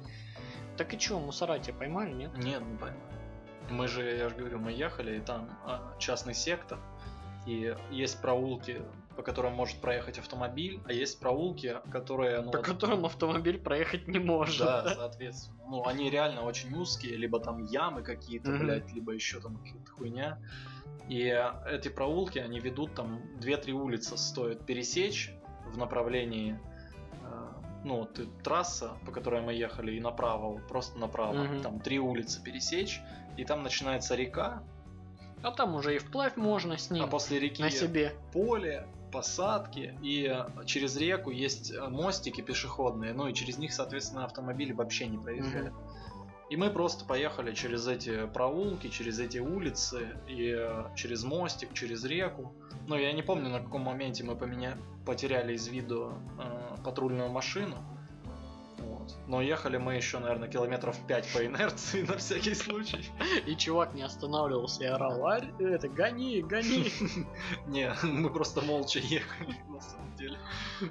Так 0.77 0.93
и 0.93 0.99
чё, 0.99 1.19
мусора 1.19 1.59
тебя 1.59 1.75
поймали, 1.79 2.13
нет? 2.13 2.37
Нет, 2.37 2.63
не 2.67 2.77
пойму. 2.77 2.99
Мы 3.71 3.89
же, 3.89 4.03
я 4.03 4.29
же 4.29 4.35
говорю, 4.35 4.59
мы 4.59 4.73
ехали, 4.73 5.17
и 5.17 5.21
там 5.21 5.49
а, 5.65 5.97
частный 5.99 6.35
сектор, 6.35 6.79
и 7.47 7.75
есть 7.91 8.21
проулки, 8.21 8.83
по 9.17 9.23
которым 9.23 9.53
может 9.55 9.81
проехать 9.81 10.19
автомобиль, 10.19 10.81
а 10.87 10.93
есть 10.93 11.21
проулки, 11.21 11.77
которые, 11.91 12.41
ну, 12.41 12.51
По 12.51 12.59
вот- 12.59 12.67
которым 12.67 13.07
автомобиль 13.07 13.59
проехать 13.59 14.09
не 14.09 14.19
может. 14.19 14.59
да, 14.67 14.95
соответственно. 14.95 15.59
Ну, 15.69 15.87
они 15.87 16.11
реально 16.11 16.43
очень 16.43 16.75
узкие, 16.75 17.17
либо 17.17 17.39
там 17.41 17.59
ямы 17.65 18.03
какие-то, 18.03 18.51
Мгм. 18.51 18.59
блядь, 18.61 18.93
либо 18.93 19.13
еще 19.13 19.41
там 19.41 19.57
какая-то 19.59 19.91
хуйня. 19.93 20.39
И 21.09 21.21
эти 21.71 21.89
проулки, 21.89 22.39
они 22.39 22.61
ведут 22.61 22.95
там 22.95 23.21
2-3 23.41 23.73
улицы 23.73 24.17
стоит 24.17 24.65
пересечь 24.67 25.31
в 25.73 25.79
направлении 25.79 26.59
э, 27.27 27.49
ну, 27.85 27.99
вот 28.01 28.19
и 28.19 28.27
трасса, 28.43 28.97
по 29.07 29.13
которой 29.13 29.41
мы 29.43 29.53
ехали, 29.55 29.93
и 29.93 30.01
направо, 30.01 30.59
просто 30.69 30.99
направо, 30.99 31.35
Мгм. 31.45 31.63
там 31.63 31.81
три 31.81 31.99
улицы 31.99 32.43
пересечь, 32.43 33.01
и 33.39 33.45
там 33.45 33.63
начинается 33.63 34.15
река, 34.15 34.63
А 35.43 35.51
там 35.51 35.75
уже 35.75 35.95
и 35.97 35.99
вплавь 35.99 36.37
можно 36.37 36.77
с 36.79 36.91
ним. 36.91 37.05
а 37.05 37.07
после 37.07 37.39
реки 37.39 37.63
на 37.63 37.71
себе. 37.71 38.15
поле, 38.33 38.87
посадки, 39.15 39.97
и 40.03 40.29
э, 40.29 40.65
через 40.67 40.97
реку 40.97 41.31
есть 41.31 41.71
э, 41.71 41.89
мостики 41.89 42.41
пешеходные, 42.43 43.15
ну 43.15 43.29
и 43.29 43.33
через 43.33 43.59
них, 43.59 43.73
соответственно, 43.73 44.25
автомобили 44.25 44.73
вообще 44.73 45.07
не 45.07 45.19
проезжают. 45.19 45.73
И 46.51 46.57
мы 46.57 46.71
просто 46.71 47.05
поехали 47.05 47.55
через 47.55 47.87
эти 47.89 48.27
проулки, 48.27 48.89
через 48.89 49.19
эти 49.19 49.39
улицы, 49.39 50.09
и 50.29 50.55
э, 50.57 50.85
через 50.97 51.25
мостик, 51.25 51.73
через 51.73 52.05
реку. 52.05 52.53
Ну, 52.87 52.97
я 52.97 53.13
не 53.13 53.23
помню, 53.23 53.49
на 53.49 53.61
каком 53.61 53.83
моменте 53.83 54.25
мы 54.25 54.37
поменя... 54.37 54.77
потеряли 55.07 55.55
из 55.55 55.69
виду 55.69 56.13
э, 56.39 56.83
патрульную 56.85 57.31
машину. 57.31 57.77
Вот. 59.05 59.15
Но 59.27 59.41
ехали 59.41 59.77
мы 59.77 59.95
еще, 59.95 60.19
наверное, 60.19 60.49
километров 60.49 60.97
5 61.07 61.33
по 61.33 61.45
инерции 61.45 62.03
на 62.03 62.17
всякий 62.17 62.55
случай. 62.55 63.11
И 63.47 63.57
чувак 63.57 63.95
не 63.95 64.03
останавливался 64.03 64.85
и 64.85 64.87
орал, 64.87 65.27
«Арь, 65.27 65.51
это, 65.59 65.89
гони, 65.89 66.43
гони. 66.43 66.91
Не, 67.67 67.95
мы 68.03 68.31
просто 68.31 68.61
молча 68.63 68.99
ехали, 68.99 69.57
на 69.69 69.81
самом 69.81 70.15
деле. 70.17 70.39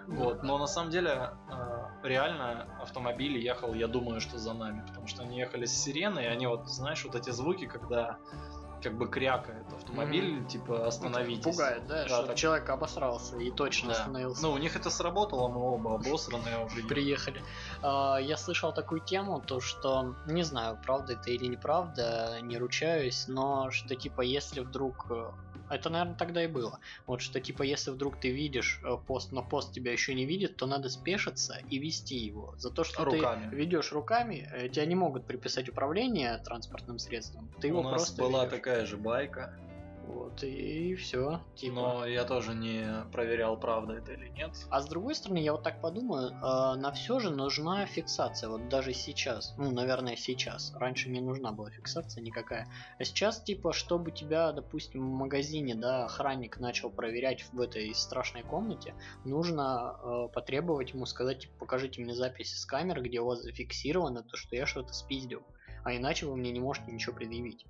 Вот. 0.07 0.43
Но 0.43 0.57
на 0.57 0.68
самом 0.68 0.91
деле, 0.91 1.32
э, 1.49 2.07
реально 2.07 2.68
автомобиль 2.82 3.38
ехал, 3.38 3.74
я 3.74 3.88
думаю, 3.88 4.22
что 4.22 4.38
за 4.38 4.53
нами. 4.53 4.84
Потому 4.88 5.07
что 5.07 5.24
они 5.24 5.38
ехали 5.39 5.66
с 5.66 5.74
сиреной, 5.74 6.24
и 6.24 6.28
они 6.28 6.47
вот, 6.47 6.68
знаешь, 6.68 7.03
вот 7.05 7.16
эти 7.16 7.32
звуки, 7.32 7.66
когда 7.66 8.18
как 8.84 8.98
бы 8.98 9.08
крякает 9.08 9.66
автомобиль, 9.74 10.46
типа 10.46 10.86
остановитесь. 10.88 11.44
Пугает, 11.56 11.88
да, 11.88 12.04
Да, 12.04 12.08
что 12.08 12.24
так- 12.28 12.36
человек 12.36 12.70
обосрался 12.70 13.38
и 13.38 13.50
точно 13.52 13.90
Да. 13.94 14.00
остановился. 14.02 14.42
Ну, 14.44 14.52
у 14.52 14.58
них 14.58 14.76
это 14.76 14.90
сработало, 14.90 15.48
мы 15.48 15.62
оба 15.62 15.96
обосранные 15.96 16.66
уже. 16.66 16.84
приехали. 16.84 17.42
А, 17.82 18.18
Я 18.18 18.38
слышал 18.38 18.74
такую 18.74 19.02
тему, 19.02 19.42
то 19.46 19.60
что, 19.62 20.16
не 20.28 20.44
знаю, 20.44 20.78
правда 20.86 21.14
это 21.14 21.32
или 21.32 21.48
неправда, 21.48 22.40
не 22.42 22.58
ручаюсь, 22.58 23.26
но 23.28 23.72
что 23.72 23.96
типа 23.96 24.22
если 24.22 24.60
вдруг 24.60 25.06
э, 25.10 25.32
это, 25.76 25.89
наверное, 25.89 26.15
тогда 26.15 26.43
и 26.43 26.47
было. 26.47 26.80
Вот 27.07 27.21
что 27.21 27.39
типа, 27.39 27.63
если 27.63 27.91
вдруг 27.91 28.19
ты 28.19 28.32
видишь 28.32 28.82
э, 28.84 28.97
пост, 29.07 29.32
но 29.32 29.43
пост 29.43 29.74
тебя 29.74 29.91
еще 29.91 30.13
не 30.13 30.26
видит, 30.26 30.55
то 30.57 30.65
надо 30.65 30.89
спешиться 30.89 31.59
и 31.69 31.80
вести 31.80 32.15
его. 32.15 32.55
За 32.57 32.69
то, 32.69 32.84
что 32.84 33.05
Руками. 33.05 33.49
ты 33.49 33.55
ведешь 33.55 33.91
руками, 33.91 34.49
э, 34.53 34.69
тебя 34.69 34.86
не 34.86 34.95
могут 34.95 35.26
приписать 35.26 35.69
управление 35.69 36.38
транспортным 36.39 36.99
средством. 36.99 37.49
Ты 37.59 37.67
его 37.67 37.80
у 37.80 37.84
нас 37.84 37.93
просто 37.93 38.21
была 38.21 38.45
ведёшь. 38.45 38.59
такая 38.59 38.86
же 38.86 38.97
байка, 38.97 39.53
Вот, 40.08 40.43
и 40.43 40.95
все. 40.95 41.39
Типа. 41.56 41.74
но 41.74 42.06
я 42.06 42.26
тоже 42.26 42.54
не 42.54 43.06
проверял, 43.12 43.58
правда 43.58 43.93
это 43.93 44.14
или 44.14 44.28
нет. 44.30 44.51
А 44.70 44.82
с 44.82 44.88
другой 44.88 45.16
стороны, 45.16 45.38
я 45.38 45.54
вот 45.54 45.64
так 45.64 45.82
подумаю, 45.82 46.32
э, 46.32 46.76
на 46.76 46.91
все 46.91 47.20
же 47.20 47.30
нужна 47.30 47.86
фиксация, 47.86 48.49
вот 48.49 48.68
даже 48.68 48.93
сейчас. 48.93 49.54
Ну, 49.58 49.72
наверное, 49.72 50.16
сейчас. 50.16 50.74
Раньше 50.76 51.10
не 51.10 51.22
нужна 51.22 51.51
была 51.51 51.70
фиксация 51.70 52.22
никакая. 52.22 52.68
А 52.99 53.04
сейчас, 53.04 53.41
типа, 53.41 53.72
чтобы 53.72 54.12
тебя, 54.12 54.51
допустим, 54.51 55.01
в 55.01 55.14
магазине, 55.14 55.76
да, 55.76 56.06
охранник 56.06 56.60
начал 56.60 56.89
проверять 56.89 57.45
в 57.51 57.62
этой 57.62 57.93
страшной 57.95 58.43
комнате, 58.43 58.95
нужно 59.24 59.95
э, 60.04 60.28
потребовать 60.34 60.93
ему 60.93 61.06
сказать, 61.06 61.39
типа, 61.39 61.54
покажите 61.60 62.01
мне 62.01 62.14
записи 62.14 62.56
с 62.56 62.66
камеры, 62.66 63.01
где 63.01 63.22
у 63.22 63.26
вас 63.26 63.41
зафиксировано 63.41 64.24
то, 64.24 64.36
что 64.36 64.56
я 64.56 64.66
что-то 64.66 64.93
спиздил. 64.93 65.43
А 65.84 65.93
иначе 65.95 66.26
вы 66.26 66.36
мне 66.36 66.51
не 66.51 66.60
можете 66.60 66.91
ничего 66.91 67.16
предъявить. 67.16 67.66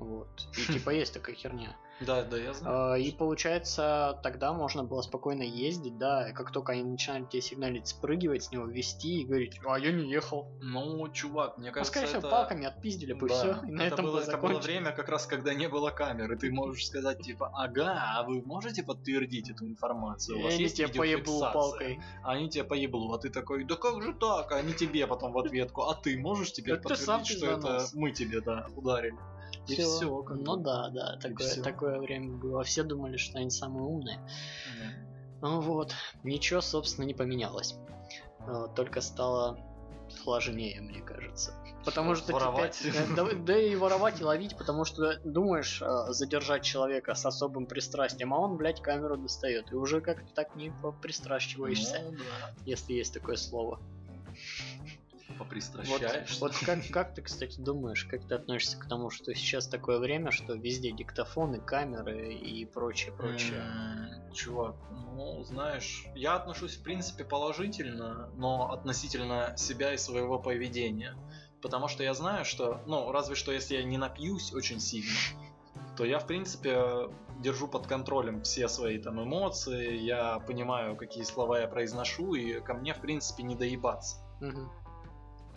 Вот. 0.00 0.28
И 0.58 0.72
типа 0.72 0.90
есть 0.90 1.14
такая 1.14 1.36
херня. 1.36 1.76
Да, 2.00 2.22
да, 2.22 2.38
я 2.38 2.54
знаю. 2.54 2.92
А, 2.92 2.98
И 2.98 3.12
получается, 3.12 4.18
тогда 4.22 4.54
можно 4.54 4.84
было 4.84 5.02
спокойно 5.02 5.42
ездить, 5.42 5.98
да, 5.98 6.30
и 6.30 6.32
как 6.32 6.50
только 6.50 6.72
они 6.72 6.82
начинали 6.82 7.24
тебе 7.24 7.42
сигналить, 7.42 7.88
спрыгивать 7.88 8.44
с 8.44 8.50
него, 8.50 8.64
вести 8.64 9.20
и 9.20 9.24
говорить, 9.26 9.60
а 9.66 9.78
я 9.78 9.92
не 9.92 10.10
ехал. 10.10 10.48
Ну, 10.62 11.06
чувак, 11.12 11.58
мне 11.58 11.70
кажется, 11.70 12.06
всего, 12.06 12.18
это... 12.20 12.28
палками 12.28 12.64
отпиздили 12.64 13.12
бы 13.12 13.28
Да, 13.28 13.34
все, 13.34 13.66
и 13.66 13.70
на 13.70 13.82
это 13.82 13.94
этом 13.96 14.06
было, 14.06 14.16
бы 14.16 14.22
это 14.22 14.38
было 14.38 14.58
время, 14.58 14.92
как 14.92 15.10
раз 15.10 15.26
когда 15.26 15.52
не 15.52 15.68
было 15.68 15.90
камеры. 15.90 16.38
Ты 16.38 16.50
можешь 16.50 16.86
сказать, 16.86 17.20
типа, 17.20 17.50
ага, 17.52 18.02
а 18.16 18.22
вы 18.22 18.40
можете 18.42 18.82
подтвердить 18.82 19.50
эту 19.50 19.66
информацию? 19.66 20.38
У 20.38 20.40
И 20.40 20.44
вас 20.44 20.54
они 20.54 20.62
есть 20.62 20.76
тебе 20.78 20.88
поеблу 20.88 21.34
видеофиксация?» 21.34 21.52
палкой. 21.52 22.00
Они 22.22 22.48
тебе 22.48 22.64
поеблу, 22.64 23.12
а 23.12 23.18
ты 23.18 23.28
такой, 23.28 23.64
да 23.64 23.76
как 23.76 24.02
же 24.02 24.14
так? 24.14 24.50
А 24.52 24.56
они 24.56 24.72
тебе 24.72 25.06
потом 25.06 25.32
в 25.32 25.38
ответку, 25.38 25.82
а 25.82 25.94
ты 25.94 26.18
можешь 26.18 26.52
теперь 26.52 26.78
подтвердить, 26.78 27.36
что 27.36 27.46
это 27.50 27.84
мы 27.92 28.12
тебе, 28.12 28.40
да, 28.40 28.66
ударили? 28.74 29.18
И 29.72 29.80
все. 29.80 30.24
Ну 30.28 30.56
да, 30.56 30.88
да, 30.90 31.16
такое, 31.20 31.62
такое 31.62 31.98
время 31.98 32.36
было. 32.36 32.62
Все 32.64 32.82
думали, 32.82 33.16
что 33.16 33.38
они 33.38 33.50
самые 33.50 33.84
умные. 33.84 34.20
Ну 35.42 35.60
вот, 35.60 35.94
ничего, 36.22 36.60
собственно, 36.60 37.06
не 37.06 37.14
поменялось. 37.14 37.74
А, 38.40 38.68
Только 38.68 39.00
стало 39.00 39.58
сложнее, 40.10 40.80
мне 40.80 41.00
кажется. 41.00 41.54
Потому 41.84 42.14
что 42.14 42.32
Воровать. 42.32 42.78
теперь- 42.78 42.94
э, 42.96 43.14
да, 43.16 43.24
да 43.32 43.56
и 43.58 43.74
воровать 43.74 44.20
и 44.20 44.24
ловить, 44.24 44.56
потому 44.56 44.84
что 44.84 45.18
думаешь 45.24 45.80
э, 45.80 46.12
задержать 46.12 46.62
человека 46.62 47.14
с 47.14 47.24
особым 47.24 47.66
пристрастием, 47.66 48.34
а 48.34 48.38
он, 48.38 48.56
блядь, 48.56 48.82
камеру 48.82 49.16
достает. 49.16 49.72
И 49.72 49.74
уже 49.74 50.00
как-то 50.00 50.34
так 50.34 50.54
не 50.56 50.72
пристращиваешься, 51.00 52.00
Ну 52.04 52.12
да, 52.12 52.54
если 52.66 52.92
есть 52.94 53.14
такое 53.14 53.36
слово. 53.36 53.80
Вот, 55.40 55.46
попристращаешься. 55.46 56.40
вот 56.40 56.52
как, 56.58 56.78
как 56.92 57.14
ты, 57.14 57.22
кстати, 57.22 57.60
думаешь, 57.60 58.04
как 58.04 58.26
ты 58.26 58.34
относишься 58.34 58.78
к 58.78 58.86
тому, 58.88 59.10
что 59.10 59.34
сейчас 59.34 59.66
такое 59.68 59.98
время, 59.98 60.30
что 60.30 60.54
везде 60.54 60.92
диктофоны, 60.92 61.60
камеры 61.60 62.32
и 62.34 62.64
прочее, 62.66 63.12
прочее? 63.12 63.60
М, 63.60 64.32
Чувак, 64.32 64.76
ну, 64.90 65.42
знаешь, 65.44 66.06
я 66.14 66.34
отношусь, 66.34 66.76
в 66.76 66.82
принципе, 66.82 67.24
положительно, 67.24 68.30
но 68.34 68.70
относительно 68.70 69.54
себя 69.56 69.94
и 69.94 69.96
своего 69.96 70.38
поведения. 70.38 71.16
Потому 71.62 71.88
что 71.88 72.02
я 72.02 72.14
знаю, 72.14 72.44
что, 72.44 72.82
ну, 72.86 73.10
разве 73.12 73.34
что 73.34 73.52
если 73.52 73.76
я 73.76 73.82
не 73.82 73.98
напьюсь 73.98 74.52
очень 74.52 74.80
сильно, 74.80 75.18
то 75.96 76.04
я, 76.04 76.18
в 76.18 76.26
принципе, 76.26 77.08
держу 77.40 77.68
под 77.68 77.86
контролем 77.86 78.42
все 78.42 78.68
свои 78.68 78.98
там 78.98 79.22
эмоции, 79.22 79.96
я 79.96 80.38
понимаю, 80.40 80.96
какие 80.96 81.24
слова 81.24 81.60
я 81.60 81.66
произношу, 81.66 82.34
и 82.34 82.60
ко 82.60 82.74
мне, 82.74 82.94
в 82.94 83.00
принципе, 83.00 83.42
не 83.42 83.56
доебаться. 83.56 84.16
Мгм. 84.40 84.70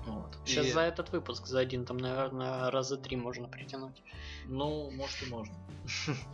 Вот. 0.05 0.37
Сейчас 0.45 0.65
И, 0.65 0.71
за 0.71 0.81
этот 0.81 1.11
выпуск, 1.11 1.47
за 1.47 1.59
один, 1.59 1.85
там, 1.85 1.97
наверное, 1.97 2.69
раза 2.71 2.97
три 2.97 3.15
можно 3.15 3.47
притянуть. 3.47 4.01
Ну, 4.45 4.91
может 4.91 5.23
и 5.23 5.29
можно. 5.29 5.53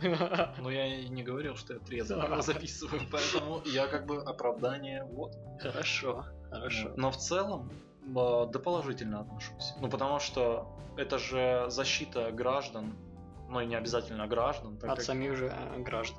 Но 0.58 0.70
я 0.70 1.08
не 1.08 1.22
говорил, 1.22 1.56
что 1.56 1.74
я 1.74 1.80
трезво 1.80 2.42
записываю, 2.42 3.02
поэтому 3.10 3.62
я 3.66 3.86
как 3.86 4.06
бы 4.06 4.22
оправдание, 4.22 5.04
вот. 5.04 5.36
Хорошо, 5.60 6.24
хорошо. 6.50 6.92
Но 6.96 7.10
в 7.10 7.16
целом 7.16 7.70
да 8.06 8.58
положительно 8.58 9.20
отношусь. 9.20 9.74
Ну 9.80 9.88
потому 9.88 10.20
что 10.20 10.66
это 10.96 11.18
же 11.18 11.66
защита 11.68 12.30
граждан, 12.32 12.96
ну 13.48 13.60
и 13.60 13.66
не 13.66 13.74
обязательно 13.74 14.26
граждан, 14.26 14.78
так 14.78 14.90
От 14.90 14.96
как 14.96 15.04
самих 15.04 15.36
же 15.36 15.46
э, 15.46 15.82
граждан. 15.82 16.18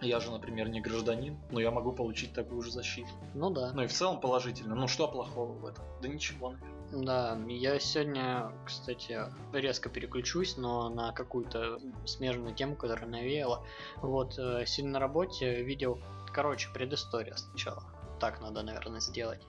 я 0.00 0.20
же, 0.20 0.30
например, 0.30 0.68
не 0.68 0.80
гражданин, 0.80 1.38
но 1.50 1.60
я 1.60 1.70
могу 1.70 1.92
получить 1.92 2.32
такую 2.34 2.62
же 2.62 2.70
защиту. 2.70 3.08
Ну 3.34 3.50
да. 3.50 3.72
Ну 3.72 3.82
и 3.82 3.86
в 3.86 3.92
целом 3.92 4.20
положительно. 4.20 4.74
Ну 4.74 4.88
что 4.88 5.08
плохого 5.08 5.52
в 5.52 5.66
этом? 5.66 5.84
Да 6.00 6.08
ничего, 6.08 6.50
наверное. 6.50 6.71
Да, 6.92 7.38
я 7.48 7.78
сегодня, 7.78 8.52
кстати, 8.66 9.18
резко 9.54 9.88
переключусь, 9.88 10.58
но 10.58 10.90
на 10.90 11.12
какую-то 11.12 11.80
смежную 12.04 12.54
тему, 12.54 12.76
которая 12.76 13.06
навеяла. 13.08 13.64
Вот, 13.96 14.38
э, 14.38 14.64
сегодня 14.66 14.92
на 14.92 14.98
работе 14.98 15.62
видел, 15.62 15.98
короче, 16.34 16.68
предыстория 16.74 17.34
сначала. 17.36 17.82
Так 18.20 18.42
надо, 18.42 18.62
наверное, 18.62 19.00
сделать. 19.00 19.40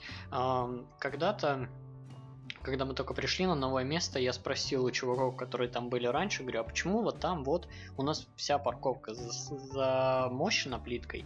Когда-то, 1.00 1.68
когда 2.62 2.86
мы 2.86 2.94
только 2.94 3.14
пришли 3.14 3.46
на 3.46 3.56
новое 3.56 3.84
место, 3.84 4.20
я 4.20 4.32
спросил 4.32 4.86
у 4.86 4.91
чуваков, 4.91 5.36
которые 5.36 5.70
там 5.70 5.89
были 5.89 6.08
раньше, 6.08 6.44
говорю, 6.44 6.62
а 6.62 6.64
почему 6.64 7.02
вот 7.02 7.20
там 7.20 7.44
вот 7.44 7.68
у 7.98 8.04
нас 8.04 8.26
вся 8.38 8.58
парковка 8.58 9.14
за- 9.14 9.58
замощена 9.74 10.80
плиткой, 10.80 11.26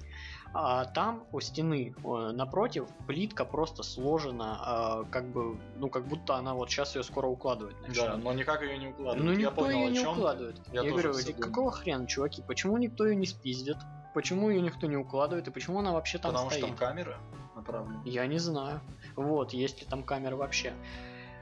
а 0.60 0.86
там 0.86 1.24
у 1.32 1.39
стены 1.39 1.93
э, 2.03 2.32
напротив 2.32 2.88
плитка 3.05 3.45
просто 3.45 3.84
сложена, 3.84 5.03
э, 5.05 5.12
как 5.12 5.28
бы, 5.28 5.60
ну 5.78 5.88
как 5.89 6.08
будто 6.08 6.36
она 6.36 6.55
вот 6.55 6.72
сейчас 6.72 6.95
ее 6.95 7.03
скоро 7.03 7.28
укладывать 7.28 7.80
начнет. 7.82 8.05
Да, 8.08 8.18
но 8.18 8.34
никак 8.34 8.64
ее 8.64 8.78
не 8.80 8.88
укладывают. 8.88 9.24
Ну 9.24 9.32
я 9.34 9.38
никто 9.38 9.51
понял, 9.51 9.78
ее 9.78 9.88
о 9.88 9.89
не 9.91 9.99
чем 10.01 10.18
укладывает. 10.18 10.60
Я 10.74 10.82
Я, 10.82 10.89
говорю, 10.89 11.14
всё 11.14 11.26
«Ди- 11.28 11.34
думаю. 11.34 11.49
какого 11.49 11.72
хрена, 11.72 12.08
чуваки, 12.08 12.41
почему 12.41 12.78
никто 12.78 13.05
ее 13.05 13.16
не 13.16 13.28
спиздит? 13.28 13.78
Почему 14.16 14.49
ее 14.49 14.62
никто 14.62 14.88
не 14.88 14.97
укладывает 14.97 15.47
и 15.47 15.51
почему 15.51 15.78
она 15.80 15.91
вообще 15.93 16.18
там 16.18 16.32
Потому 16.32 16.49
стоит? 16.49 16.66
что 16.66 16.76
там 16.76 16.78
камеры 16.78 17.18
направлены. 17.55 18.01
Я 18.05 18.26
не 18.26 18.39
знаю. 18.39 18.82
Вот, 19.16 19.53
есть 19.53 19.82
ли 19.82 19.88
там 19.88 20.01
камеры 20.01 20.36
вообще. 20.38 20.74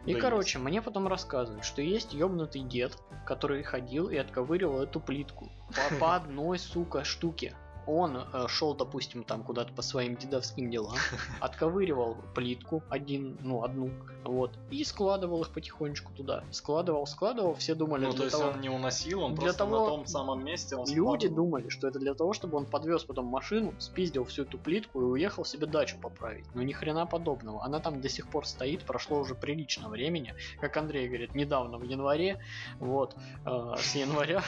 И, 0.05 0.13
Да 0.13 0.19
короче, 0.19 0.59
мне 0.59 0.81
потом 0.81 1.07
рассказывают, 1.07 1.63
что 1.63 1.81
есть 1.81 2.13
ёбнутый 2.13 2.61
дед, 2.61 2.97
который 3.25 3.63
ходил 3.63 4.09
и 4.09 4.17
отковыривал 4.17 4.81
эту 4.81 4.99
плитку 4.99 5.49
по, 5.89 5.95
по 5.99 6.15
одной, 6.17 6.59
сука, 6.59 7.03
штуке. 7.05 7.55
Он 7.87 8.17
э, 8.17 8.47
шел, 8.47 8.73
допустим, 8.73 9.23
там 9.23 9.43
куда-то 9.43 9.71
по 9.73 9.81
своим 9.81 10.15
дедовским 10.15 10.69
делам, 10.71 10.95
отковыривал 11.39 12.17
плитку 12.33 12.81
один, 12.89 13.37
ну, 13.41 13.63
одну, 13.63 13.91
вот, 14.23 14.51
и 14.71 14.83
складывал 14.83 15.41
их 15.43 15.51
потихонечку 15.51 16.11
туда. 16.13 16.43
Складывал, 16.51 17.05
складывал, 17.05 17.53
все 17.55 17.75
думали, 17.75 18.05
Ну, 18.05 18.13
то 18.13 18.23
есть 18.23 18.35
того- 18.37 18.51
он 18.51 18.61
не 18.61 18.69
уносил, 18.69 19.21
он 19.21 19.35
для 19.35 19.43
просто 19.43 19.57
того- 19.59 19.79
на 19.81 19.85
том 19.91 20.05
самом 20.07 20.43
месте 20.43 20.75
он 20.75 20.87
Люди 20.87 20.97
складывал. 21.27 21.35
думали, 21.35 21.69
что 21.69 21.87
это 21.87 21.99
для 21.99 22.13
того, 22.15 22.33
чтобы 22.33 22.57
он 22.57 22.65
подвез 22.65 23.03
потом 23.03 23.25
машину, 23.27 23.73
спиздил 23.79 24.25
всю 24.25 24.43
эту 24.43 24.57
плитку 24.57 25.01
и 25.01 25.03
уехал 25.03 25.45
себе 25.45 25.67
дачу 25.67 25.97
поправить. 26.01 26.45
Но 26.55 26.63
ни 26.63 26.71
хрена 26.73 27.05
подобного. 27.05 27.63
Она 27.63 27.79
там 27.79 28.01
до 28.01 28.09
сих 28.09 28.27
пор 28.29 28.47
стоит, 28.47 28.83
прошло 28.83 29.19
уже 29.19 29.35
прилично 29.35 29.89
времени. 29.89 30.33
Как 30.59 30.75
Андрей 30.77 31.07
говорит, 31.07 31.35
недавно 31.35 31.77
в 31.77 31.83
январе, 31.83 32.39
вот, 32.79 33.15
э, 33.45 33.75
с 33.77 33.95
января. 33.95 34.41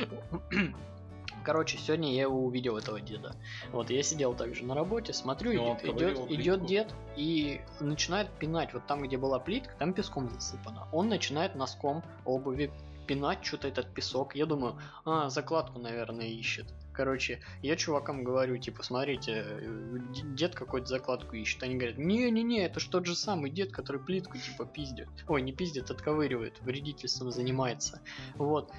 Короче, 1.44 1.78
сегодня 1.78 2.12
я 2.14 2.22
его 2.22 2.44
увидел, 2.44 2.76
этого 2.76 3.00
деда. 3.00 3.34
Вот, 3.72 3.90
я 3.90 4.02
сидел 4.02 4.34
также 4.34 4.64
на 4.64 4.74
работе, 4.74 5.12
смотрю, 5.12 5.62
он 5.62 5.76
идет, 5.78 5.84
идет, 5.84 6.28
плитку? 6.28 6.66
дед 6.66 6.94
и 7.16 7.60
начинает 7.80 8.30
пинать. 8.38 8.72
Вот 8.72 8.86
там, 8.86 9.02
где 9.02 9.16
была 9.16 9.38
плитка, 9.38 9.74
там 9.78 9.92
песком 9.92 10.30
засыпано. 10.30 10.88
Он 10.92 11.08
начинает 11.08 11.54
носком 11.54 12.02
обуви 12.24 12.70
пинать 13.06 13.44
что-то 13.44 13.68
этот 13.68 13.92
песок. 13.92 14.34
Я 14.34 14.46
думаю, 14.46 14.78
а, 15.04 15.28
закладку, 15.28 15.78
наверное, 15.78 16.26
ищет. 16.26 16.66
Короче, 16.92 17.40
я 17.62 17.76
чувакам 17.76 18.22
говорю, 18.22 18.58
типа, 18.58 18.82
смотрите, 18.82 19.44
дед 20.34 20.54
какой-то 20.54 20.86
закладку 20.86 21.36
ищет. 21.36 21.62
Они 21.62 21.76
говорят, 21.76 21.98
не-не-не, 21.98 22.64
это 22.64 22.80
ж 22.80 22.86
тот 22.86 23.06
же 23.06 23.14
самый 23.14 23.50
дед, 23.50 23.72
который 23.72 24.00
плитку, 24.00 24.36
типа, 24.38 24.66
пиздит. 24.66 25.08
Ой, 25.26 25.42
не 25.42 25.52
пиздит, 25.52 25.90
отковыривает, 25.90 26.60
вредительством 26.60 27.30
занимается. 27.30 28.00
Вот. 28.34 28.70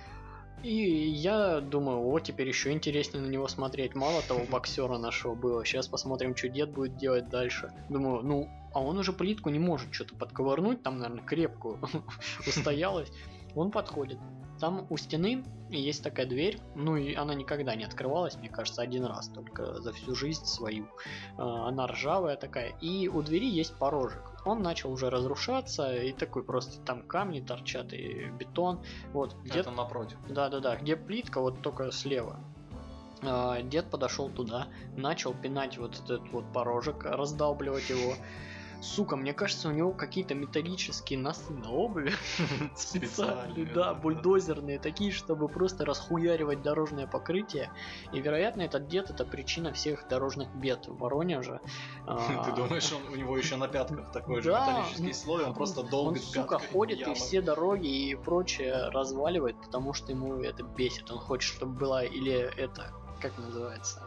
И 0.62 1.10
я 1.10 1.60
думаю, 1.60 2.08
о, 2.08 2.20
теперь 2.20 2.48
еще 2.48 2.72
интереснее 2.72 3.22
на 3.24 3.30
него 3.30 3.48
смотреть. 3.48 3.96
Мало 3.96 4.22
того 4.22 4.46
боксера 4.50 4.98
нашего 4.98 5.36
было. 5.36 5.66
Сейчас 5.66 5.88
посмотрим, 5.88 6.36
что 6.36 6.48
дед 6.48 6.72
будет 6.72 6.96
делать 6.96 7.30
дальше. 7.30 7.74
Думаю, 7.90 8.24
ну, 8.24 8.50
а 8.74 8.82
он 8.82 8.98
уже 8.98 9.14
плитку 9.14 9.50
не 9.50 9.60
может 9.60 9.94
что-то 9.94 10.16
подковырнуть, 10.16 10.82
там, 10.82 11.00
наверное, 11.00 11.24
крепкую 11.24 11.80
устоялась. 12.48 13.12
Он 13.56 13.72
подходит. 13.72 14.20
Там 14.60 14.88
у 14.90 14.98
стены 14.98 15.44
есть 15.70 16.04
такая 16.04 16.26
дверь, 16.26 16.60
ну 16.76 16.96
и 16.96 17.14
она 17.16 17.34
никогда 17.34 17.76
не 17.76 17.84
открывалась, 17.84 18.36
мне 18.36 18.50
кажется, 18.50 18.82
один 18.82 19.06
раз 19.06 19.28
только 19.28 19.82
за 19.82 19.92
всю 19.92 20.16
жизнь 20.16 20.46
свою. 20.46 20.88
А, 21.38 21.68
Она 21.68 21.88
ржавая 21.88 22.38
такая, 22.38 22.74
и 22.80 23.08
у 23.08 23.22
двери 23.22 23.48
есть 23.48 23.76
порожек. 23.78 24.33
Он 24.46 24.62
начал 24.62 24.92
уже 24.92 25.10
разрушаться, 25.10 25.96
и 25.96 26.12
такой 26.12 26.44
просто 26.44 26.82
там 26.82 27.04
камни 27.04 27.40
торчат, 27.40 27.94
и 27.94 28.26
бетон. 28.38 28.82
Вот, 29.14 29.36
дед 29.44 29.56
Это 29.56 29.72
напротив. 29.72 30.18
да-да-да, 30.28 30.76
где 30.76 30.96
плитка, 30.96 31.40
вот 31.40 31.62
только 31.62 31.92
слева. 31.92 32.40
А, 33.26 33.62
Дед 33.62 33.90
подошел 33.90 34.30
туда, 34.30 34.68
начал 34.98 35.34
пинать 35.34 35.78
вот 35.78 36.00
этот 36.00 36.30
вот 36.32 36.44
порожек, 36.52 37.06
раздалбливать 37.06 37.90
его. 37.90 38.16
Сука, 38.84 39.16
мне 39.16 39.34
кажется, 39.34 39.70
у 39.70 39.72
него 39.72 39.94
какие-то 39.94 40.36
металлические 40.36 41.18
носы 41.18 41.54
на 41.54 41.72
обуви. 41.72 42.12
Специальные, 42.76 43.66
да, 43.66 43.94
бульдозерные, 43.94 44.78
такие, 44.78 45.14
чтобы 45.14 45.48
просто 45.48 45.86
расхуяривать 45.86 46.62
дорожное 46.62 47.08
покрытие. 47.08 47.72
И, 48.12 48.20
вероятно, 48.20 48.62
этот 48.62 48.90
дед 48.90 49.10
это 49.10 49.24
причина 49.24 49.72
всех 49.72 50.06
дорожных 50.10 50.54
бед 50.54 50.88
в 50.88 50.98
Воронеже. 50.98 51.62
А, 52.06 52.44
Ты 52.46 52.52
думаешь, 52.52 52.92
у 52.92 53.16
него 53.16 53.38
еще 53.38 53.56
на 53.56 53.70
пятках 53.70 54.12
такой 54.12 54.42
же 54.42 54.50
металлический 54.50 55.14
слой, 55.14 55.46
он 55.46 55.54
просто 55.54 55.84
долго 55.84 56.20
сука, 56.20 56.60
ходит 56.60 57.08
и 57.08 57.14
все 57.14 57.42
дороги 57.42 57.88
и 57.88 58.16
прочее 58.16 58.90
разваливает, 58.90 59.56
потому 59.62 59.94
что 59.94 60.12
ему 60.12 60.42
это 60.42 60.64
бесит. 60.64 61.10
Он 61.10 61.20
хочет, 61.20 61.56
чтобы 61.56 61.80
была 61.80 62.04
или 62.04 62.34
это, 62.34 62.92
как 63.22 63.38
называется, 63.38 64.04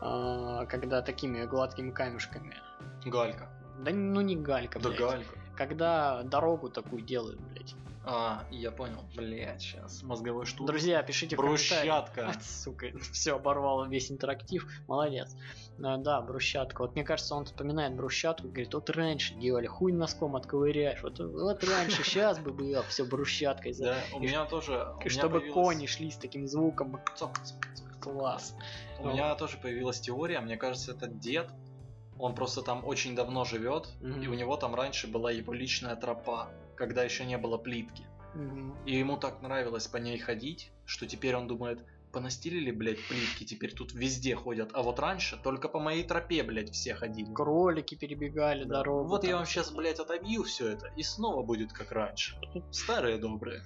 А, 0.00 0.64
когда 0.64 1.02
такими 1.02 1.44
гладкими 1.44 1.90
камешками. 1.90 2.56
Галька. 3.04 3.50
Да 3.80 3.90
ну 3.90 4.20
не 4.20 4.36
галька, 4.36 4.78
Да 4.78 4.88
блядь. 4.88 5.00
галька. 5.00 5.38
Когда 5.56 6.22
дорогу 6.22 6.68
такую 6.68 7.02
делают, 7.02 7.40
блядь. 7.40 7.74
А, 8.08 8.44
я 8.52 8.70
понял. 8.70 9.04
Блять, 9.16 9.62
сейчас. 9.62 10.04
Мозговой 10.04 10.46
штук. 10.46 10.68
Друзья, 10.68 11.02
пишите 11.02 11.34
в 11.34 11.40
комментариях. 11.40 12.12
Брусчатка. 12.12 12.28
А, 12.28 12.40
сука, 12.40 12.86
все, 13.12 13.34
оборвал 13.34 13.84
весь 13.88 14.12
интерактив. 14.12 14.64
Молодец. 14.86 15.34
А, 15.82 15.96
да, 15.96 16.20
брусчатка. 16.20 16.82
Вот 16.82 16.94
мне 16.94 17.02
кажется, 17.02 17.34
он 17.34 17.46
вспоминает 17.46 17.96
брусчатку, 17.96 18.46
говорит, 18.46 18.72
вот 18.74 18.88
раньше 18.90 19.34
делали, 19.34 19.66
хуй 19.66 19.92
носком 19.92 20.36
отковыряешь. 20.36 21.02
Вот, 21.02 21.18
вот 21.18 21.64
раньше, 21.64 22.04
сейчас 22.04 22.38
бы 22.38 22.52
было 22.52 22.84
все 22.84 23.04
брусчаткой. 23.04 23.74
Да, 23.74 23.96
у 24.14 24.20
меня 24.20 24.44
тоже... 24.44 24.86
чтобы 25.08 25.40
кони 25.40 25.86
шли 25.86 26.12
с 26.12 26.16
таким 26.16 26.46
звуком. 26.46 27.00
Класс. 28.00 28.54
У 29.00 29.08
меня 29.08 29.34
тоже 29.34 29.56
появилась 29.56 30.00
теория, 30.00 30.38
мне 30.38 30.56
кажется, 30.56 30.92
этот 30.92 31.18
дед, 31.18 31.50
он 32.18 32.34
просто 32.34 32.62
там 32.62 32.84
очень 32.84 33.14
давно 33.14 33.44
живет, 33.44 33.88
Мгм. 34.00 34.22
и 34.22 34.26
у 34.28 34.34
него 34.34 34.56
там 34.56 34.74
раньше 34.74 35.06
была 35.06 35.30
его 35.30 35.52
личная 35.52 35.96
тропа, 35.96 36.48
когда 36.76 37.02
еще 37.02 37.24
не 37.24 37.38
было 37.38 37.58
плитки. 37.58 38.04
Мгм. 38.34 38.76
И 38.86 38.96
ему 38.96 39.16
так 39.16 39.40
нравилось 39.42 39.86
по 39.86 39.96
ней 39.98 40.18
ходить, 40.18 40.70
что 40.84 41.06
теперь 41.06 41.34
он 41.36 41.46
думает, 41.46 41.84
понастелили, 42.12 42.70
блядь, 42.70 43.06
плитки, 43.08 43.44
теперь 43.44 43.74
тут 43.74 43.92
везде 43.92 44.34
ходят. 44.36 44.70
А 44.72 44.82
вот 44.82 44.98
раньше 44.98 45.36
только 45.42 45.68
по 45.68 45.78
моей 45.80 46.02
тропе, 46.04 46.42
блядь, 46.42 46.70
все 46.70 46.94
ходили. 46.94 47.30
Кролики 47.34 47.94
перебегали 47.94 48.64
Да. 48.64 48.78
дорогу. 48.78 49.08
Вот 49.08 49.24
я 49.24 49.30
там. 49.30 49.38
вам 49.40 49.46
сейчас, 49.46 49.70
блядь, 49.70 49.98
отобью 50.00 50.42
все 50.44 50.68
это, 50.68 50.86
и 50.96 51.02
снова 51.02 51.42
будет 51.42 51.72
как 51.72 51.92
раньше. 51.92 52.38
Старые 52.70 53.18
добрые. 53.18 53.62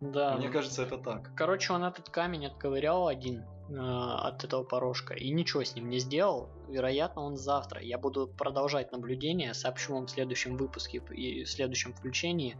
Да. 0.00 0.36
Мне 0.36 0.50
кажется, 0.50 0.82
это 0.82 0.98
так. 0.98 1.34
Короче, 1.34 1.72
он 1.72 1.82
этот 1.84 2.10
камень 2.10 2.46
отковырял 2.46 3.08
один 3.08 3.42
от 3.68 4.44
этого 4.44 4.62
порожка 4.62 5.14
и 5.14 5.30
ничего 5.30 5.64
с 5.64 5.74
ним 5.74 5.88
не 5.88 5.98
сделал. 5.98 6.50
Вероятно, 6.68 7.22
он 7.22 7.36
завтра. 7.36 7.80
Я 7.80 7.98
буду 7.98 8.26
продолжать 8.26 8.92
наблюдение, 8.92 9.54
сообщу 9.54 9.94
вам 9.94 10.06
в 10.06 10.10
следующем 10.10 10.56
выпуске 10.56 11.02
и 11.10 11.44
в 11.44 11.50
следующем 11.50 11.94
включении, 11.94 12.56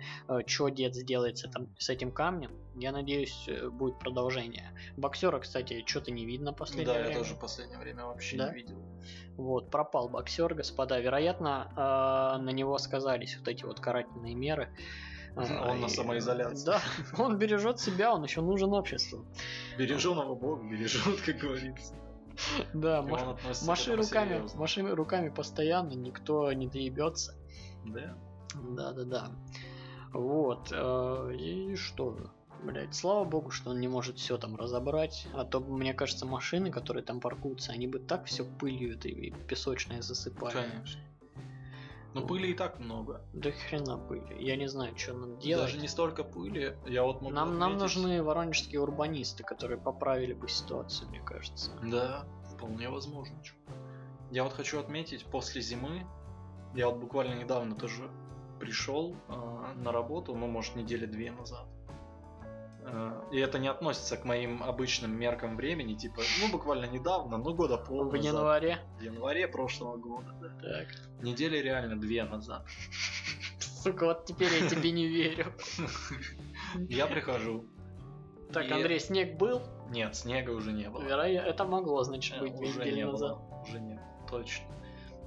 что 0.47 0.69
дед 0.69 0.95
сделает 0.95 1.39
с, 1.39 1.45
этим, 1.45 1.75
с 1.79 1.89
этим 1.91 2.11
камнем. 2.11 2.53
Я 2.77 2.91
надеюсь, 2.93 3.45
э, 3.47 3.69
будет 3.69 3.99
продолжение. 3.99 4.73
Боксера, 4.97 5.39
кстати, 5.39 5.85
что-то 5.87 6.11
не 6.11 6.27
видно 6.27 6.53
последнее 6.53 6.87
да, 6.87 6.95
время. 6.95 7.11
я 7.11 7.19
тоже 7.19 7.35
в 7.35 7.39
последнее 7.39 7.79
время 7.79 8.07
вообще 8.07 8.37
Да? 8.37 8.49
не 8.49 8.55
видел. 8.55 8.77
Вот, 9.37 9.71
пропал 9.71 10.09
боксер, 10.09 10.55
господа. 10.55 10.99
Вероятно, 10.99 11.69
э, 11.71 12.43
на 12.43 12.51
него 12.51 12.77
сказались 12.79 13.37
вот 13.39 13.49
эти 13.49 13.65
вот 13.65 13.81
карательные 13.81 14.35
меры. 14.35 14.75
Он 15.37 15.81
на 15.81 15.89
самоизоляции. 15.89 16.65
Да, 16.67 16.81
он 17.19 17.39
бережет 17.39 17.81
себя, 17.81 18.15
он 18.15 18.23
еще 18.25 18.41
нужен 18.41 18.73
обществу. 18.73 19.25
Береженого 19.79 20.35
Бог 20.35 20.63
бережет, 20.65 21.21
как 21.23 21.39
говорится. 21.39 21.95
Да, 22.73 23.03
маши 23.65 23.95
руками, 23.95 24.45
маши 24.57 24.83
руками 24.83 25.29
постоянно, 25.29 25.93
никто 25.93 26.53
не 26.53 26.67
доебется. 26.69 27.35
Да. 27.85 28.17
Да, 28.55 28.93
да, 28.93 29.05
да. 29.05 29.31
Вот. 30.13 30.69
э, 30.73 31.35
И 31.37 31.77
что? 31.77 32.17
Блять, 32.63 32.95
слава 32.95 33.25
богу, 33.25 33.51
что 33.51 33.71
он 33.71 33.81
не 33.81 33.89
может 33.89 34.19
все 34.19 34.39
там 34.39 34.57
разобрать. 34.57 35.27
А 35.35 35.45
то, 35.45 35.61
мне 35.61 35.93
кажется, 35.93 36.25
машины, 36.25 36.71
которые 36.71 37.03
там 37.03 37.21
паркуются, 37.21 37.73
они 37.73 37.87
бы 37.87 37.99
так 37.99 38.25
все 38.27 38.45
пылью 38.45 38.95
этой 38.95 39.11
и 39.11 39.31
песочной 39.31 40.01
засыпали. 40.01 40.55
Конечно. 40.55 41.01
Но 42.15 42.25
пыли 42.27 42.53
и 42.53 42.55
так 42.55 42.79
много. 42.79 43.21
Да 43.33 43.51
хрена 43.51 43.99
пыли. 43.99 44.37
Я 44.39 44.57
не 44.57 44.69
знаю, 44.69 44.97
что 44.97 45.15
нам 45.15 45.37
делать. 45.39 45.67
Даже 45.67 45.79
не 45.79 45.89
столько 45.89 46.23
пыли. 46.25 46.77
Я 46.87 47.03
вот 47.03 47.21
могу 47.21 47.35
Нам, 47.35 47.59
нам 47.59 47.73
отметить- 47.75 47.97
нужны 47.97 48.23
воронежские 48.23 48.81
урбанисты, 48.81 49.43
которые 49.43 49.79
поправили 49.81 50.33
бы 50.33 50.49
ситуацию, 50.49 51.09
мне 51.11 51.21
кажется. 51.21 51.73
Да, 51.83 52.25
вполне 52.55 52.89
возможно. 52.89 53.35
Я 54.31 54.45
вот 54.45 54.53
хочу 54.53 54.79
отметить, 54.81 55.25
после 55.27 55.61
зимы, 55.61 56.07
я 56.75 56.89
вот 56.89 56.99
буквально 57.01 57.35
недавно 57.35 57.75
тоже 57.75 58.09
пришел 58.61 59.17
э, 59.29 59.73
на 59.77 59.91
работу, 59.93 60.35
ну, 60.37 60.47
может, 60.47 60.77
недели 60.77 61.07
две 61.07 61.33
назад. 61.33 61.67
Э, 62.87 63.23
и 63.33 63.39
это 63.39 63.59
не 63.59 63.69
относится 63.69 64.17
к 64.17 64.25
моим 64.25 64.63
обычным 64.63 65.19
меркам 65.19 65.57
времени, 65.57 65.95
типа, 65.95 66.21
ну, 66.41 66.51
буквально 66.53 66.85
недавно, 66.87 67.39
ну, 67.39 67.55
года 67.55 67.79
пол 67.79 68.05
В 68.09 68.13
назад. 68.15 68.25
январе. 68.35 68.79
В 68.99 69.03
январе 69.03 69.49
прошлого 69.49 69.97
года, 69.97 70.35
да. 70.41 70.49
Так. 70.61 70.89
Недели 71.23 71.57
реально 71.59 71.97
две 71.99 72.25
назад. 72.25 72.67
Сука, 73.59 74.05
вот 74.07 74.25
теперь 74.27 74.49
я 74.63 74.69
тебе 74.69 74.91
не 74.93 75.07
верю. 75.07 75.47
Я 76.89 77.07
прихожу. 77.07 77.65
Так, 78.53 78.67
И- 78.67 78.73
Андрей, 78.73 78.99
снег 79.01 79.37
был? 79.37 79.63
Нет, 79.91 80.17
снега 80.17 80.51
уже 80.51 80.73
не 80.73 80.89
было. 80.89 81.03
Вероятно, 81.03 81.49
это 81.51 81.65
могло, 81.65 82.03
значит, 82.05 82.37
Э, 82.37 82.41
быть 82.41 82.57
две 82.57 82.69
недели 82.69 82.95
не 82.97 83.07
назад. 83.07 83.37
было, 83.39 83.63
уже 83.63 83.81
нет, 83.81 84.01
точно. 84.31 84.65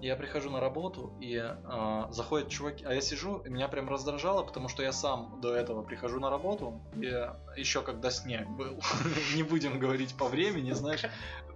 Я 0.01 0.15
прихожу 0.15 0.49
на 0.51 0.59
работу, 0.59 1.11
и 1.19 1.35
а, 1.37 2.07
заходят 2.11 2.49
чуваки, 2.49 2.85
а 2.85 2.93
я 2.93 3.01
сижу, 3.01 3.39
и 3.39 3.49
меня 3.49 3.67
прям 3.67 3.89
раздражало, 3.89 4.43
потому 4.43 4.69
что 4.69 4.83
я 4.83 4.91
сам 4.91 5.39
до 5.41 5.55
этого 5.55 5.81
прихожу 5.81 6.19
на 6.19 6.29
работу, 6.29 6.79
и 6.95 7.11
еще 7.59 7.81
когда 7.81 8.11
снег 8.11 8.47
был, 8.49 8.79
не 9.35 9.43
будем 9.43 9.79
говорить 9.79 10.15
по 10.15 10.27
времени, 10.27 10.71
знаешь, 10.73 11.03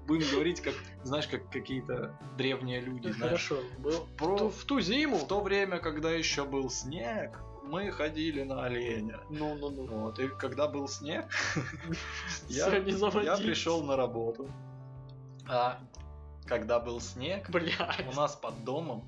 будем 0.08 0.28
говорить 0.32 0.62
как, 0.62 0.74
знаешь, 1.04 1.28
как 1.28 1.50
какие-то 1.50 2.16
древние 2.38 2.80
люди, 2.82 3.08
Ну, 3.08 3.14
знаешь. 3.14 3.48
Хорошо, 3.48 3.68
был. 3.78 4.08
Про- 4.18 4.36
В 4.36 4.40
ту- 4.40 4.50
В 4.50 4.64
ту 4.66 4.80
зиму. 4.82 5.18
В 5.18 5.28
то 5.28 5.42
время, 5.42 5.78
когда 5.78 6.10
еще 6.12 6.44
был 6.44 6.70
снег, 6.70 7.40
мы 7.64 7.92
ходили 7.92 8.44
на 8.44 8.66
оленя. 8.66 9.20
Ну, 9.30 9.56
ну, 9.56 9.70
ну. 9.70 9.86
Вот, 9.86 10.20
и 10.20 10.28
когда 10.28 10.68
был 10.68 10.88
снег, 10.88 11.26
я, 12.50 12.66
пришел 13.38 13.84
на 13.84 13.96
работу. 13.96 14.50
А 15.48 15.80
когда 16.46 16.80
был 16.80 17.00
снег, 17.02 17.50
Блядь. 17.50 18.06
у 18.12 18.16
нас 18.16 18.36
под 18.36 18.64
домом 18.64 19.04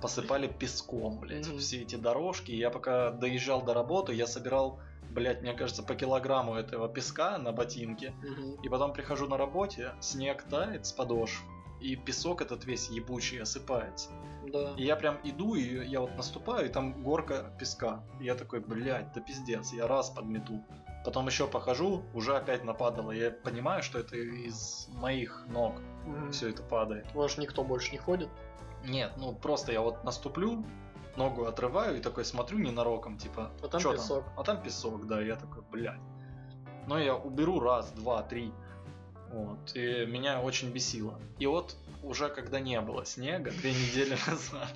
посыпали 0.00 0.46
песком, 0.46 1.18
блядь, 1.18 1.46
Мгм. 1.48 1.58
все 1.58 1.82
эти 1.82 1.96
дорожки. 1.96 2.52
Я 2.52 2.70
пока 2.70 3.10
доезжал 3.10 3.62
до 3.62 3.74
работы, 3.74 4.14
я 4.14 4.26
собирал, 4.26 4.78
блядь, 5.10 5.42
мне 5.42 5.54
кажется, 5.54 5.82
по 5.82 5.94
килограмму 5.94 6.54
этого 6.54 6.88
песка 6.88 7.38
на 7.38 7.52
ботинке. 7.52 8.12
Мгм. 8.22 8.62
И 8.62 8.68
потом 8.68 8.92
прихожу 8.92 9.26
на 9.28 9.36
работе, 9.36 9.92
снег 10.00 10.44
тает 10.44 10.86
с 10.86 10.92
подошв, 10.92 11.42
и 11.80 11.96
песок 11.96 12.42
этот 12.42 12.64
весь 12.64 12.88
ебучий 12.90 13.40
осыпается. 13.42 14.10
Да. 14.52 14.72
И 14.76 14.84
я 14.84 14.96
прям 14.96 15.18
иду, 15.24 15.54
и 15.56 15.86
я 15.86 16.00
вот 16.00 16.16
наступаю, 16.16 16.66
и 16.66 16.68
там 16.68 17.02
горка 17.02 17.52
песка. 17.58 18.02
И 18.20 18.24
я 18.24 18.34
такой, 18.34 18.60
блядь, 18.60 19.12
да 19.12 19.20
пиздец, 19.20 19.72
я 19.72 19.86
раз 19.86 20.10
подмету. 20.10 20.64
Потом 21.04 21.26
еще 21.26 21.46
похожу, 21.46 22.02
уже 22.14 22.36
опять 22.36 22.64
нападало. 22.64 23.12
Я 23.12 23.30
понимаю, 23.30 23.82
что 23.82 23.98
это 23.98 24.16
из 24.16 24.88
моих 24.92 25.44
ног 25.48 25.74
Мгм. 26.08 26.32
все 26.32 26.50
это 26.50 26.62
падает. 26.62 27.06
Может, 27.14 27.38
никто 27.38 27.64
больше 27.64 27.92
не 27.92 27.98
ходит? 27.98 28.28
Нет, 28.84 29.12
ну 29.16 29.34
просто 29.34 29.72
я 29.72 29.80
вот 29.80 30.04
наступлю, 30.04 30.64
ногу 31.16 31.44
отрываю 31.46 31.98
и 31.98 32.00
такой 32.00 32.24
смотрю 32.24 32.58
ненароком, 32.58 33.18
типа, 33.18 33.50
А 33.62 33.68
там 33.68 33.80
«Чё 33.80 33.92
песок. 33.92 34.24
А 34.36 34.44
там 34.44 34.62
песок, 34.62 35.06
да, 35.06 35.20
я 35.20 35.36
такой, 35.36 35.62
блядь. 35.70 36.00
Но 36.86 36.98
я 36.98 37.14
уберу 37.16 37.60
раз, 37.60 37.90
два, 37.92 38.22
три. 38.22 38.52
Вот, 39.30 39.58
и 39.74 40.06
меня 40.06 40.40
очень 40.40 40.70
бесило. 40.70 41.18
И 41.38 41.46
вот 41.46 41.76
уже 42.02 42.28
когда 42.28 42.60
не 42.60 42.80
было 42.80 43.04
снега, 43.04 43.50
две 43.50 43.72
недели 43.72 44.10
назад, 44.26 44.72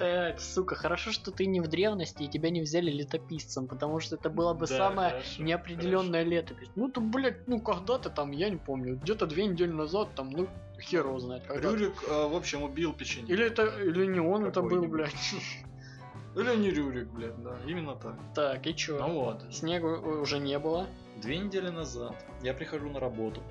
Э, 0.00 0.36
сука, 0.38 0.74
хорошо, 0.74 1.12
что 1.12 1.30
ты 1.30 1.46
не 1.46 1.60
в 1.60 1.68
древности 1.68 2.22
и 2.22 2.28
тебя 2.28 2.50
не 2.50 2.60
взяли 2.60 2.90
летописцем, 2.90 3.66
потому 3.66 4.00
что 4.00 4.16
это 4.16 4.30
была 4.30 4.54
бы 4.54 4.66
Да, 4.66 4.76
самая 4.76 5.10
хорошо, 5.10 5.42
неопределенная 5.42 6.22
летопись. 6.22 6.68
Ну 6.76 6.88
то, 6.88 7.00
блядь, 7.00 7.46
ну 7.48 7.60
когда-то 7.60 8.10
там, 8.10 8.30
я 8.32 8.50
не 8.50 8.56
помню, 8.56 8.96
где-то 8.96 9.26
две 9.26 9.46
недели 9.46 9.72
назад, 9.72 10.14
там, 10.14 10.30
ну, 10.30 10.48
хер 10.80 11.06
его 11.06 11.18
знает. 11.18 11.44
когда. 11.46 11.70
Рюрик, 11.70 11.94
э, 12.08 12.28
в 12.28 12.34
общем, 12.36 12.62
убил 12.62 12.92
печенье. 12.92 13.32
Или 13.32 13.46
это, 13.46 13.66
или 13.80 14.06
не 14.06 14.20
он 14.20 14.44
это 14.44 14.62
был, 14.62 14.84
блядь. 14.86 15.12
Или 16.36 16.54
не 16.54 16.70
Рюрик, 16.70 17.08
блядь, 17.08 17.42
да, 17.42 17.56
именно 17.66 17.94
так. 17.96 18.14
Так, 18.34 18.66
и 18.66 18.76
чё? 18.76 18.98
Ну 18.98 19.20
вот, 19.20 19.42
Снега 19.50 19.86
уже 19.86 20.38
не 20.38 20.58
было. 20.58 20.86
Две 21.22 21.38
недели 21.38 21.70
назад 21.70 22.14
я 22.42 22.52
прихожу 22.52 22.90
на 22.90 23.00
работу, 23.00 23.42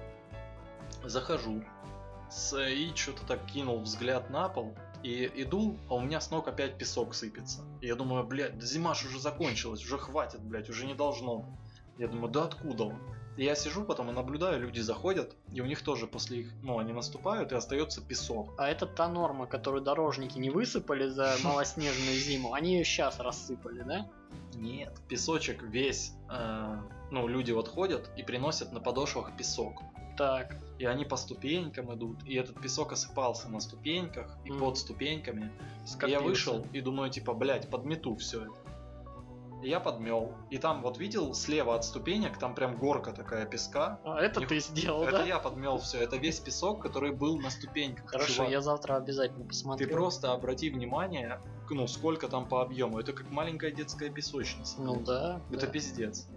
захожу, 1.04 1.64
и 2.54 2.92
что-то 2.96 3.26
так 3.26 3.46
кинул 3.46 3.80
взгляд 3.82 4.30
на 4.30 4.50
пол, 4.50 4.76
и 5.04 5.32
иду, 5.36 5.78
а 5.90 5.96
у 5.96 6.02
меня 6.02 6.20
с 6.20 6.32
ног 6.32 6.48
опять 6.48 6.78
песок 6.78 7.14
сыпется. 7.14 7.62
И 7.82 7.88
я 7.88 7.96
думаю, 7.96 8.24
блядь, 8.24 8.58
да 8.58 8.66
зима 8.66 8.96
ж 8.96 9.06
уже 9.06 9.20
закончилась, 9.20 9.84
уже 9.84 9.98
хватит, 9.98 10.42
блядь, 10.42 10.70
уже 10.70 10.86
не 10.86 10.96
должно. 10.96 11.40
быть». 11.40 11.60
Я 11.98 12.08
думаю, 12.08 12.32
да 12.32 12.44
откуда 12.44 12.86
он? 12.86 12.98
И 13.38 13.44
я 13.44 13.56
сижу 13.56 13.84
потом 13.84 14.10
и 14.10 14.14
наблюдаю, 14.14 14.62
люди 14.62 14.80
заходят, 14.80 15.36
и 15.52 15.60
у 15.60 15.66
них 15.66 15.82
тоже 15.82 16.08
после 16.08 16.42
их, 16.42 16.54
ну, 16.64 16.80
они 16.80 16.94
наступают, 16.94 17.52
и 17.52 17.56
остается 17.56 18.02
песок. 18.02 18.54
А 18.58 18.70
это 18.70 18.86
та 18.86 19.10
норма, 19.10 19.46
которую 19.46 19.84
дорожники 19.84 20.38
не 20.38 20.50
высыпали 20.50 21.08
за 21.10 21.36
малоснежную 21.44 22.18
зиму, 22.18 22.54
они 22.54 22.78
ее 22.78 22.86
сейчас 22.86 23.20
рассыпали, 23.20 23.84
да? 23.84 24.10
Нет, 24.54 24.98
песочек 25.10 25.64
весь, 25.64 26.14
э, 26.30 26.78
ну, 27.12 27.28
люди 27.28 27.52
вот 27.52 27.68
ходят 27.68 28.10
и 28.18 28.24
приносят 28.24 28.72
на 28.72 28.80
подошвах 28.80 29.36
песок. 29.36 29.82
Так, 30.18 30.56
И 30.78 30.86
они 30.86 31.06
по 31.06 31.16
ступенькам 31.16 31.94
идут, 31.96 32.18
и 32.26 32.36
этот 32.36 32.60
песок 32.62 32.92
осыпался 32.92 33.48
на 33.50 33.60
ступеньках 33.62 34.38
и 34.44 34.52
Мгм. 34.52 34.60
под 34.60 34.78
ступеньками. 34.78 35.52
И 36.06 36.10
я 36.10 36.20
вышел 36.20 36.66
и 36.74 36.82
думаю, 36.82 37.10
типа, 37.10 37.34
блядь, 37.34 37.70
подмету 37.70 38.16
все 38.16 38.44
это. 38.44 38.54
И 39.64 39.70
я 39.70 39.80
подмел. 39.80 40.34
И 40.52 40.58
там 40.58 40.82
вот 40.82 40.98
видел 40.98 41.34
слева 41.34 41.76
от 41.76 41.86
ступенек, 41.86 42.38
там 42.38 42.54
прям 42.54 42.78
горка 42.78 43.14
такая 43.14 43.46
песка. 43.46 44.00
А, 44.04 44.20
это 44.20 44.42
Них- 44.42 44.50
ты 44.50 44.60
сделал, 44.60 45.04
это 45.04 45.20
да? 45.20 45.26
я 45.26 45.40
подмел 45.40 45.78
все. 45.80 46.00
Это 46.00 46.18
весь 46.18 46.40
песок, 46.40 46.82
который 46.82 47.14
был 47.14 47.40
на 47.40 47.50
ступеньках. 47.50 48.06
Хорошо, 48.12 48.34
чувак. 48.34 48.52
я 48.52 48.62
завтра 48.62 48.98
обязательно 48.98 49.46
посмотрю. 49.46 49.88
Ты 49.88 49.94
просто 49.94 50.34
обрати 50.34 50.70
внимание, 50.70 51.40
ну 51.70 51.88
сколько 51.88 52.28
там 52.28 52.48
по 52.48 52.62
объему. 52.62 53.00
Это 53.00 53.14
как 53.14 53.32
маленькая 53.32 53.72
детская 53.72 54.10
песочница. 54.10 54.80
Ну 54.82 55.02
да. 55.02 55.42
Это 55.50 55.66
да. 55.66 55.72
пиздец. 55.72 56.28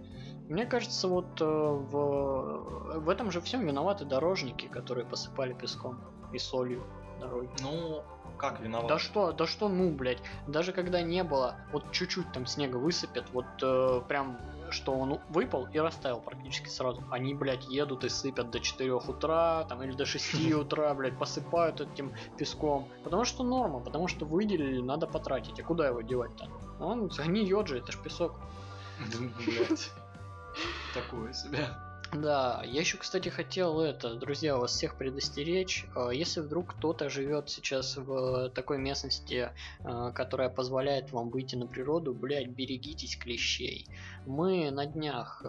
Мне 0.49 0.65
кажется, 0.65 1.07
вот 1.07 1.39
э, 1.39 1.45
в, 1.45 2.99
в 3.01 3.09
этом 3.09 3.29
же 3.29 3.39
всем 3.39 3.67
виноваты 3.67 4.03
дорожники, 4.03 4.65
которые 4.65 5.05
посыпали 5.05 5.53
песком 5.53 5.99
и 6.33 6.39
солью 6.39 6.83
дороги. 7.19 7.49
Ну, 7.61 8.01
как 8.35 8.59
виноват? 8.59 8.87
Да 8.87 8.97
что, 8.97 9.31
да 9.31 9.45
что, 9.45 9.69
ну, 9.69 9.91
блядь, 9.91 10.17
даже 10.47 10.71
когда 10.73 11.03
не 11.03 11.23
было, 11.23 11.57
вот 11.71 11.91
чуть-чуть 11.91 12.31
там 12.31 12.47
снега 12.47 12.77
высыпят, 12.77 13.25
вот 13.31 13.45
э, 13.61 14.01
прям, 14.07 14.39
что 14.71 14.93
он 14.93 15.19
выпал 15.29 15.67
и 15.71 15.77
растаял 15.77 16.19
практически 16.19 16.67
сразу. 16.67 17.03
Они, 17.11 17.35
блядь, 17.35 17.67
едут 17.67 18.03
и 18.03 18.09
сыпят 18.09 18.49
до 18.49 18.59
4 18.59 18.91
утра, 18.93 19.65
там, 19.65 19.83
или 19.83 19.91
до 19.91 20.07
6 20.07 20.51
утра, 20.55 20.91
блядь, 20.95 21.19
посыпают 21.19 21.79
этим 21.79 22.11
песком. 22.37 22.87
Потому 23.03 23.23
что 23.23 23.43
норма, 23.43 23.81
потому 23.81 24.07
что 24.07 24.25
выделили, 24.25 24.81
надо 24.81 25.05
потратить. 25.05 25.59
А 25.59 25.63
куда 25.63 25.89
его 25.89 26.01
девать-то? 26.01 26.47
Он 26.79 27.11
загниет 27.11 27.67
же, 27.67 27.77
это 27.77 27.91
ж 27.91 27.99
песок. 27.99 28.33
Блядь. 29.45 29.91
Такое 30.93 31.33
себе. 31.33 31.67
Да, 32.11 32.63
я 32.65 32.79
еще, 32.79 32.97
кстати, 32.97 33.29
хотел 33.29 33.79
это, 33.81 34.15
друзья, 34.15 34.57
вас 34.57 34.71
всех 34.71 34.97
предостеречь. 34.97 35.85
Э, 35.95 36.09
Если 36.11 36.39
вдруг 36.39 36.73
кто-то 36.73 37.07
живет 37.07 37.51
сейчас 37.51 37.97
в 37.97 38.49
такой 38.49 38.79
местности, 38.79 39.51
э, 39.79 40.11
которая 40.15 40.49
позволяет 40.49 41.11
вам 41.11 41.29
выйти 41.29 41.55
на 41.55 41.67
природу, 41.67 42.15
блядь, 42.15 42.49
берегитесь 42.49 43.15
клещей. 43.15 43.87
Мы 44.25 44.71
на 44.71 44.87
днях 44.87 45.43
э, 45.45 45.47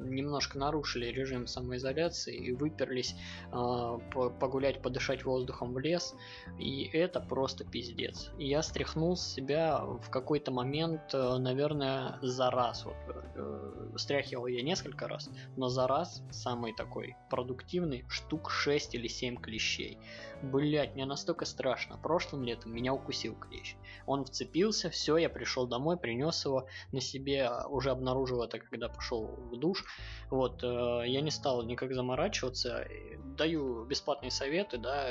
немножко 0.00 0.58
нарушили 0.58 1.06
режим 1.06 1.46
самоизоляции 1.46 2.34
и 2.34 2.52
выперлись 2.52 3.14
по- 3.50 4.30
погулять, 4.30 4.80
подышать 4.80 5.24
воздухом 5.24 5.74
в 5.74 5.78
лес, 5.78 6.14
и 6.58 6.84
это 6.94 7.20
просто 7.20 7.64
пиздец. 7.64 8.30
Я 8.38 8.62
стряхнул 8.62 9.16
с 9.16 9.34
себя 9.34 9.80
в 9.80 10.08
какой-то 10.10 10.50
момент, 10.50 11.12
наверное, 11.12 12.18
за 12.22 12.50
раз. 12.50 12.84
Вот, 12.86 12.96
э, 13.36 13.92
стряхивал 13.96 14.46
я 14.46 14.62
несколько 14.62 15.08
раз, 15.08 15.28
но 15.58 15.68
за 15.68 15.88
раз 15.88 16.22
самый 16.30 16.72
такой 16.72 17.16
продуктивный 17.30 18.04
штук 18.08 18.48
6 18.50 18.94
или 18.94 19.08
7 19.08 19.36
клещей. 19.36 19.98
Блять, 20.40 20.94
мне 20.94 21.04
настолько 21.04 21.44
страшно. 21.44 21.98
Прошлым 21.98 22.44
летом 22.44 22.72
меня 22.72 22.94
укусил 22.94 23.34
клещ. 23.34 23.74
Он 24.06 24.24
вцепился, 24.24 24.88
все, 24.88 25.16
я 25.16 25.28
пришел 25.28 25.66
домой, 25.66 25.96
принес 25.96 26.44
его 26.44 26.68
на 26.92 27.00
себе, 27.00 27.50
уже 27.68 27.90
обнаружил 27.90 28.42
это, 28.42 28.60
когда 28.60 28.88
пошел 28.88 29.26
в 29.26 29.58
душ. 29.58 29.84
Вот, 30.30 30.62
э, 30.62 31.02
я 31.06 31.20
не 31.20 31.32
стал 31.32 31.64
никак 31.64 31.92
заморачиваться. 31.92 32.86
Даю 33.36 33.84
бесплатные 33.84 34.30
советы, 34.30 34.78
да, 34.78 35.10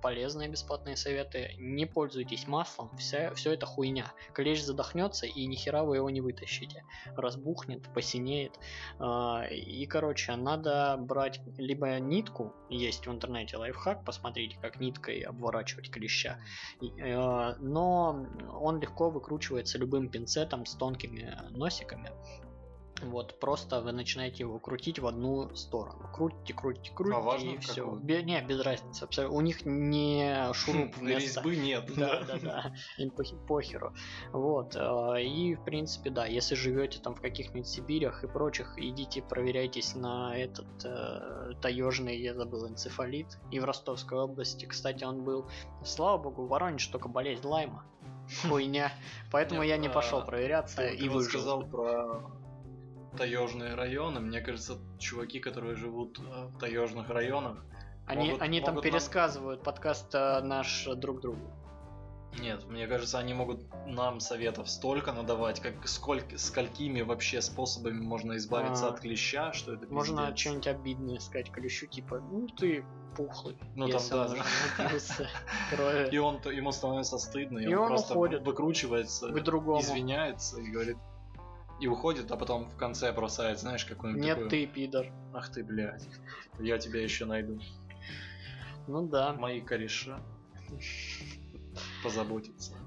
полезные 0.00 0.48
бесплатные 0.48 0.96
советы. 0.96 1.54
Не 1.58 1.86
пользуйтесь 1.86 2.46
маслом, 2.46 2.96
вся, 2.96 3.34
все 3.34 3.52
это 3.52 3.66
хуйня. 3.66 4.12
Клещ 4.32 4.62
задохнется 4.62 5.26
и 5.26 5.46
нихера 5.46 5.82
вы 5.82 5.96
его 5.96 6.10
не 6.10 6.20
вытащите. 6.20 6.84
Разбухнет, 7.16 7.82
посинеет. 7.94 8.58
А, 8.98 9.46
И, 9.50 9.86
короче, 9.86 10.36
надо 10.36 10.96
брать 10.98 11.40
либо 11.56 11.98
нитку, 11.98 12.54
есть 12.68 13.06
в 13.06 13.10
интернете 13.10 13.56
лайфхак, 13.56 14.04
посмотрите, 14.04 14.58
как 14.60 14.80
ниткой 14.80 15.20
обворачивать 15.20 15.90
клеща. 15.90 16.38
Э, 16.80 17.54
Но 17.58 18.26
он 18.60 18.80
легко 18.80 19.10
выкручивается 19.10 19.78
любым 19.78 20.08
пинцетом 20.08 20.66
с 20.66 20.74
тонкими 20.74 21.36
носиками. 21.50 22.10
Вот, 23.02 23.38
просто 23.38 23.80
вы 23.80 23.92
начинаете 23.92 24.42
его 24.42 24.58
крутить 24.58 24.98
в 24.98 25.06
одну 25.06 25.54
сторону. 25.54 26.10
Крутите, 26.12 26.52
крутите, 26.54 26.92
крутите, 26.92 27.20
важно 27.20 27.50
и 27.50 27.58
все. 27.58 27.84
какую? 27.84 28.24
Не, 28.24 28.40
без 28.42 28.60
разницы. 28.60 29.28
У 29.28 29.40
них 29.40 29.64
не 29.64 30.52
шуруп 30.52 30.96
вместо 30.96 31.40
Резьбы 31.40 31.56
нет. 31.56 31.84
да, 31.96 32.24
да, 32.24 32.38
да, 32.38 32.74
им 32.98 33.10
похеру. 33.46 33.94
Вот, 34.32 34.74
э, 34.74 35.22
и 35.22 35.54
в 35.54 35.64
принципе, 35.64 36.10
да, 36.10 36.26
если 36.26 36.54
живете 36.54 36.98
там 36.98 37.14
в 37.14 37.20
каких-нибудь 37.20 37.68
Сибирях 37.68 38.24
и 38.24 38.26
прочих, 38.26 38.74
идите 38.76 39.22
проверяйтесь 39.22 39.94
на 39.94 40.36
этот 40.36 40.66
э, 40.84 41.52
таежный, 41.60 42.20
я 42.20 42.34
забыл, 42.34 42.68
энцефалит. 42.68 43.38
И 43.50 43.60
в 43.60 43.64
Ростовской 43.64 44.18
области, 44.18 44.66
кстати, 44.66 45.04
он 45.04 45.22
был, 45.22 45.48
слава 45.84 46.18
богу, 46.18 46.46
в 46.46 46.48
Воронеже 46.48 46.90
только 46.90 47.08
болезнь 47.08 47.46
Лайма. 47.46 47.84
Хуйня. 48.48 48.92
Поэтому 49.30 49.62
я 49.62 49.76
не 49.76 49.88
пошел 49.88 50.18
а, 50.18 50.22
проверяться 50.22 50.76
Ты, 50.76 50.94
и 50.94 51.08
выжил. 51.08 51.40
сказал 51.40 51.62
про 51.64 52.37
таежные 53.18 53.74
районы. 53.74 54.20
Мне 54.20 54.40
кажется, 54.40 54.78
чуваки, 54.98 55.40
которые 55.40 55.74
живут 55.74 56.18
э, 56.20 56.46
в 56.46 56.58
таежных 56.58 57.10
районах, 57.10 57.64
Они, 58.06 58.26
могут- 58.28 58.42
они 58.42 58.60
там 58.60 58.74
могут 58.74 58.84
нам- 58.84 58.92
пересказывают 58.92 59.62
подкаст 59.62 60.14
э, 60.14 60.40
наш 60.40 60.86
друг 60.96 61.20
другу. 61.20 61.40
Нет, 62.40 62.66
мне 62.66 62.86
кажется, 62.86 63.18
они 63.18 63.32
могут 63.34 63.64
нам 63.86 64.20
советов 64.20 64.68
столько 64.68 65.12
надавать, 65.12 65.60
как 65.60 65.88
сколько, 65.88 66.38
сколькими 66.38 67.00
вообще 67.00 67.40
способами 67.42 68.00
можно 68.00 68.36
избавиться 68.36 68.86
А. 68.86 68.90
от 68.90 69.00
клеща, 69.00 69.52
что 69.52 69.72
это 69.74 69.86
Можно 69.92 70.20
пиздец. 70.26 70.38
что-нибудь 70.38 70.66
обидное 70.68 71.18
сказать 71.20 71.50
клещу, 71.50 71.86
типа, 71.86 72.20
ну 72.20 72.46
ты 72.46 72.84
пухлый. 73.16 73.56
Ну, 73.74 73.88
там, 73.88 74.00
да. 74.10 74.88
И 76.12 76.18
он, 76.18 76.36
ему 76.52 76.70
становится 76.70 77.18
стыдно, 77.18 77.58
и, 77.58 77.64
И 77.64 77.74
он, 77.74 77.82
он 77.84 77.88
просто 77.88 78.12
уходит. 78.12 78.42
выкручивается, 78.42 79.28
К 79.30 79.42
другому. 79.42 79.80
извиняется 79.80 80.60
и 80.60 80.70
говорит, 80.70 80.96
и 81.80 81.86
уходит, 81.86 82.30
а 82.30 82.36
потом 82.36 82.68
в 82.68 82.76
конце 82.76 83.12
бросает, 83.12 83.58
знаешь, 83.58 83.84
какую-нибудь 83.84 84.24
Нет, 84.24 84.34
такую, 84.34 84.50
ты 84.50 84.66
пидор. 84.66 85.06
ах 85.32 85.50
ты, 85.52 85.62
блядь, 85.62 86.06
я 86.58 86.78
тебя 86.78 87.02
еще 87.02 87.24
найду. 87.24 87.60
Ну 88.86 89.06
да. 89.06 89.32
Мои 89.34 89.60
кореша 89.60 90.18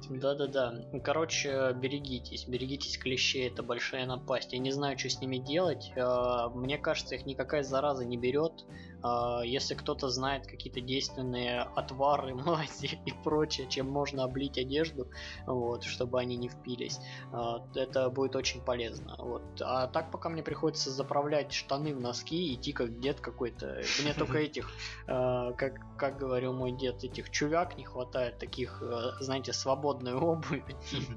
тебе. 0.02 0.20
Да-да-да. 0.20 1.00
Короче, 1.04 1.74
берегитесь. 1.74 2.46
Берегитесь 2.48 2.98
клещей, 2.98 3.48
это 3.48 3.64
большая 3.64 4.06
напасть. 4.06 4.54
Я 4.54 4.60
не 4.60 4.72
знаю, 4.72 4.98
что 4.98 5.10
с 5.10 5.22
ними 5.22 5.38
делать. 5.38 5.92
Э, 5.96 6.50
Мне 6.54 6.78
кажется, 6.78 7.16
их 7.16 7.26
никакая 7.26 7.64
зараза 7.64 8.06
не 8.06 8.18
берет. 8.18 8.66
Э, 9.04 9.42
Если 9.46 9.76
кто-то 9.76 10.10
знает 10.10 10.48
какие-то 10.48 10.82
действенные 10.82 11.62
отвары, 11.62 12.34
мази 12.46 13.00
и 13.06 13.12
прочее, 13.24 13.68
чем 13.70 13.90
можно 13.90 14.24
облить 14.24 14.58
одежду, 14.58 15.08
вот, 15.46 15.84
чтобы 15.84 16.20
они 16.20 16.36
не 16.36 16.50
впились, 16.50 17.00
э, 17.32 17.38
это 17.76 18.10
будет 18.10 18.36
очень 18.36 18.62
полезно. 18.62 19.16
Вот. 19.18 19.44
А 19.62 19.88
так 19.88 20.12
пока 20.12 20.30
мне 20.30 20.44
приходится 20.44 20.90
заправлять 20.92 21.52
штаны 21.54 21.96
в 21.96 22.00
носки 22.00 22.52
и 22.52 22.56
идти 22.56 22.74
как 22.74 23.00
дед 23.00 23.22
какой-то. 23.22 23.82
Мне 24.02 24.14
только 24.14 24.38
этих, 24.40 24.72
э, 25.08 25.54
как, 25.58 25.80
как 25.98 26.18
говорил 26.18 26.54
мой 26.54 26.72
дед, 26.72 27.04
этих 27.04 27.30
чувак 27.30 27.78
не 27.78 27.86
хватает, 27.86 28.40
таких, 28.40 28.82
знаете, 29.20 29.54
свободных 29.54 29.92
модную 29.92 30.22
обувь, 30.22 30.64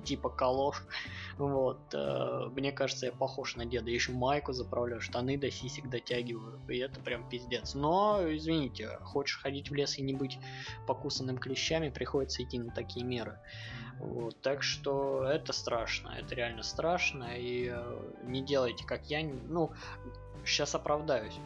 типа 0.05 0.29
калош. 0.31 0.83
Вот. 1.39 1.95
Мне 2.57 2.73
кажется, 2.73 3.07
я 3.07 3.13
похож 3.13 3.57
на 3.57 3.67
деда. 3.67 3.91
Еще 3.91 4.13
майку 4.13 4.53
заправляю, 4.53 5.01
штаны 5.01 5.39
до 5.39 5.51
сисек 5.51 5.89
дотягиваю. 5.89 6.61
И 6.69 6.79
это 6.79 7.01
прям 7.01 7.29
пиздец. 7.29 7.74
Но, 7.75 8.21
извините, 8.23 8.99
хочешь 9.03 9.41
ходить 9.41 9.71
в 9.71 9.75
лес 9.75 9.99
и 9.99 10.03
не 10.03 10.15
быть 10.15 10.39
покусанным 10.87 11.39
клещами, 11.39 11.91
приходится 11.91 12.43
идти 12.43 12.59
на 12.59 12.71
такие 12.73 13.05
меры. 13.05 13.39
Вот, 13.99 14.41
так 14.41 14.63
что 14.63 15.25
это 15.25 15.53
страшно, 15.53 16.15
это 16.19 16.35
реально 16.35 16.63
страшно, 16.63 17.37
и 17.37 17.71
э, 17.73 18.13
не 18.25 18.43
делайте 18.43 18.85
как 18.85 19.05
я, 19.07 19.23
ну, 19.23 19.73
сейчас 20.45 20.75
оправдаюсь. 20.75 21.39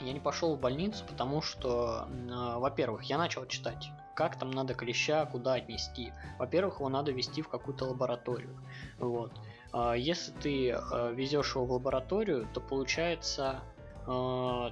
Я 0.00 0.12
не 0.12 0.20
пошел 0.20 0.54
в 0.54 0.60
больницу, 0.60 1.04
потому 1.06 1.42
что, 1.42 2.08
э, 2.08 2.58
во-первых, 2.58 3.04
я 3.04 3.18
начал 3.18 3.46
читать, 3.46 3.90
как 4.14 4.38
там 4.38 4.50
надо 4.50 4.74
клеща, 4.74 5.26
куда 5.26 5.54
отнести. 5.54 6.12
Во-первых, 6.38 6.76
его 6.76 6.88
надо 6.88 7.12
вести 7.12 7.42
в 7.42 7.48
какую-то 7.48 7.84
лабораторию. 7.84 8.58
Вот. 8.98 9.32
А 9.72 9.94
Если 9.94 10.32
ты 10.32 10.70
э, 10.70 11.12
везешь 11.14 11.54
его 11.54 11.66
в 11.66 11.72
лабораторию, 11.72 12.48
то 12.54 12.60
получается 12.60 13.60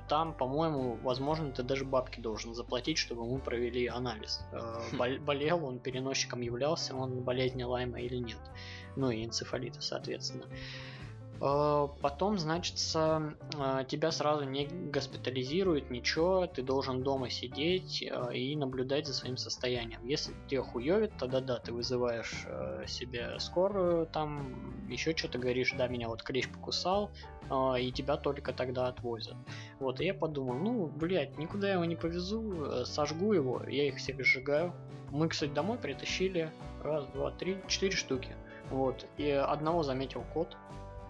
там, 0.09 0.32
по-моему, 0.32 0.97
возможно, 1.03 1.51
ты 1.51 1.62
даже 1.62 1.85
бабки 1.85 2.20
должен 2.20 2.55
заплатить, 2.55 2.99
чтобы 2.99 3.22
ему 3.24 3.39
провели 3.39 3.87
анализ. 3.89 4.41
Э, 4.53 4.97
бол- 4.97 5.18
Болел 5.18 5.64
он, 5.64 5.78
переносчиком 5.80 6.41
являлся 6.41 6.95
он 6.95 7.20
болезни 7.20 7.62
Лайма 7.64 8.01
или 8.01 8.16
нет. 8.16 8.39
Ну 8.97 9.11
и 9.11 9.24
энцефалита, 9.24 9.80
соответственно. 9.82 10.45
Э, 11.41 11.89
Потом, 12.01 12.39
значит, 12.39 12.76
тебя 12.76 14.11
сразу 14.11 14.45
не 14.45 14.66
госпитализируют, 14.66 15.91
ничего, 15.91 16.47
ты 16.47 16.62
должен 16.62 17.03
дома 17.03 17.30
сидеть 17.30 18.03
э, 18.03 18.37
и 18.37 18.57
наблюдать 18.57 19.07
за 19.07 19.14
своим 19.14 19.37
состоянием. 19.37 20.05
Если 20.05 20.35
тебе 20.49 20.62
хуёвит, 20.62 21.12
тогда 21.18 21.41
да, 21.41 21.59
ты 21.59 21.72
вызываешь 21.72 22.45
э, 22.47 22.85
себе 22.87 23.39
скорую, 23.39 24.07
там 24.07 24.87
еще 24.89 25.16
что-то 25.16 25.39
говоришь, 25.39 25.72
да, 25.76 25.89
меня 25.89 26.09
вот 26.09 26.22
клещ 26.22 26.49
покусал, 26.49 27.11
э, 27.51 27.80
и 27.80 27.93
тебя 27.93 28.16
только 28.16 28.53
тогда 28.53 28.89
отвозят. 28.89 29.37
Вот, 29.80 30.01
и 30.01 30.05
я 30.05 30.14
подумал, 30.14 30.55
ну, 30.55 30.87
блядь, 30.87 31.39
никуда 31.39 31.68
я 31.68 31.74
его 31.74 31.85
не 31.85 31.97
повезу, 31.97 32.64
э, 32.64 32.85
сожгу 32.85 33.32
его, 33.32 33.62
я 33.66 33.89
их 33.89 33.97
всех 33.97 34.24
сжигаю. 34.24 34.72
Мы, 35.11 35.28
кстати, 35.28 35.51
домой 35.51 35.78
притащили 35.78 36.51
раз, 36.82 37.07
два, 37.14 37.30
три, 37.30 37.59
четыре 37.68 37.97
штуки. 37.97 38.37
Вот, 38.70 39.07
и 39.16 39.30
одного 39.30 39.82
заметил 39.82 40.24
кот 40.32 40.57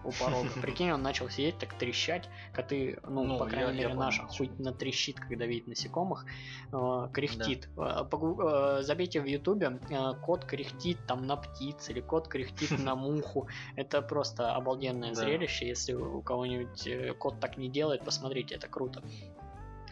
у 0.05 0.11
порога. 0.11 0.47
Прикинь, 0.61 0.91
он 0.91 1.01
начал 1.01 1.29
сидеть, 1.29 1.57
так 1.57 1.73
трещать. 1.73 2.29
Коты, 2.53 2.99
ну, 3.07 3.23
Ну, 3.23 3.37
по 3.39 3.43
я- 3.45 3.49
крайней 3.49 3.67
я 3.71 3.73
мере, 3.73 3.87
понял, 3.89 3.99
наш 4.01 4.15
о 4.15 4.17
чём. 4.21 4.25
охуительно 4.27 4.71
трещит, 4.73 5.19
когда 5.19 5.45
видит 5.45 5.67
насекомых. 5.67 6.25
э, 6.71 7.07
кряхтит. 7.13 7.69
Э, 7.77 8.03
погу- 8.09 8.41
э, 8.41 8.83
Забейте 8.83 9.21
в 9.21 9.25
ютубе 9.25 9.79
э, 9.89 10.13
кот 10.25 10.45
кряхтит 10.45 10.97
там 11.07 11.25
на 11.25 11.35
птиц 11.37 11.89
или 11.89 12.01
кот 12.01 12.27
кряхтит 12.27 12.69
на 12.91 12.95
муху. 12.95 13.47
Это 13.75 14.01
просто 14.01 14.53
обалденное 14.55 15.09
Да. 15.09 15.15
зрелище. 15.15 15.67
Если 15.67 15.93
у 15.93 16.21
кого-нибудь 16.21 16.87
э, 16.87 17.13
кот 17.13 17.39
так 17.39 17.57
не 17.57 17.69
делает, 17.69 18.03
посмотрите, 18.03 18.55
это 18.55 18.67
круто. 18.67 19.01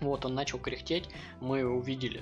Вот 0.02 0.26
он 0.26 0.34
начал 0.36 0.60
кряхтеть, 0.60 1.10
мы 1.42 1.64
увидели. 1.66 2.22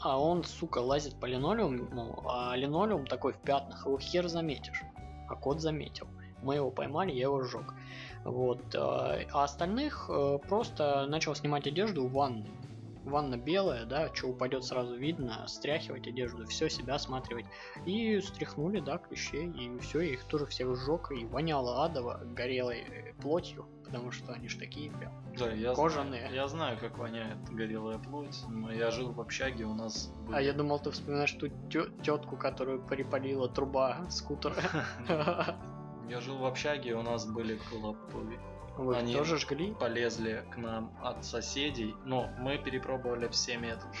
А 0.00 0.18
он, 0.20 0.44
сука, 0.44 0.78
лазит 0.78 1.18
по 1.20 1.26
линолеуму, 1.26 2.22
а 2.28 2.54
линолеум 2.56 3.06
такой 3.06 3.32
в 3.32 3.38
пятнах, 3.38 3.86
его 3.86 3.98
хер 3.98 4.28
заметишь. 4.28 4.82
А 5.28 5.34
кот 5.34 5.60
заметил. 5.60 6.06
Мы 6.42 6.56
его 6.56 6.70
поймали, 6.70 7.12
я 7.12 7.22
его 7.22 7.42
сжег. 7.42 7.74
Вот. 8.24 8.74
э, 8.74 8.78
А 9.32 9.44
остальных 9.44 10.06
э, 10.08 10.38
просто 10.48 11.06
начал 11.06 11.34
снимать 11.34 11.66
одежду 11.66 12.06
в 12.06 12.12
ванной. 12.12 12.50
Ванна 13.04 13.36
белая, 13.38 13.86
да, 13.86 14.14
что 14.14 14.26
упадет 14.28 14.64
сразу 14.64 14.94
видно, 14.94 15.46
стряхивать 15.46 16.06
одежду, 16.06 16.44
все 16.46 16.68
себя 16.68 16.96
осматривать. 16.96 17.46
И 17.86 18.20
стряхнули, 18.20 18.80
да, 18.80 18.98
клещей, 18.98 19.48
и 19.50 19.78
все, 19.78 20.00
их 20.00 20.24
тоже 20.24 20.44
всех 20.44 20.76
сжег, 20.76 21.10
и 21.12 21.24
воняло 21.24 21.86
адово 21.86 22.20
горелой 22.24 22.80
э, 22.80 23.14
плотью, 23.22 23.64
потому 23.84 24.10
что 24.12 24.32
они 24.34 24.48
ж 24.48 24.56
такие 24.56 24.90
прям. 24.90 25.12
Да, 25.38 25.50
я 25.52 25.72
Кожаные. 25.74 26.20
Знаю, 26.22 26.34
я 26.34 26.48
знаю, 26.48 26.78
как 26.78 26.98
воняет 26.98 27.38
горелая 27.50 27.98
плоть. 27.98 28.42
Но 28.48 28.70
я 28.70 28.90
жил 28.90 29.12
в 29.12 29.20
общаге, 29.22 29.64
у 29.64 29.72
нас 29.74 30.12
А 30.26 30.30
были- 30.32 30.44
я 30.44 30.52
думал, 30.52 30.78
ты 30.78 30.90
вспоминаешь 30.90 31.32
ту 31.32 31.48
тетку, 32.02 32.36
которую 32.36 32.82
припалила 32.82 33.48
труба 33.48 34.00
скутера. 34.10 34.54
Я 36.08 36.20
жил 36.20 36.38
в 36.38 36.46
общаге, 36.46 36.94
у 36.94 37.02
нас 37.02 37.26
были 37.26 37.58
клопы. 37.70 38.38
Вы 38.78 38.96
Они 38.96 39.12
тоже 39.12 39.38
жгли? 39.38 39.74
полезли 39.74 40.44
к 40.50 40.56
нам 40.56 40.96
от 41.02 41.24
соседей, 41.24 41.94
но 42.04 42.30
мы 42.38 42.58
перепробовали 42.58 43.26
все 43.28 43.56
методы. 43.56 43.92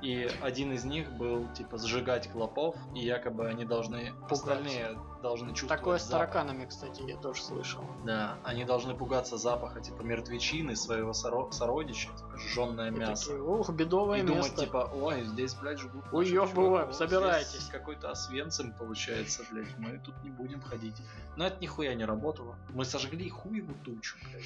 И 0.00 0.28
один 0.42 0.72
из 0.72 0.84
них 0.84 1.12
был, 1.12 1.46
типа, 1.52 1.78
сжигать 1.78 2.30
клопов, 2.30 2.76
и 2.94 3.00
якобы 3.00 3.46
они 3.46 3.64
должны, 3.64 4.12
остальные 4.28 4.98
должны 5.24 5.48
чувствовать 5.54 5.78
Такое 5.80 5.98
с 5.98 6.02
запах. 6.06 6.30
тараканами, 6.32 6.66
кстати, 6.66 7.02
я 7.02 7.16
тоже 7.16 7.42
слышал. 7.42 7.82
Да, 8.04 8.36
они 8.44 8.64
должны 8.64 8.94
пугаться 8.94 9.36
запаха, 9.38 9.80
типа, 9.80 10.02
мертвечины 10.02 10.76
своего 10.76 11.10
соро- 11.12 11.50
сородича, 11.50 12.10
типа, 12.16 12.36
жженное 12.36 12.88
И 12.88 12.94
мясо. 12.94 13.26
такие, 13.30 13.42
Ух, 13.42 13.70
бедовое 13.70 14.18
и 14.18 14.22
думать, 14.22 14.44
место. 14.44 14.66
типа, 14.66 14.90
ой, 14.94 15.24
здесь, 15.24 15.54
блядь, 15.54 15.78
жгут 15.80 16.04
Ой, 16.12 16.26
чуваков, 16.26 16.94
собирайтесь. 16.94 17.64
какой-то 17.72 18.10
освенцем 18.10 18.72
получается, 18.74 19.42
блядь, 19.50 19.76
мы 19.78 19.98
тут 19.98 20.14
не 20.22 20.30
будем 20.30 20.60
ходить. 20.60 20.96
Но 21.36 21.46
это 21.46 21.56
нихуя 21.60 21.94
не 21.94 22.04
работало. 22.04 22.56
Мы 22.74 22.84
сожгли 22.84 23.28
хуеву 23.30 23.74
тучу, 23.82 24.16
блядь. 24.30 24.44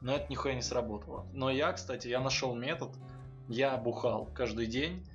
Но 0.00 0.14
это 0.16 0.26
нихуя 0.28 0.54
не 0.54 0.62
сработало. 0.62 1.26
Но 1.32 1.48
я, 1.48 1.72
кстати, 1.72 2.08
я 2.08 2.20
нашел 2.20 2.54
метод. 2.56 2.90
Я 3.48 3.76
бухал 3.76 4.28
каждый 4.34 4.66
день. 4.66 5.06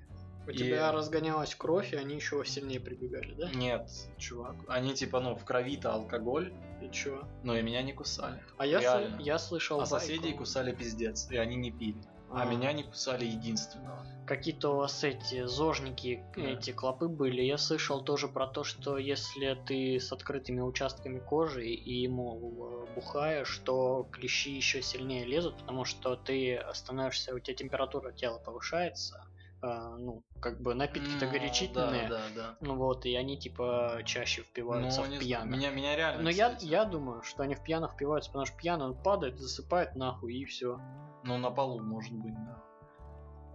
У 0.45 0.49
и- 0.51 0.57
тебя 0.57 0.91
разгонялась 0.91 1.55
кровь, 1.55 1.93
и 1.93 1.95
они 1.95 2.15
еще 2.15 2.43
сильнее 2.45 2.79
прибегали, 2.79 3.33
да? 3.33 3.49
Нет, 3.51 3.89
чувак. 4.17 4.55
Они 4.67 4.93
типа, 4.93 5.19
ну, 5.21 5.35
в 5.35 5.45
крови-то 5.45 5.93
алкоголь, 5.93 6.51
И 6.81 6.89
чё? 6.91 7.23
но 7.43 7.55
и 7.57 7.61
меня 7.61 7.81
не 7.81 7.93
кусали. 7.93 8.41
А 8.57 8.65
я, 8.65 8.79
сл- 8.81 9.21
я 9.21 9.39
слышал 9.39 9.77
А 9.79 9.85
байку. 9.85 9.95
соседей 9.99 10.33
кусали 10.33 10.73
пиздец, 10.73 11.29
и 11.31 11.37
они 11.37 11.55
не 11.55 11.71
пили. 11.71 12.01
А 12.29 12.41
А. 12.41 12.45
меня 12.45 12.73
не 12.73 12.83
кусали 12.83 13.25
единственного. 13.25 14.03
Какие-то 14.25 14.71
у 14.73 14.75
вас 14.77 15.03
эти 15.03 15.45
зожники, 15.45 16.23
Да. 16.35 16.41
эти 16.41 16.71
клопы 16.71 17.07
были. 17.07 17.41
Я 17.43 17.57
слышал 17.59 18.03
тоже 18.03 18.27
про 18.27 18.47
то, 18.47 18.63
что 18.63 18.97
если 18.97 19.55
ты 19.67 19.99
с 19.99 20.11
открытыми 20.11 20.59
участками 20.61 21.19
кожи 21.19 21.67
и 21.67 21.93
ему 22.01 22.85
э, 22.89 22.95
бухаешь, 22.95 23.61
то 23.63 24.07
клещи 24.11 24.49
еще 24.49 24.81
сильнее 24.81 25.25
лезут, 25.25 25.57
потому 25.59 25.85
что 25.85 26.15
ты 26.15 26.59
становишься, 26.73 27.35
у 27.35 27.39
тебя 27.39 27.55
температура 27.55 28.11
тела 28.11 28.39
повышается, 28.39 29.23
э, 29.63 29.95
ну, 29.97 30.23
как 30.41 30.61
бы 30.61 30.73
напитки-то 30.75 31.25
Ну, 31.25 31.31
горячительные, 31.31 32.09
Да, 32.09 32.17
да, 32.17 32.23
да. 32.35 32.57
ну 32.61 32.75
вот, 32.75 33.05
и 33.05 33.15
они 33.15 33.37
типа 33.39 34.01
чаще 34.05 34.41
впиваются 34.43 35.01
Ну, 35.01 35.15
в 35.15 35.19
пьяных. 35.19 35.57
Меня, 35.57 35.71
меня 35.71 35.95
реально, 35.95 36.23
Но 36.23 36.29
я, 36.29 36.49
кстати, 36.49 36.65
я 36.65 36.85
думаю, 36.85 37.21
что 37.23 37.43
они 37.43 37.55
в 37.55 37.63
пьяных 37.63 37.93
впиваются, 37.93 38.29
потому 38.29 38.45
что 38.45 38.57
пьяный 38.57 38.85
он 38.85 38.95
падает, 39.01 39.39
засыпает 39.39 39.95
нахуй 39.95 40.33
и 40.33 40.45
все. 40.45 40.79
Ну, 41.23 41.37
на 41.37 41.49
полу, 41.51 41.81
может 41.81 42.13
быть, 42.13 42.33
да. 42.35 42.61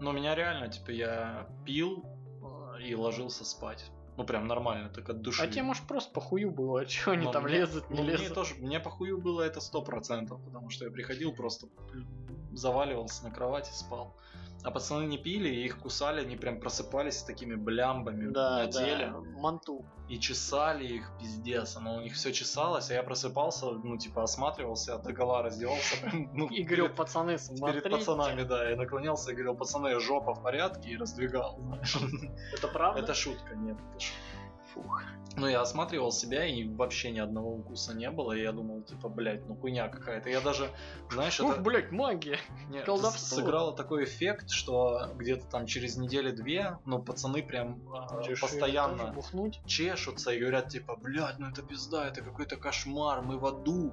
Но 0.01 0.13
меня 0.13 0.35
реально, 0.35 0.69
типа, 0.69 0.91
я 0.91 1.49
пил 1.67 2.05
э, 2.77 2.83
и 2.83 2.95
ложился 2.95 3.45
спать. 3.45 3.91
Ну, 4.17 4.25
прям 4.25 4.47
нормально, 4.49 4.89
так 4.89 5.09
от 5.11 5.21
души. 5.23 5.43
А 5.43 5.47
тебе, 5.47 5.63
может, 5.63 5.87
просто 5.87 6.13
похую 6.13 6.51
было, 6.51 6.85
что 6.89 7.13
они 7.13 7.25
Но 7.27 7.33
там 7.33 7.45
мне- 7.45 7.55
лезут, 7.59 7.91
не 7.91 7.97
ну, 7.99 8.03
Мне 8.05 8.13
лезут. 8.13 8.35
тоже, 8.35 8.55
мне 8.57 8.81
похую 8.81 9.19
было 9.21 9.43
это 9.43 9.61
сто 9.61 9.83
процентов, 9.83 10.43
потому 10.45 10.71
что 10.71 10.85
я 10.87 10.91
приходил 10.91 11.33
просто 11.35 11.69
заваливался 12.53 13.25
на 13.25 13.31
кровать 13.31 13.69
и 13.69 13.73
спал. 13.73 14.17
А 14.65 14.71
пацаны 14.73 15.07
не 15.07 15.19
пили, 15.19 15.49
и 15.49 15.65
их 15.67 15.79
кусали, 15.79 16.21
они 16.21 16.37
прям 16.37 16.59
просыпались 16.59 17.19
с 17.21 17.23
такими 17.23 17.55
блямбами 17.55 18.31
Да, 18.33 18.65
на 18.65 18.67
теле. 18.73 19.07
да, 19.13 19.21
манту. 19.41 19.85
И 20.09 20.19
чесали 20.19 20.85
их, 20.87 21.11
пиздец, 21.21 21.77
оно 21.77 21.97
у 21.97 22.01
них 22.01 22.15
все 22.15 22.33
чесалось, 22.33 22.91
а 22.91 22.95
я 22.95 23.03
просыпался, 23.03 23.67
ну, 23.71 23.97
типа, 23.97 24.23
осматривался, 24.25 24.99
до 24.99 25.13
гола 25.13 25.43
раздевался, 25.43 25.97
ну, 26.33 26.49
И 26.49 26.63
говорил, 26.65 26.87
перед- 26.87 26.97
пацаны, 26.97 27.33
перед 27.37 27.41
смотрите. 27.43 27.89
пацанами, 27.91 28.43
да, 28.43 28.69
я 28.69 28.77
наклонялся 28.77 29.31
и 29.31 29.35
говорил, 29.35 29.55
пацаны, 29.55 29.99
жопа 30.01 30.35
в 30.35 30.43
порядке, 30.43 30.91
и 30.91 30.97
раздвигал. 30.97 31.59
Это 32.57 32.69
правда? 32.69 33.01
Это 33.01 33.15
шутка, 33.15 33.55
нет, 33.55 33.77
это 33.93 34.01
шутка. 34.01 34.23
Фух. 34.75 35.03
Ну, 35.37 35.47
я 35.47 35.61
осматривал 35.61 36.11
себя, 36.11 36.45
и 36.47 36.65
вообще 36.65 37.11
ни 37.11 37.21
одного 37.21 37.55
укуса 37.55 37.95
не 37.95 38.11
было, 38.11 38.33
и 38.33 38.43
я 38.43 38.51
думал, 38.51 38.83
типа, 38.83 39.09
блядь, 39.09 39.47
ну 39.47 39.55
хуйня 39.55 39.89
какая-то. 39.89 40.29
Я 40.29 40.41
даже, 40.41 40.69
знаешь, 41.11 41.39
Ух, 41.41 41.53
это 41.53 41.61
блядь, 41.61 41.93
магия. 41.93 42.39
нет, 42.71 42.85
колдовство. 42.85 43.37
сыграло 43.37 43.73
такой 43.73 44.05
эффект, 44.05 44.51
что 44.51 45.11
где-то 45.15 45.47
там 45.47 45.67
через 45.67 45.97
недели-две, 45.97 46.79
ну, 46.85 47.01
пацаны 47.01 47.43
прям 47.43 47.81
Чеши 48.25 48.41
постоянно 48.41 49.15
чешутся 49.67 50.33
и 50.33 50.41
говорят, 50.41 50.69
типа, 50.69 50.97
блядь, 50.97 51.39
ну 51.39 51.49
это 51.49 51.63
пизда, 51.63 52.09
это 52.09 52.23
какой-то 52.23 52.57
кошмар, 52.57 53.23
мы 53.23 53.39
в 53.39 53.47
аду. 53.47 53.93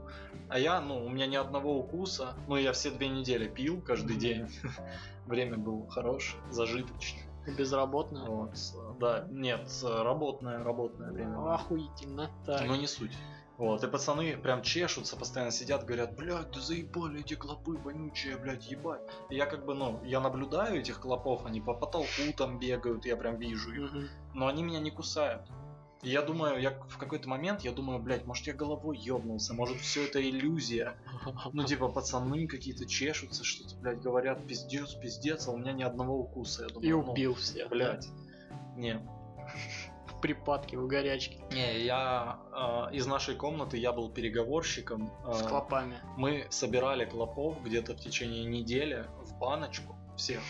А 0.49 0.57
я, 0.57 0.81
ну, 0.81 1.05
у 1.05 1.09
меня 1.09 1.27
ни 1.27 1.35
одного 1.35 1.77
укуса, 1.77 2.35
ну, 2.47 2.55
я 2.55 2.73
все 2.73 2.89
две 2.89 3.07
недели 3.07 3.47
пил 3.47 3.81
каждый 3.81 4.17
день. 4.17 4.47
Время 5.27 5.57
было 5.57 5.87
хорошее, 5.89 6.41
зажиточное. 6.51 7.24
Безработно. 7.47 8.25
Вот, 8.25 8.53
да, 8.99 9.27
нет, 9.29 9.69
работное, 9.83 10.63
работное 10.63 11.11
время. 11.11 11.37
было. 11.37 11.55
Охуительно. 11.55 12.29
Так. 12.45 12.65
Но 12.65 12.75
не 12.75 12.87
суть. 12.87 13.15
Вот, 13.57 13.83
и 13.83 13.87
пацаны 13.87 14.35
прям 14.35 14.61
чешутся, 14.61 15.15
постоянно 15.15 15.51
сидят, 15.51 15.85
говорят, 15.85 16.15
блядь, 16.17 16.51
да 16.51 16.59
заебали 16.59 17.21
эти 17.21 17.35
клопы 17.35 17.77
вонючие, 17.77 18.35
блядь, 18.35 18.69
ебать. 18.69 19.01
И 19.29 19.35
я 19.35 19.45
как 19.45 19.65
бы, 19.65 19.73
ну, 19.73 20.01
я 20.03 20.19
наблюдаю 20.19 20.79
этих 20.79 20.99
клопов, 20.99 21.45
они 21.45 21.61
по 21.61 21.73
потолку 21.73 22.33
там 22.35 22.59
бегают, 22.59 23.05
я 23.05 23.15
прям 23.15 23.37
вижу 23.37 23.71
их, 23.71 23.91
но 24.33 24.47
они 24.47 24.61
меня 24.61 24.81
не 24.81 24.91
кусают. 24.91 25.43
И 26.05 26.09
я 26.11 26.21
думаю, 26.21 26.61
я 26.61 26.71
в 26.87 26.97
какой-то 26.99 27.27
момент, 27.27 27.61
я 27.61 27.71
думаю, 27.71 27.99
блядь, 27.99 28.25
может 28.25 28.45
я 28.45 28.53
головой 28.53 28.95
ёбнулся, 28.97 29.53
может 29.55 29.77
все 29.77 30.05
это 30.05 30.21
иллюзия. 30.21 30.95
Ну, 31.51 31.63
типа, 31.65 31.87
пацаны 31.89 32.47
какие-то 32.47 32.85
чешутся, 32.85 33.43
что-то, 33.43 33.75
блядь, 33.77 34.01
говорят, 34.01 34.45
пиздец, 34.45 34.93
пиздец, 34.93 35.47
а 35.47 35.51
у 35.51 35.57
меня 35.57 35.73
ни 35.73 35.81
одного 35.83 36.19
укуса. 36.19 36.63
Я 36.63 36.69
думаю, 36.69 36.87
И 36.87 36.91
ну, 36.91 37.11
убил 37.11 37.33
всех. 37.33 37.69
да? 37.69 37.75
Блядь. 37.75 38.07
Не, 38.77 39.01
В 40.07 40.21
припадке, 40.21 40.77
в 40.77 40.85
горячке. 40.87 41.39
не, 41.51 41.83
я 41.85 42.39
э, 42.91 42.95
из 42.95 43.07
нашей 43.07 43.35
комнаты 43.35 43.77
я 43.77 43.91
был 43.91 44.09
переговорщиком. 44.11 45.11
э, 45.25 45.33
С 45.33 45.41
клопами. 45.47 45.95
мы 46.17 46.45
собирали 46.51 47.05
клопов 47.05 47.63
где-то 47.63 47.93
в 47.93 47.99
течение 47.99 48.45
недели 48.45 49.07
в 49.23 49.37
баночку 49.39 49.95
всех 50.15 50.41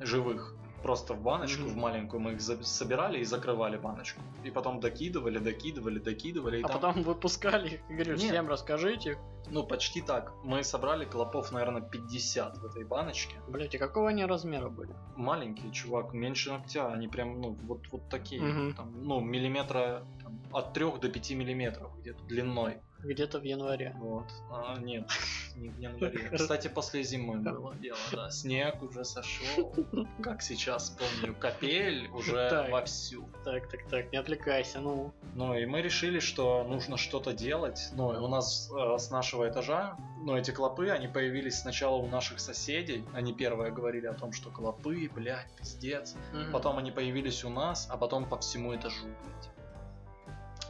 живых. 0.00 0.54
Просто 0.82 1.14
в 1.14 1.20
баночку, 1.20 1.62
Мгм. 1.62 1.70
в 1.72 1.76
маленькую, 1.76 2.20
мы 2.20 2.32
их 2.32 2.40
собирали 2.40 3.18
и 3.18 3.24
закрывали 3.24 3.76
баночку. 3.76 4.20
И 4.44 4.50
потом 4.50 4.78
докидывали, 4.80 5.38
докидывали, 5.38 5.98
докидывали. 5.98 6.58
И 6.58 6.62
А 6.62 6.68
там, 6.68 6.80
потом 6.80 7.02
выпускали 7.02 7.68
их 7.68 7.80
и 7.90 7.94
говорю, 7.94 8.12
Нет. 8.12 8.20
всем 8.20 8.48
расскажите. 8.48 9.18
ну, 9.50 9.64
почти 9.64 10.02
так. 10.02 10.32
Мы 10.44 10.62
собрали 10.62 11.04
клопов, 11.04 11.52
наверное, 11.52 11.80
50 11.82 12.58
в 12.58 12.64
этой 12.66 12.84
баночке. 12.84 13.34
Блять, 13.48 13.74
и 13.74 13.78
какого 13.78 14.10
они 14.10 14.24
размера 14.24 14.68
были? 14.68 14.94
Маленькие, 15.16 15.72
чувак, 15.72 16.12
меньше 16.12 16.50
ногтя. 16.50 16.92
Они 16.92 17.08
прям, 17.08 17.40
ну, 17.40 17.56
вот, 17.62 17.80
вот 17.90 18.08
такие. 18.08 18.40
Мгм. 18.42 18.74
там, 18.74 18.92
ну, 19.02 19.20
миллиметра 19.20 20.04
там, 20.22 20.38
от 20.52 20.74
3 20.74 20.98
до 21.00 21.08
5 21.08 21.30
миллиметров 21.34 21.90
где-то 21.98 22.22
длиной. 22.24 22.78
Где-то 23.02 23.38
в 23.38 23.44
январе. 23.44 23.94
Вот. 23.98 24.26
А, 24.50 24.76
нет, 24.78 25.08
не 25.56 25.68
в 25.68 25.78
январе. 25.78 26.18
Кстати, 26.36 26.68
после 26.68 27.02
зимы 27.04 27.38
было 27.38 27.74
дело, 27.76 27.98
да. 28.12 28.30
Снег 28.30 28.82
уже 28.82 29.04
сошел. 29.04 29.72
Как 30.22 30.42
сейчас 30.42 30.90
помню, 30.90 31.34
капель 31.34 32.08
уже 32.08 32.48
Так. 32.50 32.70
вовсю. 32.70 33.28
Так, 33.44 33.68
так, 33.68 33.86
так, 33.88 34.12
не 34.12 34.18
отвлекайся, 34.18 34.80
ну. 34.80 35.12
Ну 35.34 35.56
и 35.56 35.64
мы 35.66 35.80
решили, 35.80 36.18
что 36.18 36.64
нужно 36.64 36.96
что-то 36.96 37.32
делать. 37.32 37.88
Ну, 37.92 38.08
у 38.08 38.28
нас 38.28 38.70
э, 38.76 38.98
с 38.98 39.10
нашего 39.10 39.48
этажа, 39.48 39.96
ну, 40.22 40.36
эти 40.36 40.50
клопы, 40.50 40.88
они 40.90 41.06
появились 41.06 41.60
сначала 41.60 41.96
у 41.96 42.08
наших 42.08 42.40
соседей. 42.40 43.04
Они 43.14 43.32
первые 43.32 43.70
говорили 43.70 44.06
о 44.06 44.14
том, 44.14 44.32
что 44.32 44.50
клопы, 44.50 45.08
блядь, 45.14 45.46
пиздец. 45.56 46.16
Потом 46.52 46.78
они 46.78 46.90
появились 46.90 47.44
у 47.44 47.50
нас, 47.50 47.86
а 47.90 47.96
потом 47.96 48.28
по 48.28 48.38
всему 48.38 48.74
этажу, 48.74 49.04
блядь. 49.04 49.50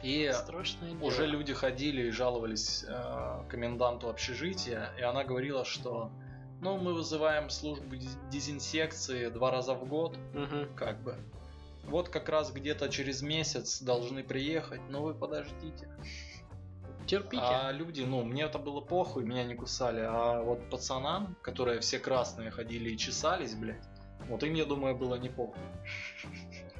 И 0.03 0.31
Страшное 0.33 0.91
дело. 0.91 1.03
уже 1.07 1.25
люди 1.27 1.53
ходили 1.53 2.03
и 2.07 2.11
жаловались 2.11 2.85
э, 2.87 3.43
коменданту 3.49 4.09
общежития, 4.09 4.91
и 4.97 5.01
она 5.01 5.23
говорила, 5.23 5.65
что 5.65 6.09
ну 6.61 6.77
мы 6.77 6.93
вызываем 6.93 7.49
службу 7.49 7.95
дез- 7.95 8.17
дезинсекции 8.29 9.29
два 9.29 9.51
раза 9.51 9.73
в 9.73 9.85
год, 9.87 10.17
Мгм. 10.33 10.73
как 10.75 11.01
бы. 11.03 11.15
Вот 11.85 12.09
как 12.09 12.29
раз 12.29 12.51
где-то 12.51 12.87
через 12.89 13.21
месяц 13.21 13.81
должны 13.81 14.23
приехать, 14.23 14.81
но 14.89 15.01
вы 15.01 15.13
подождите. 15.15 15.89
Терпите. 17.07 17.41
А 17.43 17.71
люди, 17.71 18.01
ну, 18.03 18.23
мне 18.23 18.43
это 18.43 18.59
было 18.59 18.81
похуй, 18.81 19.23
меня 19.25 19.43
не 19.43 19.55
кусали, 19.55 20.01
а 20.07 20.41
вот 20.43 20.69
пацанам, 20.69 21.35
которые 21.41 21.79
все 21.79 21.97
красные 21.97 22.51
ходили 22.51 22.91
и 22.91 22.97
чесались, 22.97 23.55
блядь, 23.55 23.83
вот 24.27 24.43
им, 24.43 24.53
я 24.53 24.65
думаю, 24.65 24.95
было 24.95 25.15
не 25.15 25.29
похуй. 25.29 25.59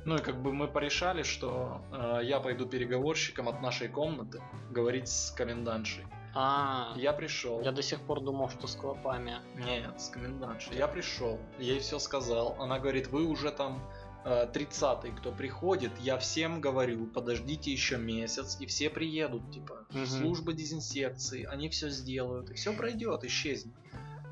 Ну 0.10 0.16
и 0.16 0.22
как 0.24 0.42
бы 0.42 0.52
мы 0.52 0.68
порешали, 0.68 1.22
что 1.22 1.82
э, 1.92 2.22
я 2.24 2.40
пойду 2.40 2.66
переговорщиком 2.66 3.48
от 3.48 3.62
нашей 3.62 3.90
комнаты 3.90 4.42
говорить 4.72 5.08
с 5.08 5.30
комендантшей. 5.30 6.04
А, 6.34 6.94
Я 6.96 7.14
пришел. 7.14 7.62
я 7.62 7.72
до 7.72 7.84
сих 7.84 8.02
пор 8.02 8.20
думал, 8.22 8.50
что 8.50 8.66
с 8.66 8.76
клопами. 8.76 9.36
Нет, 9.56 10.02
с 10.02 10.10
комендантшей. 10.10 10.76
Я 10.76 10.88
пришел, 10.88 11.38
ей 11.60 11.78
все 11.80 12.00
сказал. 12.00 12.56
Она 12.60 12.80
говорит, 12.80 13.10
вы 13.10 13.26
уже 13.28 13.52
там 13.52 13.84
э, 14.26 14.48
30-й, 14.52 15.12
кто 15.12 15.32
приходит, 15.32 15.92
я 16.02 16.18
всем 16.18 16.60
говорю, 16.60 17.06
подождите 17.06 17.72
еще 17.72 17.98
месяц, 17.98 18.58
и 18.60 18.66
все 18.66 18.90
приедут, 18.90 19.52
типа, 19.52 19.86
Мгм. 19.92 20.08
служба 20.08 20.54
дезинсекции, 20.54 21.44
они 21.44 21.70
все 21.70 21.90
сделают, 21.90 22.50
и 22.50 22.56
все 22.56 22.74
пройдет, 22.74 23.24
исчезнет. 23.26 23.76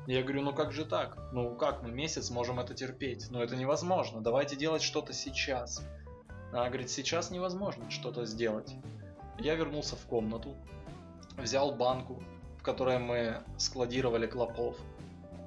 Я 0.08 0.22
говорю, 0.22 0.40
ну 0.40 0.54
как 0.54 0.72
же 0.72 0.86
так? 0.86 1.18
Ну 1.32 1.54
как 1.54 1.82
мы 1.82 1.90
месяц 1.90 2.30
можем 2.30 2.58
это 2.58 2.72
терпеть? 2.72 3.26
Ну 3.30 3.42
это 3.42 3.56
невозможно, 3.56 4.22
давайте 4.22 4.56
делать 4.56 4.80
что-то 4.80 5.12
сейчас. 5.12 5.86
Она 6.50 6.68
говорит, 6.68 6.88
сейчас 6.88 7.30
невозможно 7.30 7.90
что-то 7.90 8.24
сделать. 8.24 8.74
Я 9.38 9.54
вернулся 9.54 9.96
в 9.96 10.06
комнату, 10.06 10.56
взял 11.36 11.74
банку, 11.74 12.22
в 12.58 12.62
которой 12.62 12.98
мы 12.98 13.42
складировали 13.58 14.26
клопов, 14.26 14.78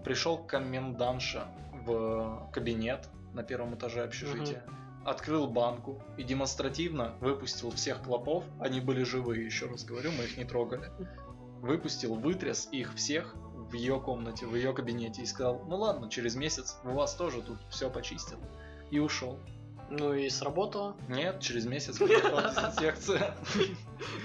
пришел 0.03 0.38
комендантша 0.38 1.47
в 1.84 2.47
кабинет 2.53 3.09
на 3.34 3.41
первом 3.41 3.74
этаже 3.74 4.03
общежития, 4.03 4.64
открыл 5.03 5.47
банку 5.47 6.03
и 6.18 6.24
демонстративно 6.24 7.16
выпустил 7.20 7.72
всех 7.72 8.03
клопов, 8.03 8.43
они 8.59 8.80
были 8.80 9.01
живые, 9.01 9.43
еще 9.43 9.66
раз 9.66 9.84
говорю, 9.84 10.12
мы 10.12 10.26
их 10.26 10.38
не 10.38 10.45
трогали. 10.45 10.91
Выпустил, 11.62 12.14
вытряс 12.14 12.70
их 12.72 12.93
всех 12.93 13.36
в 13.72 13.74
ее 13.74 14.00
комнате, 14.00 14.46
в 14.46 14.56
ее 14.56 14.74
кабинете 14.74 15.22
и 15.22 15.26
сказал, 15.26 15.62
ну 15.68 15.78
ладно, 15.78 16.10
через 16.10 16.36
месяц 16.36 16.78
у 16.84 16.92
вас 16.92 17.16
тоже 17.16 17.42
тут 17.42 17.58
все 17.70 17.90
почистят. 17.90 18.38
И 18.92 19.00
ушел. 19.00 19.40
Ну 19.90 20.14
и 20.14 20.30
сработало. 20.30 20.96
Нет, 21.08 21.40
через 21.40 21.66
месяц 21.66 21.98
приехала 22.00 22.44
дезинсекция. 22.54 23.36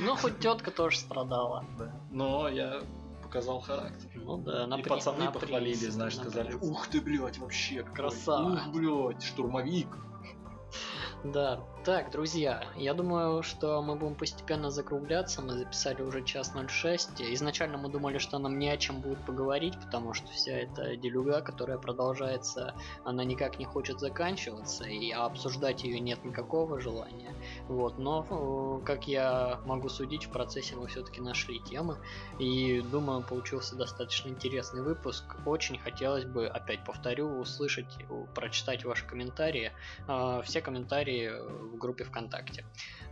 Ну, 0.00 0.16
хоть 0.16 0.38
тетка 0.40 0.70
тоже 0.70 0.98
страдала. 0.98 1.64
Да. 1.78 1.92
Но 2.10 2.48
я 2.48 2.80
показал 3.22 3.60
характер. 3.60 4.08
Ну 4.14 4.38
да, 4.38 4.64
И 4.64 4.66
напри- 4.66 4.88
пацаны 4.88 5.30
похвалили, 5.32 5.86
знаешь, 5.88 6.16
сказали, 6.16 6.54
ух 6.54 6.88
ты, 6.88 7.00
блядь, 7.00 7.38
вообще. 7.38 7.82
Красава. 7.82 8.54
Ух, 8.54 8.68
блядь, 8.72 9.22
штурмовик. 9.22 9.88
Да. 11.24 11.60
Так, 11.86 12.10
друзья, 12.10 12.64
я 12.74 12.94
думаю, 12.94 13.44
что 13.44 13.80
мы 13.80 13.94
будем 13.94 14.16
постепенно 14.16 14.72
закругляться. 14.72 15.40
Мы 15.40 15.52
записали 15.52 16.02
уже 16.02 16.24
час 16.24 16.52
06. 16.52 17.20
Изначально 17.20 17.78
мы 17.78 17.88
думали, 17.88 18.18
что 18.18 18.38
нам 18.38 18.58
не 18.58 18.68
о 18.70 18.76
чем 18.76 19.00
будет 19.00 19.24
поговорить, 19.24 19.74
потому 19.78 20.12
что 20.12 20.26
вся 20.32 20.50
эта 20.50 20.96
делюга, 20.96 21.42
которая 21.42 21.78
продолжается, 21.78 22.74
она 23.04 23.22
никак 23.22 23.60
не 23.60 23.66
хочет 23.66 24.00
заканчиваться, 24.00 24.82
и 24.82 25.12
обсуждать 25.12 25.84
ее 25.84 26.00
нет 26.00 26.24
никакого 26.24 26.80
желания. 26.80 27.32
Вот, 27.68 27.98
но, 27.98 28.26
э, 28.28 28.84
как 28.84 29.06
я 29.06 29.60
могу 29.64 29.88
судить, 29.88 30.24
в 30.24 30.30
процессе 30.30 30.74
мы 30.74 30.88
все-таки 30.88 31.20
нашли 31.20 31.60
темы, 31.60 31.98
и 32.40 32.80
думаю, 32.80 33.22
получился 33.22 33.76
достаточно 33.76 34.30
интересный 34.30 34.82
выпуск. 34.82 35.36
Очень 35.46 35.78
хотелось 35.78 36.24
бы, 36.24 36.48
опять 36.48 36.84
повторю, 36.84 37.38
услышать, 37.38 37.86
прочитать 38.34 38.84
ваши 38.84 39.06
комментарии. 39.06 39.70
А, 40.08 40.42
все 40.42 40.60
комментарии 40.60 41.30
в 41.76 41.78
группе 41.78 42.04
ВКонтакте. 42.04 42.64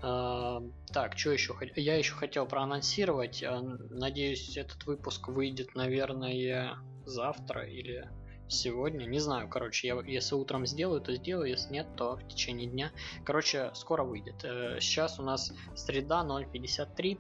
А, 0.02 0.62
так, 0.92 1.16
что 1.18 1.30
еще? 1.30 1.54
Я 1.76 1.96
еще 1.96 2.14
хотел 2.14 2.46
проанонсировать. 2.46 3.42
а, 3.42 3.60
Надеюсь, 3.90 4.56
этот 4.56 4.84
выпуск 4.86 5.28
выйдет, 5.28 5.74
наверное, 5.74 6.76
завтра 7.04 7.64
или 7.66 8.08
сегодня. 8.48 9.04
Не 9.06 9.18
знаю, 9.20 9.48
короче, 9.48 9.88
я, 9.88 10.00
если 10.02 10.34
утром 10.34 10.66
сделаю, 10.66 11.00
то 11.00 11.14
сделаю, 11.14 11.48
если 11.48 11.72
нет, 11.72 11.86
то 11.96 12.16
в 12.16 12.28
течение 12.28 12.68
дня. 12.68 12.90
Короче, 13.24 13.70
скоро 13.74 14.04
выйдет. 14.04 14.44
Э, 14.44 14.78
Сейчас 14.80 15.18
у 15.18 15.22
нас 15.22 15.52
среда 15.74 16.24
0.53. 16.24 17.18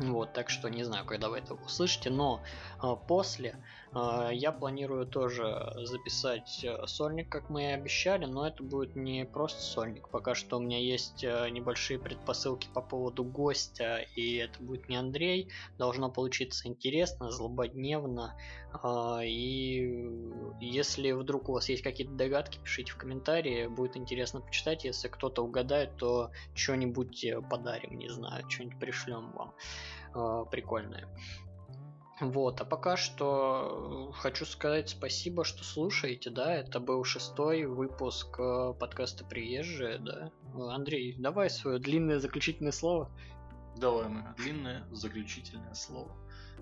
Вот, 0.00 0.32
так 0.32 0.48
что 0.48 0.68
не 0.70 0.82
знаю, 0.82 1.04
когда 1.04 1.28
вы 1.28 1.38
это 1.38 1.54
услышите, 1.54 2.10
но 2.10 2.42
э, 2.82 2.94
после 3.06 3.56
я 3.92 4.52
планирую 4.52 5.04
тоже 5.04 5.72
записать 5.82 6.64
э, 6.64 6.86
сольник, 6.86 7.28
как 7.28 7.50
мы 7.50 7.64
и 7.64 7.72
обещали, 7.72 8.24
но 8.24 8.46
это 8.46 8.62
будет 8.62 8.94
не 8.94 9.24
просто 9.24 9.60
сольник. 9.62 10.08
Пока 10.10 10.36
что 10.36 10.58
у 10.58 10.60
меня 10.60 10.78
есть 10.78 11.24
э, 11.24 11.48
небольшие 11.50 11.98
предпосылки 11.98 12.68
по 12.72 12.82
поводу 12.82 13.24
гостя, 13.24 13.98
и 14.14 14.36
это 14.36 14.62
будет 14.62 14.88
не 14.88 14.94
Андрей. 14.96 15.48
Должно 15.76 16.08
получиться 16.08 16.68
интересно, 16.68 17.32
злободневно. 17.32 18.36
э, 18.80 19.26
и 19.26 20.08
если 20.60 21.10
вдруг 21.10 21.48
у 21.48 21.54
вас 21.54 21.68
есть 21.68 21.82
какие-то 21.82 22.12
догадки, 22.12 22.60
пишите 22.62 22.92
в 22.92 22.96
комментарии, 22.96 23.66
будет 23.66 23.96
интересно 23.96 24.40
почитать. 24.40 24.84
Если 24.84 25.08
кто-то 25.08 25.42
угадает, 25.42 25.96
то 25.96 26.30
что-нибудь 26.54 27.24
э, 27.24 27.42
подарим, 27.42 27.98
не 27.98 28.08
знаю, 28.08 28.48
что-нибудь 28.48 28.78
пришлем 28.78 29.32
вам 29.32 29.54
э, 30.14 30.44
прикольное. 30.48 31.08
Вот, 32.20 32.60
а 32.60 32.66
пока 32.66 32.98
что 32.98 34.10
э, 34.10 34.20
хочу 34.20 34.44
сказать 34.44 34.90
спасибо, 34.90 35.42
что 35.42 35.64
слушаете, 35.64 36.28
да, 36.28 36.54
это 36.54 36.78
был 36.78 37.02
шестой 37.02 37.64
выпуск 37.64 38.38
э, 38.38 38.74
подкаста 38.78 39.24
«Приезжие», 39.24 39.98
да. 39.98 40.30
Андрей, 40.54 41.16
давай 41.18 41.48
свое 41.48 41.78
длинное 41.78 42.18
заключительное 42.18 42.72
слово. 42.72 43.10
Давай, 43.78 44.08
мое 44.08 44.34
длинное 44.36 44.84
заключительное 44.90 45.72
слово. 45.72 46.14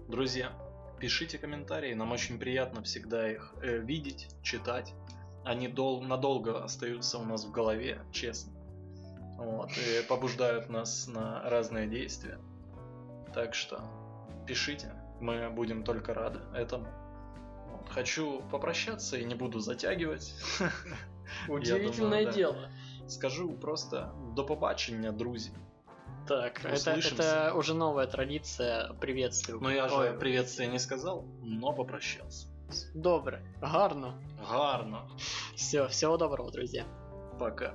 Друзья, 0.06 0.52
пишите 1.00 1.38
комментарии, 1.38 1.92
нам 1.92 2.12
очень 2.12 2.38
приятно 2.38 2.84
всегда 2.84 3.28
их 3.28 3.52
э, 3.60 3.78
видеть, 3.78 4.28
читать. 4.44 4.94
Они 5.44 5.66
дол- 5.66 6.02
надолго 6.02 6.62
остаются 6.62 7.18
у 7.18 7.24
нас 7.24 7.44
в 7.44 7.50
голове, 7.50 8.00
честно. 8.12 8.52
Вот, 9.38 9.70
и 9.72 10.06
побуждают 10.06 10.68
нас 10.68 11.08
на 11.08 11.42
разные 11.48 11.88
действия. 11.88 12.38
Так 13.34 13.54
что 13.54 13.82
пишите, 14.46 14.92
мы 15.20 15.50
будем 15.50 15.82
только 15.84 16.14
рады 16.14 16.40
этому. 16.54 16.86
Вот, 17.70 17.88
хочу 17.88 18.42
попрощаться 18.50 19.16
и 19.16 19.24
не 19.24 19.34
буду 19.34 19.60
затягивать. 19.60 20.34
Удивительное 21.48 22.32
дело. 22.32 22.70
Скажу 23.06 23.52
просто 23.52 24.12
до 24.36 24.44
побачення, 24.44 25.12
друзі. 25.12 25.50
Так, 26.28 26.60
это, 26.64 26.74
Услышимся. 26.74 27.22
это 27.22 27.54
уже 27.54 27.74
новая 27.74 28.06
традиция 28.06 28.92
приветствия. 29.00 29.58
Ну 29.60 29.70
я 29.70 29.88
же 29.88 29.94
Ой, 29.94 30.12
приветствия 30.12 30.66
не 30.66 30.78
сказал, 30.78 31.24
но 31.42 31.72
попрощался. 31.72 32.48
Добре, 32.94 33.40
гарно. 33.60 34.14
Гарно. 34.50 35.08
Все, 35.56 35.88
всего 35.88 36.18
доброго, 36.18 36.50
друзья. 36.50 36.84
Пока. 37.38 37.74